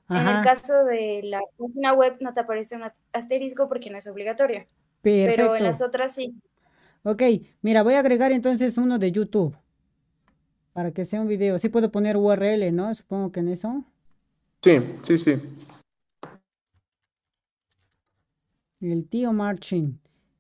[0.10, 4.08] En el caso de la página web no te aparece un asterisco porque no es
[4.08, 4.66] obligatorio.
[5.02, 6.36] Pero en las otras sí.
[7.04, 7.22] Ok,
[7.62, 9.56] mira, voy a agregar entonces uno de YouTube.
[10.74, 11.58] Para que sea un video.
[11.58, 12.94] Sí puedo poner URL, ¿no?
[12.94, 13.86] Supongo que en eso.
[14.62, 15.42] Sí, sí, sí.
[18.82, 20.00] El tío Marching.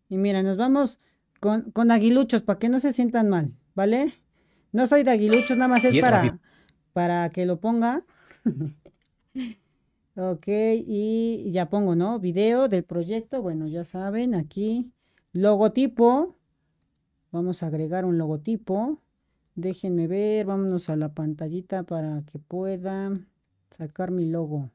[0.09, 0.99] Y mira, nos vamos
[1.39, 4.13] con, con aguiluchos para que no se sientan mal, ¿vale?
[4.71, 6.39] No soy de aguiluchos, nada más es para,
[6.93, 8.03] para que lo ponga.
[10.15, 12.19] ok, y ya pongo, ¿no?
[12.19, 14.91] Video del proyecto, bueno, ya saben, aquí.
[15.33, 16.35] Logotipo.
[17.31, 19.01] Vamos a agregar un logotipo.
[19.55, 23.19] Déjenme ver, vámonos a la pantallita para que pueda
[23.71, 24.69] sacar mi logo.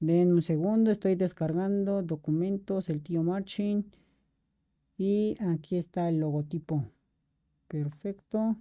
[0.00, 3.84] Den un segundo, estoy descargando documentos, el tío Marching.
[4.96, 6.84] Y aquí está el logotipo.
[7.68, 8.56] Perfecto.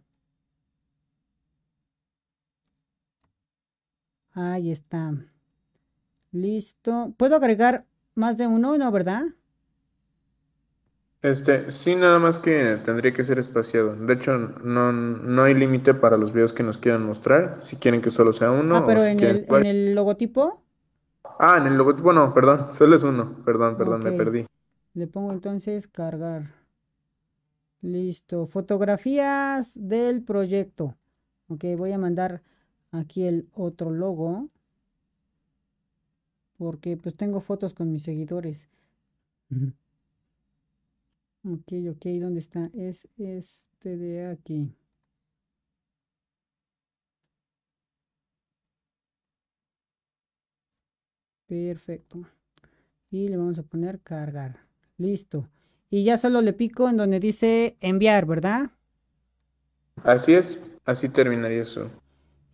[4.43, 5.01] Ahí está.
[6.31, 7.13] Listo.
[7.17, 7.85] ¿Puedo agregar
[8.15, 8.77] más de uno?
[8.77, 9.25] No, ¿verdad?
[11.21, 13.95] Este, sí, nada más que tendría que ser espaciado.
[13.95, 17.59] De hecho, no, no hay límite para los videos que nos quieran mostrar.
[17.63, 18.77] Si quieren que solo sea uno.
[18.77, 20.63] Ah, pero en, el, en el logotipo.
[21.39, 23.35] Ah, en el logotipo no, perdón, solo es uno.
[23.43, 24.45] Perdón, perdón, me perdí.
[24.93, 26.53] Le pongo entonces cargar.
[27.81, 28.45] Listo.
[28.45, 30.95] Fotografías del proyecto.
[31.47, 32.43] Ok, voy a mandar
[32.97, 34.47] aquí el otro logo.
[36.57, 38.67] Porque pues tengo fotos con mis seguidores.
[41.43, 42.69] Ok, ok, ¿dónde está?
[42.73, 44.73] Es este de aquí.
[51.47, 52.23] Perfecto.
[53.09, 54.65] Y le vamos a poner cargar.
[54.97, 55.47] Listo.
[55.89, 58.71] Y ya solo le pico en donde dice enviar, ¿verdad?
[60.03, 60.59] Así es.
[60.85, 61.89] Así terminaría eso.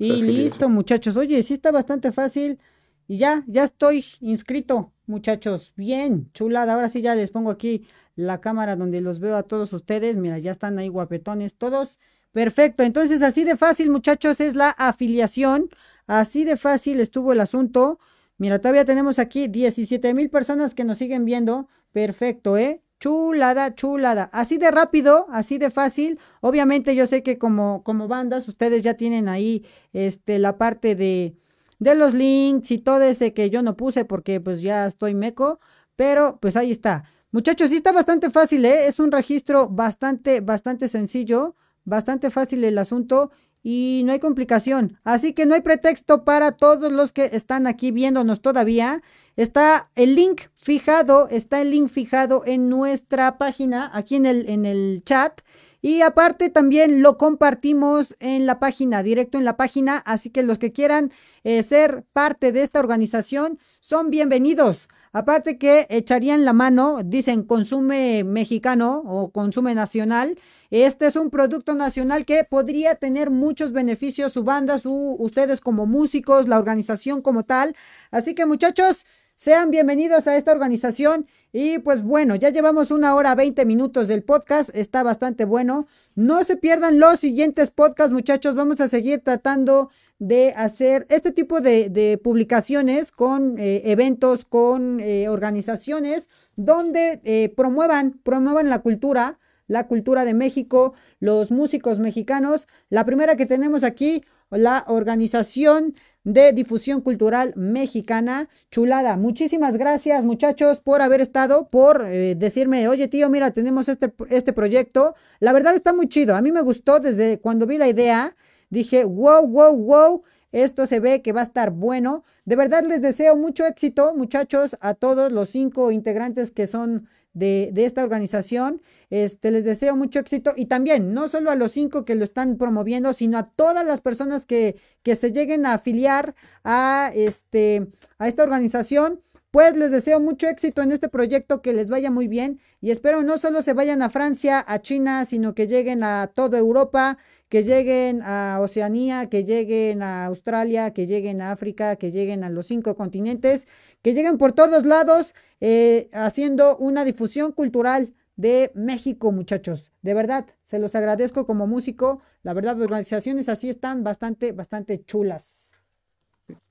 [0.06, 1.18] Y listo, muchachos.
[1.18, 2.60] Oye, sí está bastante fácil.
[3.08, 5.74] Y ya, ya estoy inscrito, muchachos.
[5.76, 6.74] Bien, chulada.
[6.74, 7.86] Ahora sí ya les pongo aquí
[8.16, 10.18] la cámara donde los veo a todos ustedes.
[10.18, 12.00] Mira, ya están ahí guapetones todos.
[12.32, 12.84] Perfecto.
[12.84, 15.70] Entonces, así de fácil, muchachos, es la afiliación.
[16.08, 18.00] Así de fácil estuvo el asunto.
[18.38, 21.68] Mira, todavía tenemos aquí 17 mil personas que nos siguen viendo.
[21.92, 22.82] Perfecto, ¿eh?
[23.04, 24.30] Chulada, chulada.
[24.32, 26.22] Así de rápido, así de fácil.
[26.40, 31.36] Obviamente yo sé que como, como bandas ustedes ya tienen ahí este, la parte de,
[31.80, 35.60] de los links y todo ese que yo no puse porque pues ya estoy meco.
[35.98, 37.04] Pero pues ahí está.
[37.32, 38.88] Muchachos, sí está bastante fácil, ¿eh?
[38.88, 41.58] Es un registro bastante, bastante sencillo.
[41.84, 43.32] Bastante fácil el asunto
[43.64, 45.00] y no hay complicación.
[45.06, 49.02] Así que no hay pretexto para todos los que están aquí viéndonos todavía.
[49.38, 54.66] Está el link fijado, está el link fijado en nuestra página, aquí en el, en
[54.66, 55.42] el chat.
[55.82, 59.98] Y aparte también lo compartimos en la página, directo en la página.
[59.98, 61.12] Así que los que quieran
[61.44, 64.88] eh, ser parte de esta organización son bienvenidos.
[65.12, 70.40] Aparte que echarían la mano, dicen consume mexicano o consume nacional.
[70.74, 75.86] Este es un producto nacional que podría tener muchos beneficios, su banda, su, ustedes como
[75.86, 77.76] músicos, la organización como tal.
[78.10, 79.06] Así que muchachos,
[79.36, 81.28] sean bienvenidos a esta organización.
[81.52, 84.72] Y pues bueno, ya llevamos una hora 20 minutos del podcast.
[84.74, 85.86] Está bastante bueno.
[86.16, 88.56] No se pierdan los siguientes podcasts, muchachos.
[88.56, 95.30] Vamos a seguir tratando de hacer este tipo de, publicaciones con eh, eventos, con eh,
[95.30, 99.38] organizaciones donde eh, promuevan, promuevan la cultura,
[99.68, 102.68] la cultura de México, los músicos mexicanos.
[102.90, 108.50] La primera que tenemos aquí, la Organización de Difusión Cultural Mexicana.
[108.72, 109.18] Chulada.
[109.18, 115.16] Muchísimas gracias, muchachos, por haber estado, por decirme, oye, tío, mira, tenemos este, este proyecto.
[115.40, 116.36] La verdad está muy chido.
[116.36, 118.36] A mí me gustó desde cuando vi la idea.
[118.70, 122.24] Dije, wow, wow, wow, esto se ve que va a estar bueno.
[122.46, 127.72] De verdad les deseo mucho éxito, muchachos, a todos los cinco integrantes que son de,
[127.76, 128.82] esta organización.
[129.10, 132.58] Este, les deseo mucho éxito y también, no solo a los cinco que lo están
[132.58, 137.88] promoviendo, sino a todas las personas que, que se lleguen a afiliar a, este,
[138.18, 139.22] a esta organización.
[139.52, 143.22] Pues les deseo mucho éxito en este proyecto, que les vaya muy bien y espero
[143.22, 147.20] no solo se vayan a Francia, a China, sino que lleguen a toda Europa,
[147.54, 152.50] que lleguen a Oceanía, que lleguen a Australia, que lleguen a África, que lleguen a
[152.50, 153.68] los cinco continentes,
[154.02, 159.92] que lleguen por todos lados eh, haciendo una difusión cultural de México, muchachos.
[160.02, 162.24] De verdad, se los agradezco como músico.
[162.42, 165.63] La verdad, organizaciones así están bastante, bastante chulas.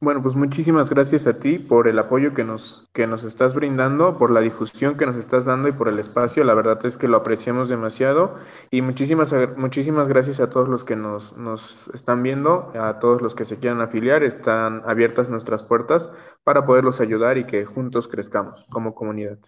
[0.01, 4.19] Bueno, pues muchísimas gracias a ti por el apoyo que nos, que nos estás brindando,
[4.19, 6.45] por la difusión que nos estás dando y por el espacio.
[6.45, 8.35] La verdad es que lo apreciamos demasiado.
[8.71, 13.35] Y muchísimas, muchísimas gracias a todos los que nos, nos están viendo, a todos los
[13.35, 14.23] que se quieran afiliar.
[14.23, 16.11] Están abiertas nuestras puertas
[16.45, 19.39] para poderlos ayudar y que juntos crezcamos como comunidad.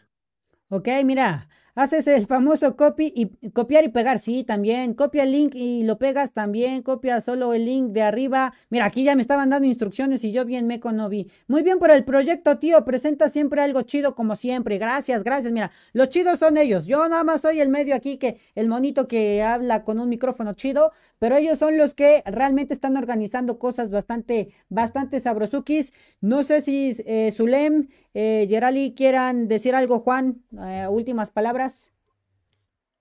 [0.68, 4.94] Ok, mira, Haces el famoso copy y copiar y pegar, sí, también.
[4.94, 6.82] Copia el link y lo pegas también.
[6.82, 8.54] Copia solo el link de arriba.
[8.70, 11.10] Mira, aquí ya me estaban dando instrucciones y yo bien me no.
[11.48, 12.84] Muy bien por el proyecto, tío.
[12.84, 14.78] Presenta siempre algo chido como siempre.
[14.78, 15.52] Gracias, gracias.
[15.52, 16.86] Mira, los chidos son ellos.
[16.86, 20.52] Yo nada más soy el medio aquí que el monito que habla con un micrófono
[20.52, 25.92] chido, pero ellos son los que realmente están organizando cosas bastante, bastante sabrosukis.
[26.20, 31.90] No sé si eh, Zulem eh, Gerali, quieran decir algo, Juan, eh, últimas palabras.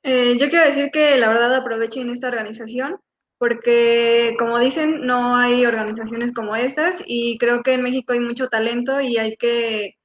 [0.03, 2.99] Eh, yo quiero decir que la verdad aprovechen esta organización
[3.37, 8.47] porque, como dicen, no hay organizaciones como estas y creo que en México hay mucho
[8.47, 9.95] talento y hay que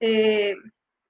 [0.00, 0.54] eh,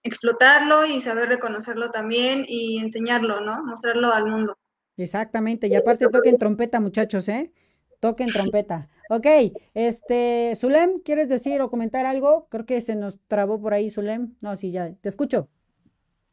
[0.05, 3.65] explotarlo y saber reconocerlo también y enseñarlo, ¿no?
[3.65, 4.57] Mostrarlo al mundo.
[4.97, 7.53] Exactamente, y aparte toquen trompeta, muchachos, ¿eh?
[8.01, 8.89] Toquen trompeta.
[9.11, 9.27] Ok,
[9.75, 12.49] este, Zulem, ¿quieres decir o comentar algo?
[12.49, 14.35] Creo que se nos trabó por ahí, Zulem.
[14.41, 15.51] No, sí, ya, te escucho.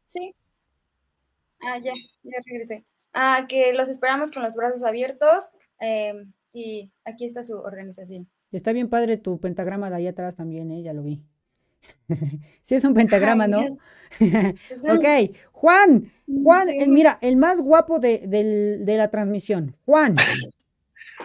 [0.04, 0.34] Sí.
[1.60, 2.84] Ah, ya, ya regresé.
[3.12, 8.26] Ah, que los esperamos con los brazos abiertos em, y aquí está su organización.
[8.52, 10.82] Está bien padre tu pentagrama de ahí atrás también, ¿eh?
[10.82, 11.22] Ya lo vi.
[12.62, 13.60] sí es un pentagrama, ¿no?
[14.20, 19.76] ok, Juan, Juan, mira, el más guapo de, de la transmisión.
[19.84, 20.16] Juan,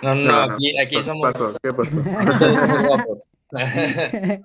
[0.01, 1.33] no, no, aquí, aquí somos.
[1.61, 2.03] ¿Qué pasó?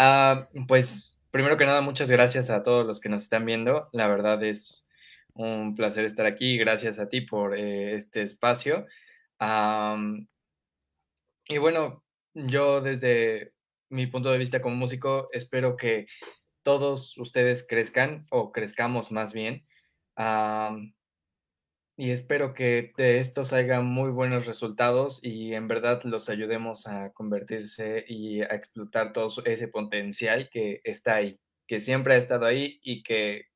[0.00, 3.88] Ah, pues, primero que nada, muchas gracias a todos los que nos están viendo.
[3.92, 4.88] La verdad es
[5.34, 6.56] un placer estar aquí.
[6.56, 8.86] Gracias a ti por eh, este espacio.
[11.48, 12.04] y bueno,
[12.34, 13.54] yo desde
[13.90, 16.06] mi punto de vista como músico, espero que
[16.62, 19.64] todos ustedes crezcan o crezcamos más bien
[21.96, 27.12] y espero que de esto salgan muy buenos resultados y en verdad los ayudemos a
[27.12, 32.78] convertirse y a explotar todo ese potencial que está ahí, que siempre ha estado ahí
[32.84, 33.46] y que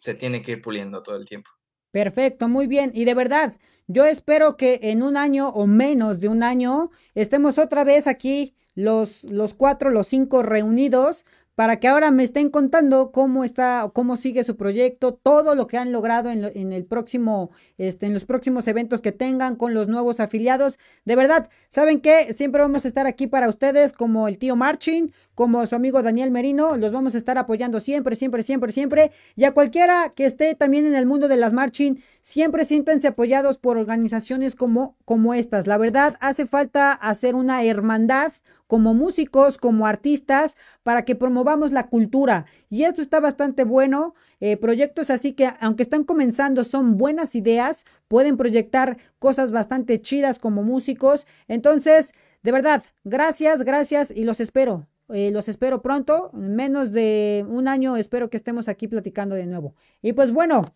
[0.00, 1.50] se tiene que ir puliendo todo el tiempo.
[1.90, 2.90] Perfecto, muy bien.
[2.94, 3.54] Y de verdad,
[3.86, 8.54] yo espero que en un año o menos de un año estemos otra vez aquí
[8.74, 11.24] los, los cuatro, los cinco reunidos
[11.58, 15.76] para que ahora me estén contando cómo está, cómo sigue su proyecto, todo lo que
[15.76, 19.88] han logrado en, en, el próximo, este, en los próximos eventos que tengan con los
[19.88, 20.78] nuevos afiliados.
[21.04, 22.32] De verdad, ¿saben qué?
[22.32, 26.30] Siempre vamos a estar aquí para ustedes como el tío Marching, como su amigo Daniel
[26.30, 29.10] Merino, los vamos a estar apoyando siempre, siempre, siempre, siempre.
[29.34, 33.58] Y a cualquiera que esté también en el mundo de las marching, siempre siéntense apoyados
[33.58, 35.66] por organizaciones como, como estas.
[35.66, 38.32] La verdad, hace falta hacer una hermandad
[38.68, 42.46] como músicos, como artistas, para que promovamos la cultura.
[42.70, 44.14] Y esto está bastante bueno.
[44.38, 50.38] Eh, proyectos así que, aunque están comenzando, son buenas ideas, pueden proyectar cosas bastante chidas
[50.38, 51.26] como músicos.
[51.48, 52.12] Entonces,
[52.44, 54.86] de verdad, gracias, gracias y los espero.
[55.08, 56.30] Eh, los espero pronto.
[56.34, 59.74] En menos de un año espero que estemos aquí platicando de nuevo.
[60.02, 60.72] Y pues bueno.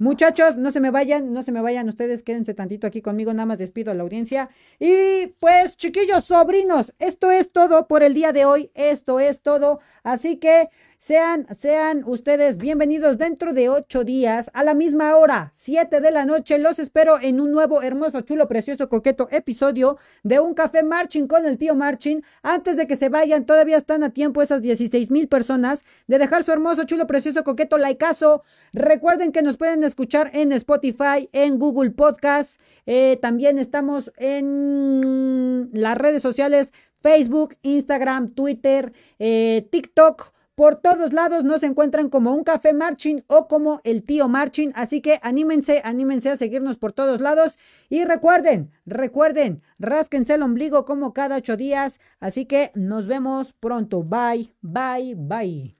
[0.00, 3.46] Muchachos, no se me vayan, no se me vayan ustedes, quédense tantito aquí conmigo, nada
[3.46, 4.48] más despido a la audiencia.
[4.78, 9.80] Y pues chiquillos, sobrinos, esto es todo por el día de hoy, esto es todo.
[10.04, 16.00] Así que sean, sean ustedes bienvenidos dentro de ocho días a la misma hora, siete
[16.00, 16.58] de la noche.
[16.58, 21.46] Los espero en un nuevo, hermoso, chulo, precioso, coqueto episodio de Un Café Marching con
[21.46, 22.22] el tío Marching.
[22.42, 26.42] Antes de que se vayan, todavía están a tiempo esas 16 mil personas de dejar
[26.42, 28.42] su hermoso, chulo, precioso, coqueto likeazo.
[28.72, 32.60] Recuerden que nos pueden escuchar en Spotify, en Google Podcast.
[32.86, 40.32] Eh, también estamos en las redes sociales Facebook, Instagram, Twitter, eh, TikTok.
[40.58, 44.72] Por todos lados nos encuentran como un café marching o como el tío marching.
[44.74, 47.60] Así que anímense, anímense a seguirnos por todos lados.
[47.88, 52.00] Y recuerden, recuerden, rásquense el ombligo como cada ocho días.
[52.18, 54.02] Así que nos vemos pronto.
[54.02, 55.77] Bye, bye, bye.